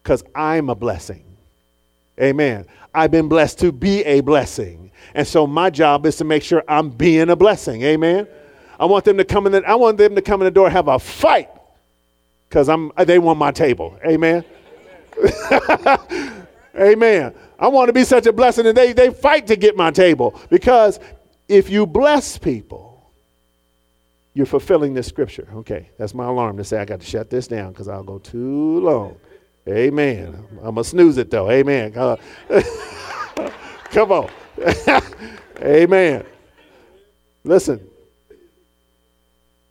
because 0.01 0.23
I'm 0.33 0.69
a 0.69 0.75
blessing. 0.75 1.23
Amen. 2.19 2.65
I've 2.93 3.11
been 3.11 3.29
blessed 3.29 3.59
to 3.59 3.71
be 3.71 4.03
a 4.03 4.21
blessing. 4.21 4.91
And 5.13 5.27
so 5.27 5.45
my 5.47 5.69
job 5.69 6.05
is 6.05 6.17
to 6.17 6.23
make 6.23 6.43
sure 6.43 6.63
I'm 6.67 6.89
being 6.89 7.29
a 7.29 7.35
blessing. 7.35 7.83
Amen. 7.83 8.27
I 8.79 8.85
want 8.85 9.05
them 9.05 9.17
to 9.17 9.25
come 9.25 9.45
in 9.45 9.51
the, 9.51 9.67
I 9.67 9.75
want 9.75 9.97
them 9.97 10.15
to 10.15 10.21
come 10.21 10.41
in 10.41 10.45
the 10.45 10.51
door 10.51 10.69
have 10.69 10.87
a 10.87 10.97
fight 10.97 11.49
because 12.47 12.69
I'm 12.69 12.91
they 13.05 13.19
want 13.19 13.37
my 13.37 13.51
table. 13.51 13.99
Amen. 14.05 14.45
Amen. 16.75 17.33
I 17.59 17.67
want 17.67 17.89
to 17.89 17.93
be 17.93 18.05
such 18.05 18.25
a 18.25 18.31
blessing 18.31 18.65
and 18.67 18.77
they, 18.77 18.93
they 18.93 19.09
fight 19.09 19.47
to 19.47 19.57
get 19.57 19.75
my 19.75 19.91
table 19.91 20.39
because 20.49 20.99
if 21.49 21.69
you 21.69 21.85
bless 21.85 22.37
people, 22.37 23.11
you're 24.33 24.45
fulfilling 24.45 24.93
this 24.93 25.07
scripture. 25.07 25.47
Okay, 25.55 25.89
that's 25.97 26.13
my 26.13 26.25
alarm 26.25 26.55
to 26.57 26.63
say 26.63 26.77
I 26.79 26.85
got 26.85 27.01
to 27.01 27.05
shut 27.05 27.29
this 27.29 27.47
down 27.47 27.71
because 27.73 27.89
I'll 27.89 28.03
go 28.03 28.19
too 28.19 28.79
long. 28.79 29.17
Amen. 29.67 30.45
I'm 30.63 30.75
to 30.75 30.83
snooze 30.83 31.17
it 31.17 31.29
though. 31.29 31.51
Amen. 31.51 31.93
Uh, 31.95 32.15
come 33.85 34.11
on. 34.11 34.29
Amen. 35.61 36.25
Listen, 37.43 37.88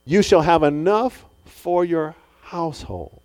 you 0.09 0.23
shall 0.23 0.41
have 0.41 0.63
enough 0.63 1.27
for 1.45 1.85
your 1.85 2.15
household. 2.41 3.21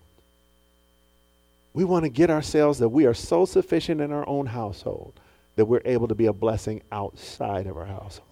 We 1.72 1.82
want 1.82 2.04
to 2.04 2.10
get 2.10 2.28
ourselves 2.28 2.78
that 2.80 2.90
we 2.90 3.06
are 3.06 3.14
so 3.14 3.46
sufficient 3.46 4.02
in 4.02 4.12
our 4.12 4.28
own 4.28 4.44
household 4.44 5.14
that 5.56 5.64
we're 5.64 5.80
able 5.86 6.08
to 6.08 6.14
be 6.14 6.26
a 6.26 6.32
blessing 6.32 6.82
outside 6.92 7.66
of 7.66 7.78
our 7.78 7.86
household. 7.86 8.28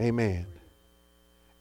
Amen. 0.00 0.46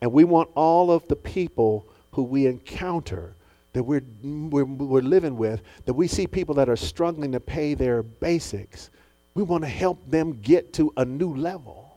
And 0.01 0.13
we 0.13 0.23
want 0.23 0.49
all 0.55 0.91
of 0.91 1.05
the 1.09 1.17
people 1.17 1.85
who 2.13 2.23
we 2.23 2.47
encounter 2.47 3.33
that 3.73 3.83
we're, 3.83 4.03
we're, 4.23 4.63
we're 4.63 5.01
living 5.01 5.35
with, 5.35 5.61
that 5.85 5.93
we 5.93 6.07
see 6.07 6.25
people 6.25 6.55
that 6.55 6.69
are 6.69 6.77
struggling 6.77 7.33
to 7.33 7.41
pay 7.41 7.73
their 7.73 8.01
basics, 8.01 8.89
we 9.35 9.43
want 9.43 9.65
to 9.65 9.69
help 9.69 9.99
them 10.09 10.39
get 10.41 10.71
to 10.73 10.93
a 10.95 11.03
new 11.03 11.35
level. 11.35 11.88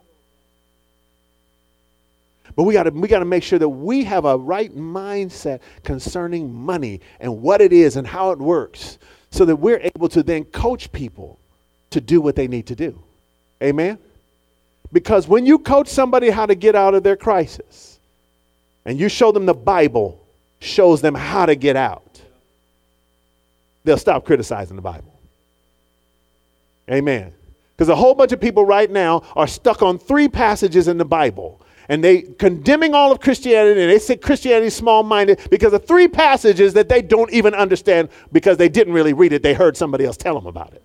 But 2.55 2.64
we 2.64 2.74
got 2.74 2.84
to 2.84 2.90
we 2.90 3.09
got 3.09 3.20
to 3.20 3.24
make 3.24 3.42
sure 3.42 3.59
that 3.59 3.68
we 3.68 4.05
have 4.05 4.24
a 4.24 4.36
right 4.36 4.74
mindset 4.76 5.61
concerning 5.84 6.53
money 6.53 7.00
and 7.20 7.40
what 7.42 7.61
it 7.61 7.72
is 7.72 7.96
and 7.96 8.07
how 8.07 8.30
it 8.30 8.38
works 8.38 8.98
so 9.30 9.44
that 9.46 9.57
we're 9.57 9.80
able 9.94 10.09
to 10.11 10.22
then 10.22 10.44
coach 10.44 10.92
people 10.92 11.38
to 11.90 12.00
do 12.00 12.20
what 12.20 12.36
they 12.36 12.46
need 12.46 12.66
to 12.66 12.74
do. 12.74 13.03
Amen. 13.62 13.98
Because 14.92 15.26
when 15.26 15.46
you 15.46 15.59
coach 15.59 15.88
somebody 15.88 16.28
how 16.28 16.44
to 16.44 16.55
get 16.55 16.74
out 16.74 16.94
of 16.94 17.03
their 17.03 17.16
crisis 17.16 17.98
and 18.84 19.00
you 19.00 19.09
show 19.09 19.32
them 19.32 19.46
the 19.46 19.55
Bible 19.55 20.20
shows 20.61 21.00
them 21.00 21.14
how 21.14 21.46
to 21.46 21.55
get 21.55 21.76
out, 21.76 22.20
they'll 23.84 23.96
stop 23.96 24.26
criticizing 24.26 24.76
the 24.76 24.82
Bible. 24.82 25.18
Amen. 26.90 27.32
Because 27.74 27.88
a 27.88 27.96
whole 27.96 28.14
bunch 28.14 28.32
of 28.32 28.40
people 28.40 28.66
right 28.66 28.90
now 28.90 29.22
are 29.34 29.46
stuck 29.46 29.80
on 29.82 29.98
three 29.98 30.28
passages 30.28 30.88
in 30.88 30.98
the 30.98 31.05
Bible. 31.07 31.61
And 31.88 32.02
they 32.02 32.22
condemning 32.22 32.94
all 32.94 33.12
of 33.12 33.20
Christianity, 33.20 33.80
and 33.80 33.90
they 33.90 33.98
say 33.98 34.16
Christianity 34.16 34.68
is 34.68 34.76
small 34.76 35.02
minded 35.02 35.40
because 35.50 35.72
of 35.72 35.84
three 35.86 36.08
passages 36.08 36.74
that 36.74 36.88
they 36.88 37.02
don't 37.02 37.32
even 37.32 37.54
understand 37.54 38.08
because 38.30 38.56
they 38.56 38.68
didn't 38.68 38.92
really 38.92 39.12
read 39.12 39.32
it. 39.32 39.42
They 39.42 39.54
heard 39.54 39.76
somebody 39.76 40.04
else 40.04 40.16
tell 40.16 40.34
them 40.34 40.46
about 40.46 40.72
it. 40.74 40.82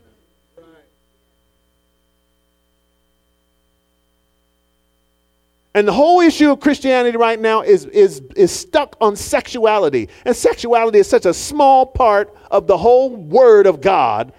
And 5.78 5.88
the 5.88 5.94
whole 5.94 6.22
issue 6.22 6.50
of 6.50 6.60
Christianity 6.60 7.18
right 7.18 7.40
now 7.40 7.62
is, 7.62 7.86
is, 7.86 8.24
is 8.36 8.52
stuck 8.52 8.96
on 9.00 9.16
sexuality. 9.16 10.10
And 10.26 10.36
sexuality 10.36 10.98
is 10.98 11.08
such 11.08 11.28
a 11.28 11.34
small 11.36 11.86
part 11.86 12.36
of 12.50 12.66
the 12.66 12.76
whole 12.76 13.16
Word 13.16 13.68
of 13.68 13.80
God. 13.80 14.34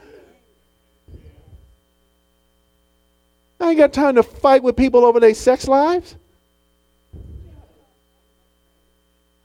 I 3.61 3.71
ain't 3.71 3.79
got 3.79 3.93
time 3.93 4.17
to 4.17 4.25
fight 4.25 4.65
with 4.65 4.75
people 4.75 5.05
over 5.05 5.21
their 5.21 5.33
sex 5.33 5.69
lives. 5.69 6.17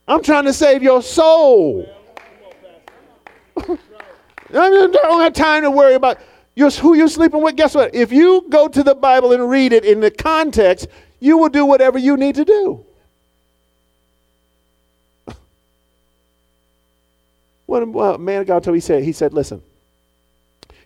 I'm 0.07 0.21
trying 0.21 0.45
to 0.45 0.53
save 0.53 0.83
your 0.83 1.01
soul. 1.01 1.87
I 3.57 3.77
don't 4.51 5.21
have 5.21 5.33
time 5.33 5.63
to 5.63 5.71
worry 5.71 5.93
about 5.93 6.19
who 6.55 6.93
you're 6.93 7.07
sleeping 7.07 7.41
with. 7.41 7.55
Guess 7.55 7.75
what? 7.75 7.95
If 7.95 8.11
you 8.11 8.45
go 8.49 8.67
to 8.67 8.83
the 8.83 8.95
Bible 8.95 9.31
and 9.31 9.49
read 9.49 9.73
it 9.73 9.85
in 9.85 9.99
the 9.99 10.11
context, 10.11 10.87
you 11.19 11.37
will 11.37 11.49
do 11.49 11.65
whatever 11.65 11.97
you 11.97 12.17
need 12.17 12.35
to 12.35 12.45
do. 12.45 12.85
A 17.69 18.17
man 18.17 18.41
of 18.41 18.47
God 18.47 18.63
told 18.63 18.73
me, 18.73 18.77
he 18.77 18.81
said, 18.81 19.03
he 19.03 19.13
said, 19.13 19.33
listen, 19.33 19.61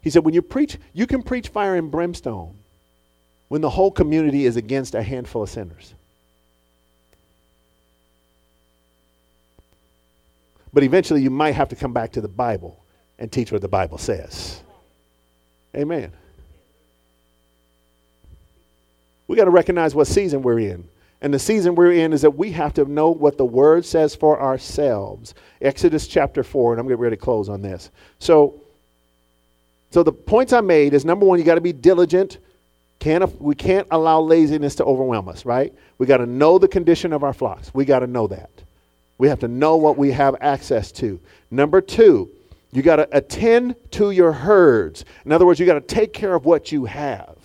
he 0.01 0.09
said, 0.09 0.23
when 0.23 0.33
you 0.33 0.41
preach, 0.41 0.77
you 0.93 1.05
can 1.07 1.21
preach 1.21 1.49
fire 1.49 1.75
and 1.75 1.91
brimstone 1.91 2.55
when 3.49 3.61
the 3.61 3.69
whole 3.69 3.91
community 3.91 4.45
is 4.45 4.55
against 4.55 4.95
a 4.95 5.01
handful 5.01 5.43
of 5.43 5.49
sinners. 5.49 5.93
But 10.77 10.83
eventually 10.83 11.23
you 11.23 11.31
might 11.31 11.55
have 11.55 11.69
to 11.69 11.75
come 11.75 11.91
back 11.91 12.11
to 12.11 12.21
the 12.21 12.27
Bible 12.27 12.85
and 13.17 13.31
teach 13.31 13.51
what 13.51 13.63
the 13.63 13.67
Bible 13.67 13.97
says. 13.97 14.61
Amen. 15.75 16.11
We 19.27 19.35
got 19.35 19.45
to 19.45 19.49
recognize 19.49 19.95
what 19.95 20.05
season 20.05 20.43
we're 20.43 20.59
in. 20.59 20.87
and 21.19 21.33
the 21.33 21.39
season 21.39 21.73
we're 21.73 21.93
in 21.93 22.13
is 22.13 22.21
that 22.21 22.37
we 22.37 22.51
have 22.51 22.75
to 22.75 22.85
know 22.85 23.09
what 23.09 23.39
the 23.39 23.43
word 23.43 23.85
says 23.85 24.13
for 24.15 24.39
ourselves. 24.39 25.33
Exodus 25.63 26.05
chapter 26.05 26.43
4, 26.43 26.73
and 26.73 26.79
I'm 26.79 26.85
getting 26.85 27.01
ready 27.01 27.15
to 27.15 27.23
close 27.23 27.49
on 27.49 27.63
this. 27.63 27.89
So, 28.19 28.61
so 29.89 30.03
the 30.03 30.11
points 30.11 30.53
I 30.53 30.61
made 30.61 30.93
is 30.93 31.05
number 31.05 31.25
one, 31.25 31.39
you 31.39 31.43
got 31.43 31.55
to 31.55 31.61
be 31.61 31.73
diligent. 31.73 32.37
Can't, 32.99 33.41
we 33.41 33.55
can't 33.55 33.87
allow 33.89 34.21
laziness 34.21 34.75
to 34.75 34.85
overwhelm 34.85 35.27
us, 35.27 35.43
right? 35.43 35.73
We 35.97 36.05
got 36.05 36.17
to 36.17 36.27
know 36.27 36.59
the 36.59 36.67
condition 36.67 37.13
of 37.13 37.23
our 37.23 37.33
flocks. 37.33 37.73
We 37.73 37.83
got 37.83 38.01
to 38.01 38.07
know 38.07 38.27
that. 38.27 38.51
We 39.17 39.27
have 39.27 39.39
to 39.39 39.47
know 39.47 39.77
what 39.77 39.97
we 39.97 40.11
have 40.11 40.35
access 40.41 40.91
to. 40.93 41.19
Number 41.49 41.81
two, 41.81 42.29
you 42.71 42.81
got 42.81 42.97
to 42.97 43.07
attend 43.17 43.75
to 43.91 44.11
your 44.11 44.31
herds. 44.31 45.05
In 45.25 45.31
other 45.31 45.45
words, 45.45 45.59
you 45.59 45.65
got 45.65 45.75
to 45.75 45.81
take 45.81 46.13
care 46.13 46.35
of 46.35 46.45
what 46.45 46.71
you 46.71 46.85
have. 46.85 47.35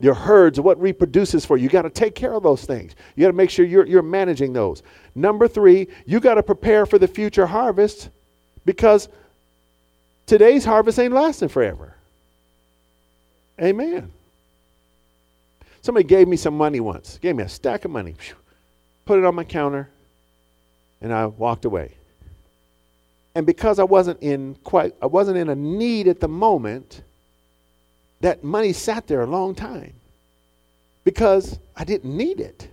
Your 0.00 0.14
herds, 0.14 0.60
what 0.60 0.80
reproduces 0.80 1.44
for 1.44 1.56
you. 1.56 1.64
You 1.64 1.68
got 1.68 1.82
to 1.82 1.90
take 1.90 2.14
care 2.14 2.34
of 2.34 2.42
those 2.42 2.64
things. 2.64 2.94
You 3.16 3.22
got 3.22 3.28
to 3.28 3.36
make 3.36 3.50
sure 3.50 3.64
you're, 3.64 3.86
you're 3.86 4.02
managing 4.02 4.52
those. 4.52 4.82
Number 5.14 5.48
three, 5.48 5.88
you 6.06 6.20
got 6.20 6.34
to 6.34 6.42
prepare 6.42 6.86
for 6.86 6.98
the 6.98 7.08
future 7.08 7.46
harvest 7.46 8.10
because 8.64 9.08
today's 10.26 10.64
harvest 10.64 10.98
ain't 10.98 11.14
lasting 11.14 11.48
forever. 11.48 11.94
Amen. 13.60 14.12
Somebody 15.82 16.04
gave 16.04 16.28
me 16.28 16.36
some 16.36 16.56
money 16.56 16.80
once, 16.80 17.18
gave 17.18 17.34
me 17.34 17.42
a 17.42 17.48
stack 17.48 17.84
of 17.84 17.90
money, 17.90 18.14
put 19.04 19.18
it 19.18 19.24
on 19.24 19.34
my 19.34 19.44
counter, 19.44 19.88
and 21.00 21.12
I 21.12 21.26
walked 21.26 21.64
away. 21.64 21.94
And 23.34 23.46
because 23.46 23.78
I 23.78 23.84
wasn't 23.84 24.20
in 24.20 24.56
quite, 24.64 24.94
I 25.00 25.06
wasn't 25.06 25.38
in 25.38 25.48
a 25.48 25.54
need 25.54 26.08
at 26.08 26.20
the 26.20 26.28
moment, 26.28 27.02
that 28.20 28.42
money 28.42 28.72
sat 28.72 29.06
there 29.06 29.22
a 29.22 29.26
long 29.26 29.54
time 29.54 29.94
because 31.04 31.58
I 31.76 31.84
didn't 31.84 32.16
need 32.16 32.40
it. 32.40 32.68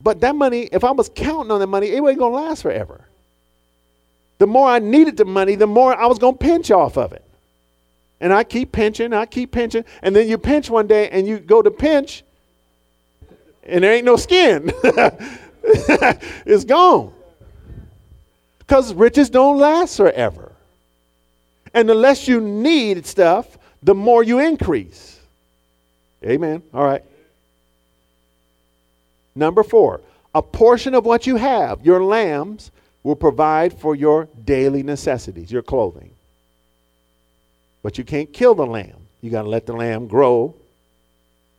But 0.00 0.20
that 0.20 0.34
money, 0.34 0.68
if 0.72 0.84
I 0.84 0.92
was 0.92 1.10
counting 1.14 1.50
on 1.50 1.60
that 1.60 1.66
money, 1.66 1.88
it 1.88 2.00
wasn't 2.00 2.20
going 2.20 2.32
to 2.32 2.48
last 2.48 2.62
forever. 2.62 3.04
The 4.38 4.46
more 4.46 4.68
I 4.68 4.78
needed 4.78 5.16
the 5.16 5.24
money, 5.24 5.54
the 5.54 5.66
more 5.66 5.94
I 5.94 6.06
was 6.06 6.18
going 6.18 6.36
to 6.36 6.44
pinch 6.44 6.70
off 6.70 6.96
of 6.96 7.12
it. 7.12 7.24
And 8.20 8.32
I 8.32 8.44
keep 8.44 8.72
pinching, 8.72 9.12
I 9.12 9.26
keep 9.26 9.52
pinching, 9.52 9.84
and 10.02 10.16
then 10.16 10.28
you 10.28 10.38
pinch 10.38 10.70
one 10.70 10.86
day 10.86 11.08
and 11.10 11.26
you 11.26 11.38
go 11.38 11.60
to 11.60 11.70
pinch, 11.70 12.24
and 13.62 13.84
there 13.84 13.92
ain't 13.92 14.06
no 14.06 14.16
skin. 14.16 14.72
it's 16.46 16.64
gone. 16.64 17.12
Because 18.58 18.94
riches 18.94 19.30
don't 19.30 19.58
last 19.58 19.96
forever. 19.96 20.52
And 21.74 21.88
the 21.88 21.94
less 21.94 22.26
you 22.26 22.40
need 22.40 23.06
stuff, 23.06 23.58
the 23.82 23.94
more 23.94 24.22
you 24.22 24.38
increase. 24.38 25.20
Amen. 26.24 26.62
All 26.72 26.84
right. 26.84 27.04
Number 29.34 29.62
four, 29.62 30.00
a 30.34 30.42
portion 30.42 30.94
of 30.94 31.04
what 31.04 31.26
you 31.26 31.36
have, 31.36 31.84
your 31.84 32.02
lambs, 32.02 32.70
will 33.02 33.16
provide 33.16 33.78
for 33.78 33.94
your 33.94 34.28
daily 34.44 34.82
necessities, 34.82 35.52
your 35.52 35.62
clothing. 35.62 36.10
But 37.82 37.98
you 37.98 38.04
can't 38.04 38.32
kill 38.32 38.54
the 38.54 38.66
lamb. 38.66 38.96
You 39.20 39.30
got 39.30 39.42
to 39.42 39.48
let 39.48 39.66
the 39.66 39.74
lamb 39.74 40.08
grow 40.08 40.54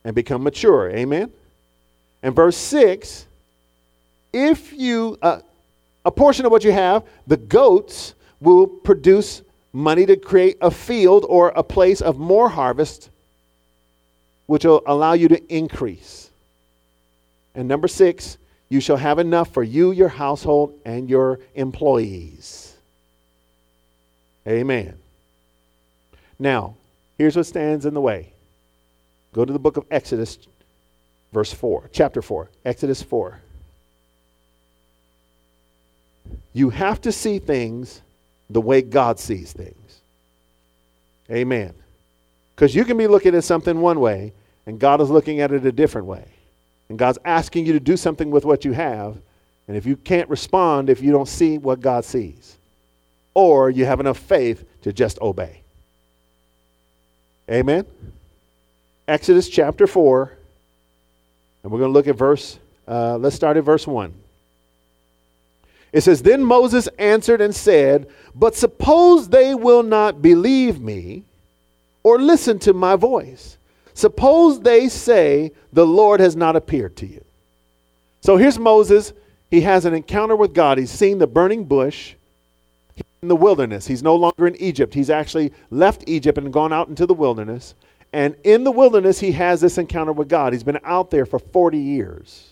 and 0.04 0.14
become 0.14 0.42
mature. 0.42 0.90
Amen. 0.90 1.30
And 2.22 2.34
verse 2.34 2.56
6 2.56 3.26
if 4.32 4.72
you, 4.72 5.18
uh, 5.22 5.40
a 6.04 6.10
portion 6.10 6.46
of 6.46 6.52
what 6.52 6.64
you 6.64 6.72
have, 6.72 7.04
the 7.26 7.36
goats 7.36 8.14
will 8.40 8.66
produce 8.66 9.42
money 9.72 10.06
to 10.06 10.16
create 10.16 10.56
a 10.60 10.70
field 10.70 11.24
or 11.28 11.48
a 11.50 11.62
place 11.62 12.00
of 12.00 12.18
more 12.18 12.48
harvest, 12.48 13.10
which 14.46 14.64
will 14.64 14.82
allow 14.86 15.12
you 15.12 15.28
to 15.28 15.54
increase. 15.54 16.30
And 17.54 17.68
number 17.68 17.88
six, 17.88 18.38
you 18.68 18.80
shall 18.80 18.96
have 18.96 19.18
enough 19.18 19.52
for 19.52 19.62
you, 19.62 19.92
your 19.92 20.08
household, 20.08 20.78
and 20.84 21.08
your 21.08 21.40
employees. 21.54 22.76
Amen. 24.46 24.94
Now, 26.38 26.74
here's 27.16 27.36
what 27.36 27.46
stands 27.46 27.84
in 27.84 27.94
the 27.94 28.00
way. 28.00 28.32
Go 29.32 29.44
to 29.44 29.52
the 29.52 29.58
book 29.58 29.76
of 29.76 29.84
Exodus, 29.90 30.38
verse 31.32 31.52
4, 31.52 31.90
chapter 31.92 32.22
4, 32.22 32.48
Exodus 32.64 33.02
4. 33.02 33.40
You 36.52 36.70
have 36.70 37.00
to 37.02 37.12
see 37.12 37.38
things 37.38 38.00
the 38.50 38.60
way 38.60 38.82
God 38.82 39.18
sees 39.18 39.52
things. 39.52 40.00
Amen. 41.30 41.74
Because 42.54 42.74
you 42.74 42.84
can 42.84 42.96
be 42.96 43.06
looking 43.06 43.34
at 43.34 43.44
something 43.44 43.80
one 43.80 44.00
way, 44.00 44.32
and 44.66 44.78
God 44.78 45.00
is 45.00 45.10
looking 45.10 45.40
at 45.40 45.52
it 45.52 45.64
a 45.64 45.72
different 45.72 46.06
way. 46.06 46.24
And 46.88 46.98
God's 46.98 47.18
asking 47.24 47.66
you 47.66 47.74
to 47.74 47.80
do 47.80 47.96
something 47.96 48.30
with 48.30 48.44
what 48.44 48.64
you 48.64 48.72
have, 48.72 49.16
and 49.66 49.76
if 49.76 49.84
you 49.84 49.96
can't 49.96 50.28
respond 50.28 50.88
if 50.88 51.02
you 51.02 51.12
don't 51.12 51.28
see 51.28 51.58
what 51.58 51.80
God 51.80 52.04
sees, 52.04 52.56
or 53.34 53.70
you 53.70 53.84
have 53.84 54.00
enough 54.00 54.18
faith 54.18 54.64
to 54.82 54.92
just 54.92 55.20
obey. 55.20 55.60
Amen. 57.50 57.86
Exodus 59.06 59.48
chapter 59.48 59.86
4, 59.86 60.32
and 61.62 61.72
we're 61.72 61.78
going 61.78 61.90
to 61.90 61.94
look 61.94 62.08
at 62.08 62.16
verse, 62.16 62.58
uh, 62.86 63.16
let's 63.18 63.36
start 63.36 63.56
at 63.56 63.64
verse 63.64 63.86
1. 63.86 64.12
It 65.92 66.02
says, 66.02 66.22
Then 66.22 66.44
Moses 66.44 66.88
answered 66.98 67.40
and 67.40 67.54
said, 67.54 68.08
But 68.34 68.54
suppose 68.54 69.28
they 69.28 69.54
will 69.54 69.82
not 69.82 70.22
believe 70.22 70.80
me 70.80 71.24
or 72.02 72.18
listen 72.18 72.58
to 72.60 72.72
my 72.72 72.96
voice. 72.96 73.56
Suppose 73.94 74.60
they 74.60 74.88
say, 74.88 75.52
The 75.72 75.86
Lord 75.86 76.20
has 76.20 76.36
not 76.36 76.56
appeared 76.56 76.96
to 76.96 77.06
you. 77.06 77.24
So 78.20 78.36
here's 78.36 78.58
Moses. 78.58 79.12
He 79.50 79.62
has 79.62 79.84
an 79.86 79.94
encounter 79.94 80.36
with 80.36 80.52
God. 80.52 80.78
He's 80.78 80.90
seen 80.90 81.18
the 81.18 81.26
burning 81.26 81.64
bush 81.64 82.14
in 83.22 83.28
the 83.28 83.36
wilderness. 83.36 83.86
He's 83.86 84.02
no 84.02 84.14
longer 84.14 84.46
in 84.46 84.56
Egypt. 84.56 84.92
He's 84.92 85.10
actually 85.10 85.52
left 85.70 86.04
Egypt 86.06 86.38
and 86.38 86.52
gone 86.52 86.72
out 86.72 86.88
into 86.88 87.06
the 87.06 87.14
wilderness. 87.14 87.74
And 88.12 88.36
in 88.44 88.64
the 88.64 88.70
wilderness, 88.70 89.20
he 89.20 89.32
has 89.32 89.60
this 89.60 89.78
encounter 89.78 90.12
with 90.12 90.28
God. 90.28 90.52
He's 90.52 90.62
been 90.62 90.80
out 90.84 91.10
there 91.10 91.26
for 91.26 91.38
40 91.38 91.78
years. 91.78 92.50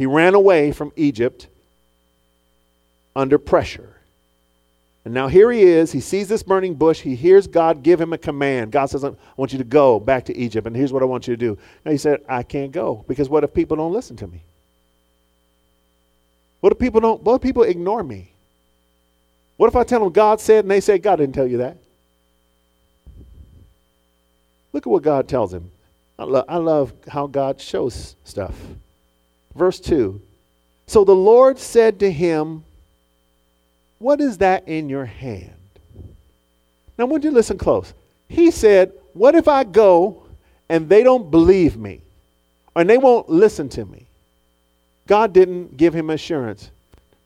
He 0.00 0.06
ran 0.06 0.34
away 0.34 0.72
from 0.72 0.94
Egypt 0.96 1.46
under 3.14 3.36
pressure. 3.36 3.96
And 5.04 5.12
now 5.12 5.28
here 5.28 5.52
he 5.52 5.62
is. 5.62 5.92
He 5.92 6.00
sees 6.00 6.26
this 6.26 6.42
burning 6.42 6.74
bush. 6.74 7.00
He 7.00 7.14
hears 7.14 7.46
God 7.46 7.82
give 7.82 8.00
him 8.00 8.14
a 8.14 8.16
command. 8.16 8.72
God 8.72 8.86
says, 8.86 9.04
I 9.04 9.12
want 9.36 9.52
you 9.52 9.58
to 9.58 9.64
go 9.64 10.00
back 10.00 10.24
to 10.24 10.34
Egypt, 10.34 10.66
and 10.66 10.74
here's 10.74 10.90
what 10.90 11.02
I 11.02 11.04
want 11.04 11.28
you 11.28 11.36
to 11.36 11.38
do. 11.38 11.58
Now 11.84 11.90
he 11.92 11.98
said, 11.98 12.24
I 12.26 12.42
can't 12.42 12.72
go 12.72 13.04
because 13.08 13.28
what 13.28 13.44
if 13.44 13.52
people 13.52 13.76
don't 13.76 13.92
listen 13.92 14.16
to 14.16 14.26
me? 14.26 14.40
What 16.60 16.72
if 16.72 16.78
people 16.78 17.02
don't, 17.02 17.22
what 17.22 17.34
if 17.34 17.42
people 17.42 17.64
ignore 17.64 18.02
me? 18.02 18.30
What 19.58 19.66
if 19.66 19.76
I 19.76 19.84
tell 19.84 20.00
them 20.00 20.14
God 20.14 20.40
said 20.40 20.64
and 20.64 20.70
they 20.70 20.80
say, 20.80 20.96
God 20.96 21.16
didn't 21.16 21.34
tell 21.34 21.46
you 21.46 21.58
that? 21.58 21.76
Look 24.72 24.86
at 24.86 24.90
what 24.90 25.02
God 25.02 25.28
tells 25.28 25.52
him. 25.52 25.70
I, 26.18 26.24
lo- 26.24 26.44
I 26.48 26.56
love 26.56 26.94
how 27.06 27.26
God 27.26 27.60
shows 27.60 28.16
stuff. 28.24 28.54
Verse 29.60 29.78
2 29.78 30.18
So 30.86 31.04
the 31.04 31.14
Lord 31.14 31.58
said 31.58 32.00
to 32.00 32.10
him, 32.10 32.64
What 33.98 34.18
is 34.22 34.38
that 34.38 34.66
in 34.66 34.88
your 34.88 35.04
hand? 35.04 35.52
Now, 36.96 37.04
would 37.04 37.22
you 37.22 37.30
listen 37.30 37.58
close? 37.58 37.92
He 38.26 38.50
said, 38.50 38.90
What 39.12 39.34
if 39.34 39.48
I 39.48 39.64
go 39.64 40.22
and 40.70 40.88
they 40.88 41.02
don't 41.02 41.30
believe 41.30 41.76
me 41.76 42.00
and 42.74 42.88
they 42.88 42.96
won't 42.96 43.28
listen 43.28 43.68
to 43.68 43.84
me? 43.84 44.06
God 45.06 45.34
didn't 45.34 45.76
give 45.76 45.92
him 45.92 46.08
assurance. 46.08 46.70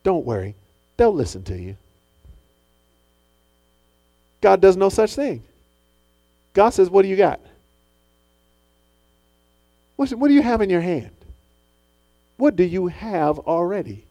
Don't 0.03 0.27
worry, 0.27 0.57
they'll 0.97 1.15
listen 1.15 1.45
to 1.45 1.57
you. 1.57 1.77
God 4.41 4.61
does 4.61 4.77
no 4.77 4.89
such 4.89 5.15
thing. 5.15 5.41
God 6.53 6.71
says, 6.71 6.91
What 6.91 7.03
do 7.03 7.09
you 7.09 7.17
got? 7.17 7.39
What, 9.95 10.11
what 10.15 10.27
do 10.27 10.35
you 10.35 10.43
have 10.43 10.63
in 10.63 10.69
your 10.69 10.81
hand? 10.81 11.14
What 12.37 12.57
do 12.57 12.65
you 12.65 12.89
have 12.89 13.39
already? 13.39 14.05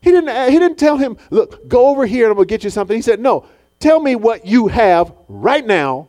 He 0.00 0.10
didn't, 0.10 0.50
he 0.50 0.58
didn't 0.58 0.78
tell 0.78 0.96
him, 0.96 1.16
look, 1.30 1.68
go 1.68 1.88
over 1.88 2.06
here 2.06 2.24
and 2.24 2.30
I'm 2.30 2.36
going 2.36 2.48
to 2.48 2.52
get 2.52 2.64
you 2.64 2.70
something. 2.70 2.96
He 2.96 3.02
said, 3.02 3.20
no, 3.20 3.46
tell 3.80 4.00
me 4.00 4.16
what 4.16 4.46
you 4.46 4.68
have 4.68 5.12
right 5.28 5.66
now. 5.66 6.08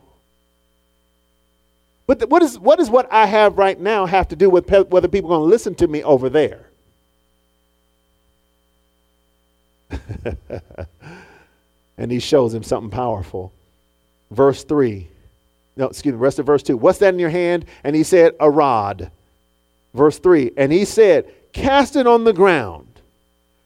But 2.06 2.18
the, 2.20 2.26
what, 2.26 2.42
is, 2.42 2.58
what 2.58 2.80
what 2.88 3.12
I 3.12 3.26
have 3.26 3.56
right 3.58 3.78
now 3.78 4.06
have 4.06 4.28
to 4.28 4.36
do 4.36 4.50
with 4.50 4.66
pe- 4.66 4.84
whether 4.84 5.06
people 5.06 5.30
are 5.32 5.38
going 5.38 5.46
to 5.46 5.50
listen 5.50 5.74
to 5.76 5.86
me 5.86 6.02
over 6.02 6.28
there? 6.28 6.66
and 11.98 12.10
he 12.10 12.18
shows 12.18 12.52
him 12.52 12.62
something 12.62 12.90
powerful. 12.90 13.52
Verse 14.30 14.64
3. 14.64 15.06
No, 15.76 15.86
excuse 15.86 16.12
me, 16.12 16.18
rest 16.18 16.38
of 16.38 16.46
verse 16.46 16.62
2. 16.62 16.76
What's 16.76 16.98
that 16.98 17.14
in 17.14 17.20
your 17.20 17.30
hand? 17.30 17.64
And 17.84 17.94
he 17.94 18.02
said, 18.02 18.34
A 18.40 18.50
rod. 18.50 19.10
Verse 19.94 20.18
3 20.18 20.52
And 20.56 20.72
he 20.72 20.84
said, 20.84 21.32
Cast 21.52 21.96
it 21.96 22.06
on 22.06 22.24
the 22.24 22.32
ground. 22.32 22.86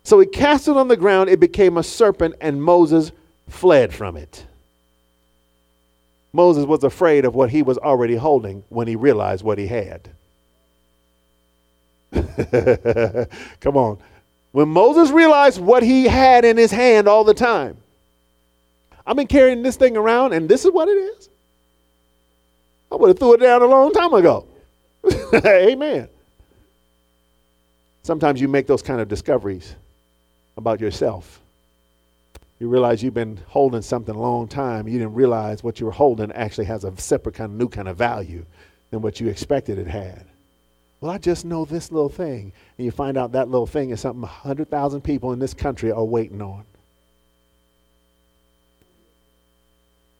So 0.04 0.20
he 0.20 0.26
cast 0.26 0.68
it 0.68 0.76
on 0.76 0.88
the 0.88 0.96
ground, 0.96 1.30
it 1.30 1.40
became 1.40 1.78
a 1.78 1.82
serpent, 1.82 2.34
and 2.40 2.62
Moses 2.62 3.10
fled 3.48 3.94
from 3.94 4.16
it. 4.16 4.44
Moses 6.32 6.66
was 6.66 6.84
afraid 6.84 7.24
of 7.24 7.34
what 7.34 7.48
he 7.48 7.62
was 7.62 7.78
already 7.78 8.16
holding 8.16 8.64
when 8.68 8.86
he 8.88 8.96
realized 8.96 9.44
what 9.44 9.56
he 9.56 9.66
had. 9.66 10.10
Come 13.60 13.76
on. 13.76 13.98
When 14.52 14.68
Moses 14.68 15.10
realized 15.10 15.60
what 15.60 15.82
he 15.82 16.04
had 16.04 16.44
in 16.44 16.56
his 16.56 16.70
hand 16.70 17.08
all 17.08 17.24
the 17.24 17.34
time, 17.34 17.76
I've 19.06 19.16
been 19.16 19.26
carrying 19.26 19.62
this 19.62 19.76
thing 19.76 19.96
around 19.96 20.32
and 20.32 20.48
this 20.48 20.64
is 20.64 20.72
what 20.72 20.88
it 20.88 20.92
is. 20.92 21.28
I 22.90 22.96
would 22.96 23.08
have 23.08 23.18
threw 23.18 23.34
it 23.34 23.40
down 23.40 23.62
a 23.62 23.66
long 23.66 23.92
time 23.92 24.12
ago. 24.14 24.46
Amen. 25.44 26.08
Sometimes 28.04 28.38
you 28.38 28.48
make 28.48 28.66
those 28.66 28.82
kind 28.82 29.00
of 29.00 29.08
discoveries 29.08 29.74
about 30.58 30.78
yourself. 30.78 31.40
You 32.60 32.68
realize 32.68 33.02
you've 33.02 33.14
been 33.14 33.40
holding 33.48 33.80
something 33.80 34.14
a 34.14 34.20
long 34.20 34.46
time. 34.46 34.86
You 34.86 34.98
didn't 34.98 35.14
realize 35.14 35.64
what 35.64 35.80
you 35.80 35.86
were 35.86 35.92
holding 35.92 36.30
actually 36.32 36.66
has 36.66 36.84
a 36.84 36.94
separate 37.00 37.34
kind 37.34 37.50
of 37.50 37.58
new 37.58 37.68
kind 37.68 37.88
of 37.88 37.96
value 37.96 38.44
than 38.90 39.00
what 39.00 39.20
you 39.20 39.28
expected 39.28 39.78
it 39.78 39.86
had. 39.86 40.26
Well, 41.00 41.10
I 41.10 41.16
just 41.16 41.46
know 41.46 41.64
this 41.64 41.90
little 41.90 42.10
thing. 42.10 42.52
And 42.76 42.84
you 42.84 42.90
find 42.90 43.16
out 43.16 43.32
that 43.32 43.48
little 43.48 43.66
thing 43.66 43.88
is 43.88 44.02
something 44.02 44.20
100,000 44.20 45.00
people 45.00 45.32
in 45.32 45.38
this 45.38 45.54
country 45.54 45.90
are 45.90 46.04
waiting 46.04 46.42
on. 46.42 46.64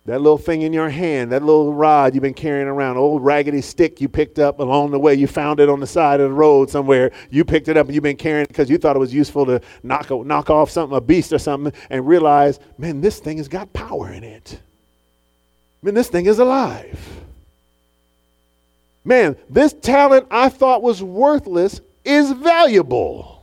That 0.07 0.21
little 0.21 0.37
thing 0.37 0.61
in 0.63 0.75
your 0.75 0.91
hand, 0.91 1.33
that 1.33 1.43
little 1.43 1.73
rod 1.73 2.15
you've 2.15 2.21
been 2.21 2.35
carrying 2.35 2.69
around, 2.69 2.99
old 2.99 3.25
raggedy 3.25 3.63
stick 3.63 4.03
you 4.03 4.09
picked 4.09 4.39
up 4.39 4.59
along 4.59 4.91
the 4.91 4.99
way. 4.99 5.15
You 5.15 5.27
found 5.27 5.61
it 5.61 5.71
on 5.71 5.81
the 5.81 5.87
side 5.87 6.21
of 6.21 6.29
the 6.29 6.35
road 6.37 6.69
somewhere. 6.69 7.11
You 7.31 7.43
picked 7.43 7.69
it 7.69 7.79
up 7.79 7.87
and 7.87 7.95
you've 7.95 8.05
been 8.05 8.19
carrying 8.19 8.45
it 8.45 8.49
because 8.49 8.69
you 8.69 8.77
thought 8.77 8.97
it 8.97 8.99
was 8.99 9.15
useful 9.15 9.47
to 9.47 9.63
knock, 9.83 10.11
knock 10.11 10.51
off 10.51 10.69
something, 10.69 10.95
a 10.95 11.01
beast 11.01 11.33
or 11.33 11.39
something, 11.39 11.73
and 11.89 12.07
realize, 12.07 12.61
man, 12.77 13.01
this 13.01 13.19
thing 13.19 13.39
has 13.39 13.49
got 13.49 13.73
power 13.73 14.13
in 14.13 14.25
it. 14.25 14.61
Man, 15.81 15.95
this 15.95 16.09
thing 16.09 16.27
is 16.27 16.39
alive. 16.39 17.01
Man, 19.07 19.37
this 19.49 19.73
talent 19.73 20.27
I 20.31 20.51
thought 20.51 20.83
was 20.83 21.03
worthless 21.03 21.81
is 22.05 22.31
valuable. 22.33 23.43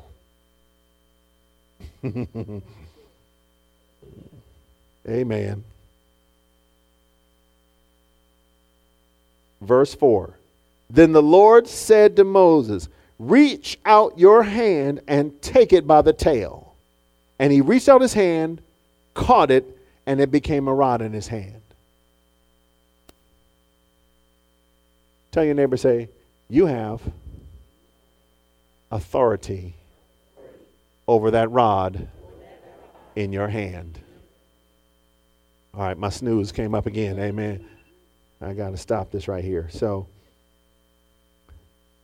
Amen. 5.09 5.63
Verse 9.61 9.93
4 9.93 10.33
Then 10.89 11.11
the 11.11 11.21
Lord 11.21 11.67
said 11.67 12.15
to 12.17 12.23
Moses, 12.23 12.89
Reach 13.19 13.79
out 13.85 14.17
your 14.17 14.41
hand 14.43 15.01
and 15.07 15.39
take 15.41 15.73
it 15.73 15.85
by 15.85 16.01
the 16.01 16.13
tail. 16.13 16.73
And 17.37 17.53
he 17.53 17.61
reached 17.61 17.87
out 17.87 18.01
his 18.01 18.13
hand, 18.13 18.61
caught 19.13 19.51
it, 19.51 19.77
and 20.05 20.19
it 20.19 20.31
became 20.31 20.67
a 20.67 20.73
rod 20.73 21.01
in 21.01 21.13
his 21.13 21.27
hand. 21.27 21.61
Tell 25.31 25.45
your 25.45 25.53
neighbor, 25.53 25.77
say, 25.77 26.09
You 26.49 26.65
have 26.65 27.01
authority 28.91 29.75
over 31.07 31.31
that 31.31 31.49
rod 31.51 32.07
in 33.15 33.31
your 33.31 33.47
hand. 33.47 33.99
All 35.73 35.81
right, 35.81 35.97
my 35.97 36.09
snooze 36.09 36.51
came 36.51 36.75
up 36.75 36.85
again. 36.85 37.17
Amen. 37.19 37.65
I 38.41 38.53
got 38.53 38.71
to 38.71 38.77
stop 38.77 39.11
this 39.11 39.27
right 39.27 39.43
here. 39.43 39.67
So, 39.71 40.07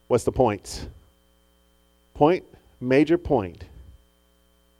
what's 0.07 0.23
the 0.23 0.31
points? 0.31 0.85
Point, 2.13 2.43
major 2.79 3.17
point. 3.17 3.63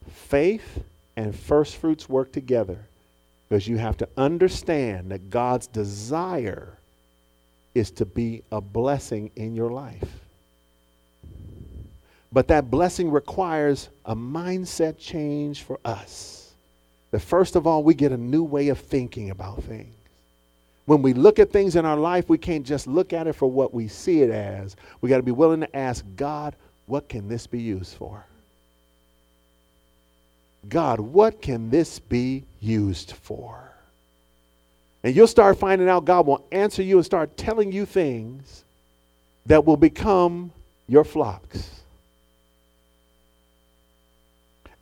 Faith 0.10 0.84
and 1.16 1.36
first 1.36 1.78
fruits 1.78 2.08
work 2.08 2.32
together 2.32 2.80
because 3.48 3.68
you 3.68 3.78
have 3.78 3.98
to 3.98 4.10
understand 4.18 5.12
that 5.12 5.30
God's 5.30 5.68
desire 5.68 6.78
is 7.74 7.92
to 7.92 8.06
be 8.06 8.44
a 8.52 8.62
blessing 8.62 9.32
in 9.36 9.56
your 9.56 9.72
life. 9.72 10.08
But 12.32 12.50
that 12.50 12.70
blessing 12.70 13.10
requires 13.10 13.90
a 14.06 14.16
mindset 14.16 14.98
change 15.00 15.64
for 15.64 15.80
us. 15.86 16.52
That 17.12 17.22
first 17.22 17.56
of 17.56 17.66
all, 17.66 17.84
we 17.84 17.94
get 17.94 18.12
a 18.12 18.18
new 18.18 18.44
way 18.44 18.68
of 18.68 18.80
thinking 18.80 19.30
about 19.30 19.64
things. 19.64 19.97
When 20.88 21.02
we 21.02 21.14
look 21.14 21.38
at 21.38 21.52
things 21.52 21.76
in 21.76 21.86
our 21.86 21.98
life, 21.98 22.30
we 22.30 22.38
can't 22.38 22.66
just 22.66 22.88
look 22.88 23.12
at 23.12 23.28
it 23.28 23.34
for 23.34 23.52
what 23.52 23.74
we 23.74 23.90
see 23.90 24.22
it 24.22 24.30
as. 24.30 24.78
We 25.02 25.10
got 25.10 25.18
to 25.18 25.24
be 25.24 25.34
willing 25.34 25.60
to 25.60 25.76
ask 25.76 26.06
God, 26.16 26.56
what 26.86 27.10
can 27.10 27.28
this 27.28 27.46
be 27.46 27.62
used 27.62 27.98
for? 27.98 28.26
God, 30.70 31.02
what 31.02 31.42
can 31.42 31.70
this 31.70 32.00
be 32.00 32.46
used 32.62 33.12
for? 33.12 33.70
And 35.04 35.14
you'll 35.14 35.28
start 35.28 35.60
finding 35.60 35.90
out 35.90 36.06
God 36.06 36.26
will 36.26 36.46
answer 36.54 36.82
you 36.82 36.96
and 36.96 37.06
start 37.06 37.36
telling 37.36 37.74
you 37.74 37.86
things 37.86 38.64
that 39.46 39.66
will 39.66 39.78
become 39.78 40.54
your 40.88 41.04
flocks. 41.04 41.82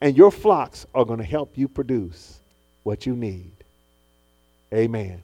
And 0.00 0.16
your 0.16 0.30
flocks 0.30 0.86
are 0.94 1.04
going 1.04 1.18
to 1.18 1.24
help 1.24 1.58
you 1.58 1.66
produce 1.66 2.38
what 2.84 3.06
you 3.06 3.16
need. 3.16 3.50
Amen. 4.72 5.20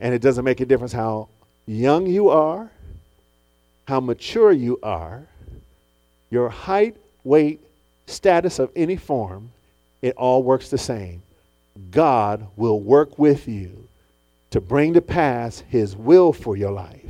And 0.00 0.14
it 0.14 0.20
doesn't 0.20 0.44
make 0.44 0.60
a 0.60 0.66
difference 0.66 0.92
how 0.92 1.28
young 1.66 2.06
you 2.06 2.28
are, 2.28 2.70
how 3.86 4.00
mature 4.00 4.52
you 4.52 4.78
are, 4.82 5.22
your 6.30 6.48
height, 6.48 6.96
weight, 7.22 7.60
status 8.06 8.58
of 8.58 8.70
any 8.76 8.96
form, 8.96 9.50
it 10.02 10.14
all 10.16 10.42
works 10.42 10.68
the 10.68 10.78
same. 10.78 11.22
God 11.90 12.46
will 12.56 12.80
work 12.80 13.18
with 13.18 13.48
you 13.48 13.88
to 14.50 14.60
bring 14.60 14.94
to 14.94 15.00
pass 15.00 15.62
his 15.68 15.96
will 15.96 16.32
for 16.32 16.56
your 16.56 16.70
life. 16.70 17.00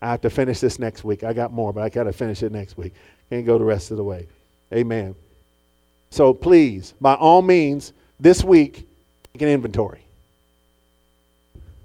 I 0.00 0.10
have 0.10 0.20
to 0.22 0.30
finish 0.30 0.60
this 0.60 0.78
next 0.78 1.04
week. 1.04 1.24
I 1.24 1.32
got 1.32 1.52
more, 1.52 1.72
but 1.72 1.82
I 1.82 1.88
got 1.88 2.04
to 2.04 2.12
finish 2.12 2.42
it 2.42 2.52
next 2.52 2.76
week. 2.76 2.94
Can't 3.30 3.46
go 3.46 3.58
the 3.58 3.64
rest 3.64 3.90
of 3.90 3.96
the 3.96 4.04
way. 4.04 4.26
Amen. 4.72 5.14
So 6.10 6.32
please, 6.32 6.94
by 7.00 7.14
all 7.14 7.42
means, 7.42 7.92
this 8.20 8.42
week, 8.44 8.86
take 9.32 9.42
an 9.42 9.48
inventory. 9.48 10.00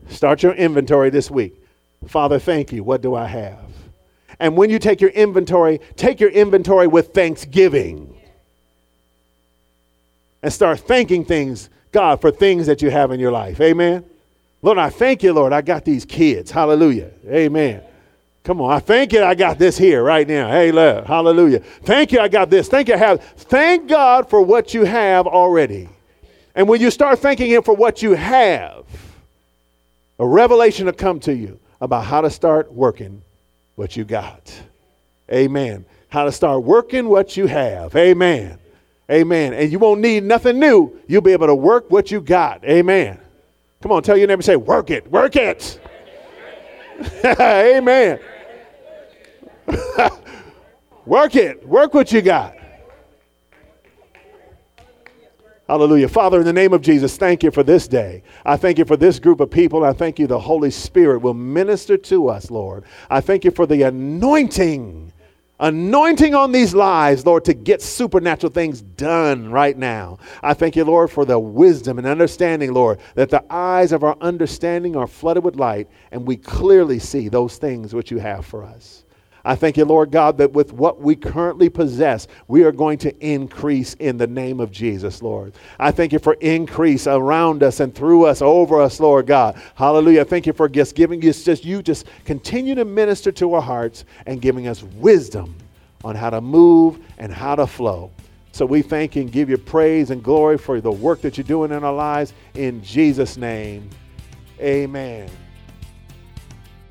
Start 0.09 0.43
your 0.43 0.53
inventory 0.53 1.09
this 1.09 1.31
week. 1.31 1.55
Father, 2.07 2.39
thank 2.39 2.71
you. 2.71 2.83
What 2.83 3.01
do 3.01 3.15
I 3.15 3.25
have? 3.25 3.59
And 4.39 4.57
when 4.57 4.69
you 4.69 4.79
take 4.79 4.99
your 4.99 5.11
inventory, 5.11 5.79
take 5.95 6.19
your 6.19 6.29
inventory 6.29 6.87
with 6.87 7.13
thanksgiving. 7.13 8.17
And 10.41 10.51
start 10.51 10.79
thanking 10.81 11.23
things, 11.23 11.69
God, 11.91 12.19
for 12.19 12.29
things 12.29 12.65
that 12.67 12.81
you 12.81 12.89
have 12.89 13.11
in 13.11 13.19
your 13.19 13.31
life. 13.31 13.61
Amen. 13.61 14.03
Lord, 14.61 14.77
I 14.77 14.89
thank 14.89 15.23
you, 15.23 15.33
Lord. 15.33 15.53
I 15.53 15.61
got 15.61 15.85
these 15.85 16.05
kids. 16.05 16.51
Hallelujah. 16.51 17.11
Amen. 17.27 17.81
Come 18.43 18.59
on. 18.59 18.73
I 18.73 18.79
thank 18.79 19.13
you 19.13 19.23
I 19.23 19.35
got 19.35 19.57
this 19.57 19.77
here 19.77 20.03
right 20.03 20.27
now. 20.27 20.49
Hey, 20.49 20.71
Lord. 20.71 21.05
Hallelujah. 21.05 21.59
Thank 21.59 22.11
you 22.11 22.19
I 22.19 22.27
got 22.27 22.49
this. 22.49 22.67
Thank 22.67 22.89
you 22.89 22.95
I 22.95 22.97
have. 22.97 23.23
Thank 23.23 23.87
God 23.87 24.29
for 24.29 24.41
what 24.41 24.73
you 24.73 24.83
have 24.83 25.27
already. 25.27 25.87
And 26.55 26.67
when 26.67 26.81
you 26.81 26.91
start 26.91 27.19
thanking 27.19 27.49
Him 27.49 27.63
for 27.63 27.73
what 27.73 28.01
you 28.01 28.13
have, 28.13 28.85
a 30.19 30.27
revelation 30.27 30.85
will 30.85 30.93
come 30.93 31.19
to 31.21 31.35
you 31.35 31.59
about 31.81 32.05
how 32.05 32.21
to 32.21 32.29
start 32.29 32.71
working 32.71 33.23
what 33.75 33.97
you 33.97 34.05
got. 34.05 34.53
Amen. 35.31 35.85
How 36.09 36.25
to 36.25 36.31
start 36.31 36.63
working 36.63 37.07
what 37.09 37.35
you 37.35 37.47
have. 37.47 37.95
Amen. 37.95 38.59
Amen. 39.11 39.53
And 39.53 39.71
you 39.71 39.79
won't 39.79 39.99
need 40.01 40.23
nothing 40.23 40.59
new. 40.59 40.99
You'll 41.07 41.21
be 41.21 41.33
able 41.33 41.47
to 41.47 41.55
work 41.55 41.89
what 41.89 42.11
you 42.11 42.21
got. 42.21 42.63
Amen. 42.63 43.19
Come 43.81 43.91
on, 43.91 44.01
tell 44.01 44.15
your 44.15 44.27
neighbor, 44.27 44.41
say, 44.41 44.55
work 44.55 44.89
it, 44.91 45.05
work 45.11 45.35
it. 45.35 45.79
Amen. 47.25 48.19
work 51.05 51.35
it, 51.35 51.67
work 51.67 51.93
what 51.93 52.11
you 52.11 52.21
got. 52.21 52.55
Hallelujah. 55.67 56.09
Father, 56.09 56.39
in 56.39 56.45
the 56.45 56.51
name 56.51 56.73
of 56.73 56.81
Jesus, 56.81 57.15
thank 57.15 57.41
you 57.41 57.49
for 57.49 57.63
this 57.63 57.87
day. 57.87 58.21
I 58.43 58.57
thank 58.57 58.77
you 58.77 58.83
for 58.83 58.97
this 58.97 59.17
group 59.17 59.39
of 59.39 59.49
people. 59.49 59.85
I 59.85 59.93
thank 59.93 60.19
you 60.19 60.27
the 60.27 60.39
Holy 60.39 60.69
Spirit 60.69 61.19
will 61.19 61.33
minister 61.33 61.95
to 61.97 62.27
us, 62.27 62.51
Lord. 62.51 62.83
I 63.09 63.21
thank 63.21 63.45
you 63.45 63.51
for 63.51 63.65
the 63.65 63.83
anointing, 63.83 65.13
anointing 65.61 66.35
on 66.35 66.51
these 66.51 66.75
lives, 66.75 67.25
Lord, 67.25 67.45
to 67.45 67.53
get 67.53 67.81
supernatural 67.81 68.51
things 68.51 68.81
done 68.81 69.49
right 69.49 69.77
now. 69.77 70.19
I 70.41 70.53
thank 70.53 70.75
you, 70.75 70.83
Lord, 70.83 71.09
for 71.09 71.23
the 71.23 71.39
wisdom 71.39 71.97
and 71.97 72.07
understanding, 72.07 72.73
Lord, 72.73 72.99
that 73.15 73.29
the 73.29 73.45
eyes 73.49 73.93
of 73.93 74.03
our 74.03 74.17
understanding 74.19 74.97
are 74.97 75.07
flooded 75.07 75.45
with 75.45 75.55
light 75.55 75.87
and 76.11 76.27
we 76.27 76.35
clearly 76.35 76.99
see 76.99 77.29
those 77.29 77.57
things 77.57 77.93
which 77.93 78.11
you 78.11 78.17
have 78.17 78.45
for 78.45 78.65
us. 78.65 79.02
I 79.45 79.55
thank 79.55 79.75
you, 79.75 79.83
Lord 79.83 80.09
God, 80.09 80.37
that 80.37 80.53
with 80.53 80.71
what 80.71 81.01
we 81.01 81.17
currently 81.17 81.69
possess, 81.69 82.27
we 82.47 82.63
are 82.63 82.71
going 82.71 82.97
to 82.99 83.25
increase 83.25 83.93
in 83.95 84.17
the 84.17 84.27
name 84.27 84.61
of 84.61 84.71
Jesus, 84.71 85.21
Lord. 85.21 85.53
I 85.79 85.91
thank 85.91 86.13
you 86.13 86.19
for 86.19 86.35
increase 86.35 87.07
around 87.07 87.61
us 87.61 87.81
and 87.81 87.93
through 87.93 88.25
us, 88.25 88.41
over 88.41 88.81
us, 88.81 89.01
Lord 89.01 89.27
God. 89.27 89.61
Hallelujah. 89.75 90.23
Thank 90.23 90.47
you 90.47 90.53
for 90.53 90.69
just 90.69 90.95
giving 90.95 91.27
us 91.27 91.43
just 91.43 91.65
you 91.65 91.81
just 91.81 92.07
continue 92.23 92.73
to 92.75 92.85
minister 92.85 93.33
to 93.33 93.53
our 93.55 93.61
hearts 93.61 94.05
and 94.27 94.41
giving 94.41 94.67
us 94.67 94.81
wisdom 94.81 95.55
on 96.05 96.15
how 96.15 96.29
to 96.29 96.39
move 96.39 96.99
and 97.17 97.33
how 97.33 97.55
to 97.55 97.67
flow. 97.67 98.11
So 98.53 98.65
we 98.65 98.81
thank 98.81 99.17
and 99.17 99.29
give 99.29 99.49
you 99.49 99.57
praise 99.57 100.09
and 100.09 100.23
glory 100.23 100.57
for 100.57 100.79
the 100.79 100.91
work 100.91 101.19
that 101.21 101.37
you're 101.37 101.43
doing 101.43 101.71
in 101.71 101.83
our 101.83 101.93
lives. 101.93 102.33
In 102.53 102.81
Jesus' 102.81 103.35
name, 103.35 103.89
amen. 104.59 105.29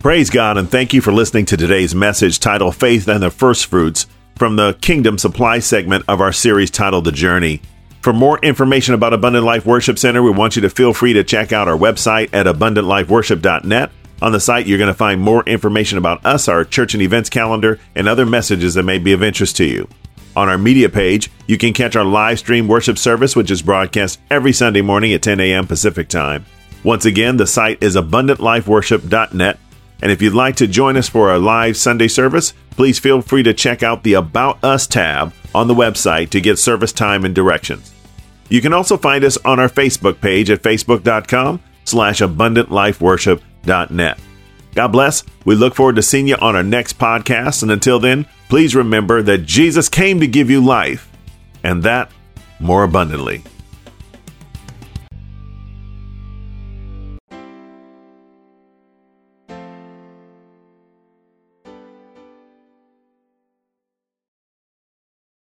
Praise 0.02 0.30
God 0.30 0.58
and 0.58 0.68
thank 0.68 0.92
you 0.92 1.00
for 1.00 1.12
listening 1.12 1.46
to 1.46 1.56
today's 1.56 1.94
message 1.94 2.40
titled 2.40 2.74
Faith 2.74 3.06
and 3.06 3.22
the 3.22 3.30
First 3.30 3.66
Fruits 3.66 4.08
from 4.34 4.56
the 4.56 4.76
Kingdom 4.80 5.16
Supply 5.16 5.60
segment 5.60 6.04
of 6.08 6.20
our 6.20 6.32
series 6.32 6.72
titled 6.72 7.04
The 7.04 7.12
Journey. 7.12 7.62
For 8.00 8.12
more 8.12 8.40
information 8.40 8.94
about 8.94 9.12
Abundant 9.12 9.44
Life 9.44 9.64
Worship 9.64 10.00
Center, 10.00 10.20
we 10.20 10.32
want 10.32 10.56
you 10.56 10.62
to 10.62 10.70
feel 10.70 10.92
free 10.92 11.12
to 11.12 11.22
check 11.22 11.52
out 11.52 11.68
our 11.68 11.78
website 11.78 12.30
at 12.32 12.46
abundantlifeworship.net. 12.46 13.92
On 14.20 14.32
the 14.32 14.40
site, 14.40 14.66
you're 14.66 14.76
going 14.76 14.88
to 14.88 14.94
find 14.94 15.20
more 15.20 15.44
information 15.44 15.98
about 15.98 16.26
us, 16.26 16.48
our 16.48 16.64
church 16.64 16.94
and 16.94 17.02
events 17.04 17.30
calendar, 17.30 17.78
and 17.94 18.08
other 18.08 18.26
messages 18.26 18.74
that 18.74 18.82
may 18.82 18.98
be 18.98 19.12
of 19.12 19.22
interest 19.22 19.56
to 19.58 19.64
you. 19.64 19.88
On 20.34 20.48
our 20.48 20.58
media 20.58 20.88
page, 20.88 21.30
you 21.46 21.56
can 21.58 21.72
catch 21.72 21.94
our 21.94 22.04
live 22.04 22.40
stream 22.40 22.66
worship 22.66 22.98
service, 22.98 23.36
which 23.36 23.52
is 23.52 23.62
broadcast 23.62 24.18
every 24.32 24.52
Sunday 24.52 24.82
morning 24.82 25.12
at 25.12 25.22
10 25.22 25.38
a.m. 25.38 25.68
Pacific 25.68 26.08
Time. 26.08 26.44
Once 26.82 27.04
again, 27.04 27.36
the 27.36 27.46
site 27.46 27.80
is 27.80 27.94
abundantlifeworship.net. 27.94 29.60
And 30.02 30.10
if 30.10 30.20
you'd 30.20 30.34
like 30.34 30.56
to 30.56 30.66
join 30.66 30.96
us 30.96 31.08
for 31.08 31.32
a 31.32 31.38
live 31.38 31.76
Sunday 31.76 32.08
service, 32.08 32.52
please 32.70 32.98
feel 32.98 33.22
free 33.22 33.44
to 33.44 33.54
check 33.54 33.82
out 33.84 34.02
the 34.02 34.14
About 34.14 34.62
Us 34.64 34.86
tab 34.86 35.32
on 35.54 35.68
the 35.68 35.74
website 35.74 36.30
to 36.30 36.40
get 36.40 36.58
service 36.58 36.92
time 36.92 37.24
and 37.24 37.34
directions. 37.34 37.94
You 38.48 38.60
can 38.60 38.72
also 38.72 38.96
find 38.96 39.24
us 39.24 39.38
on 39.38 39.60
our 39.60 39.68
Facebook 39.68 40.20
page 40.20 40.50
at 40.50 40.62
facebook.com 40.62 41.62
slash 41.84 42.20
abundantlifeworship.net. 42.20 44.18
God 44.74 44.88
bless. 44.88 45.22
We 45.44 45.54
look 45.54 45.74
forward 45.74 45.96
to 45.96 46.02
seeing 46.02 46.26
you 46.28 46.36
on 46.36 46.56
our 46.56 46.62
next 46.62 46.98
podcast. 46.98 47.62
And 47.62 47.70
until 47.70 47.98
then, 48.00 48.26
please 48.48 48.74
remember 48.74 49.22
that 49.22 49.44
Jesus 49.44 49.88
came 49.88 50.20
to 50.20 50.26
give 50.26 50.50
you 50.50 50.64
life 50.64 51.10
and 51.62 51.82
that 51.84 52.10
more 52.58 52.82
abundantly. 52.82 53.44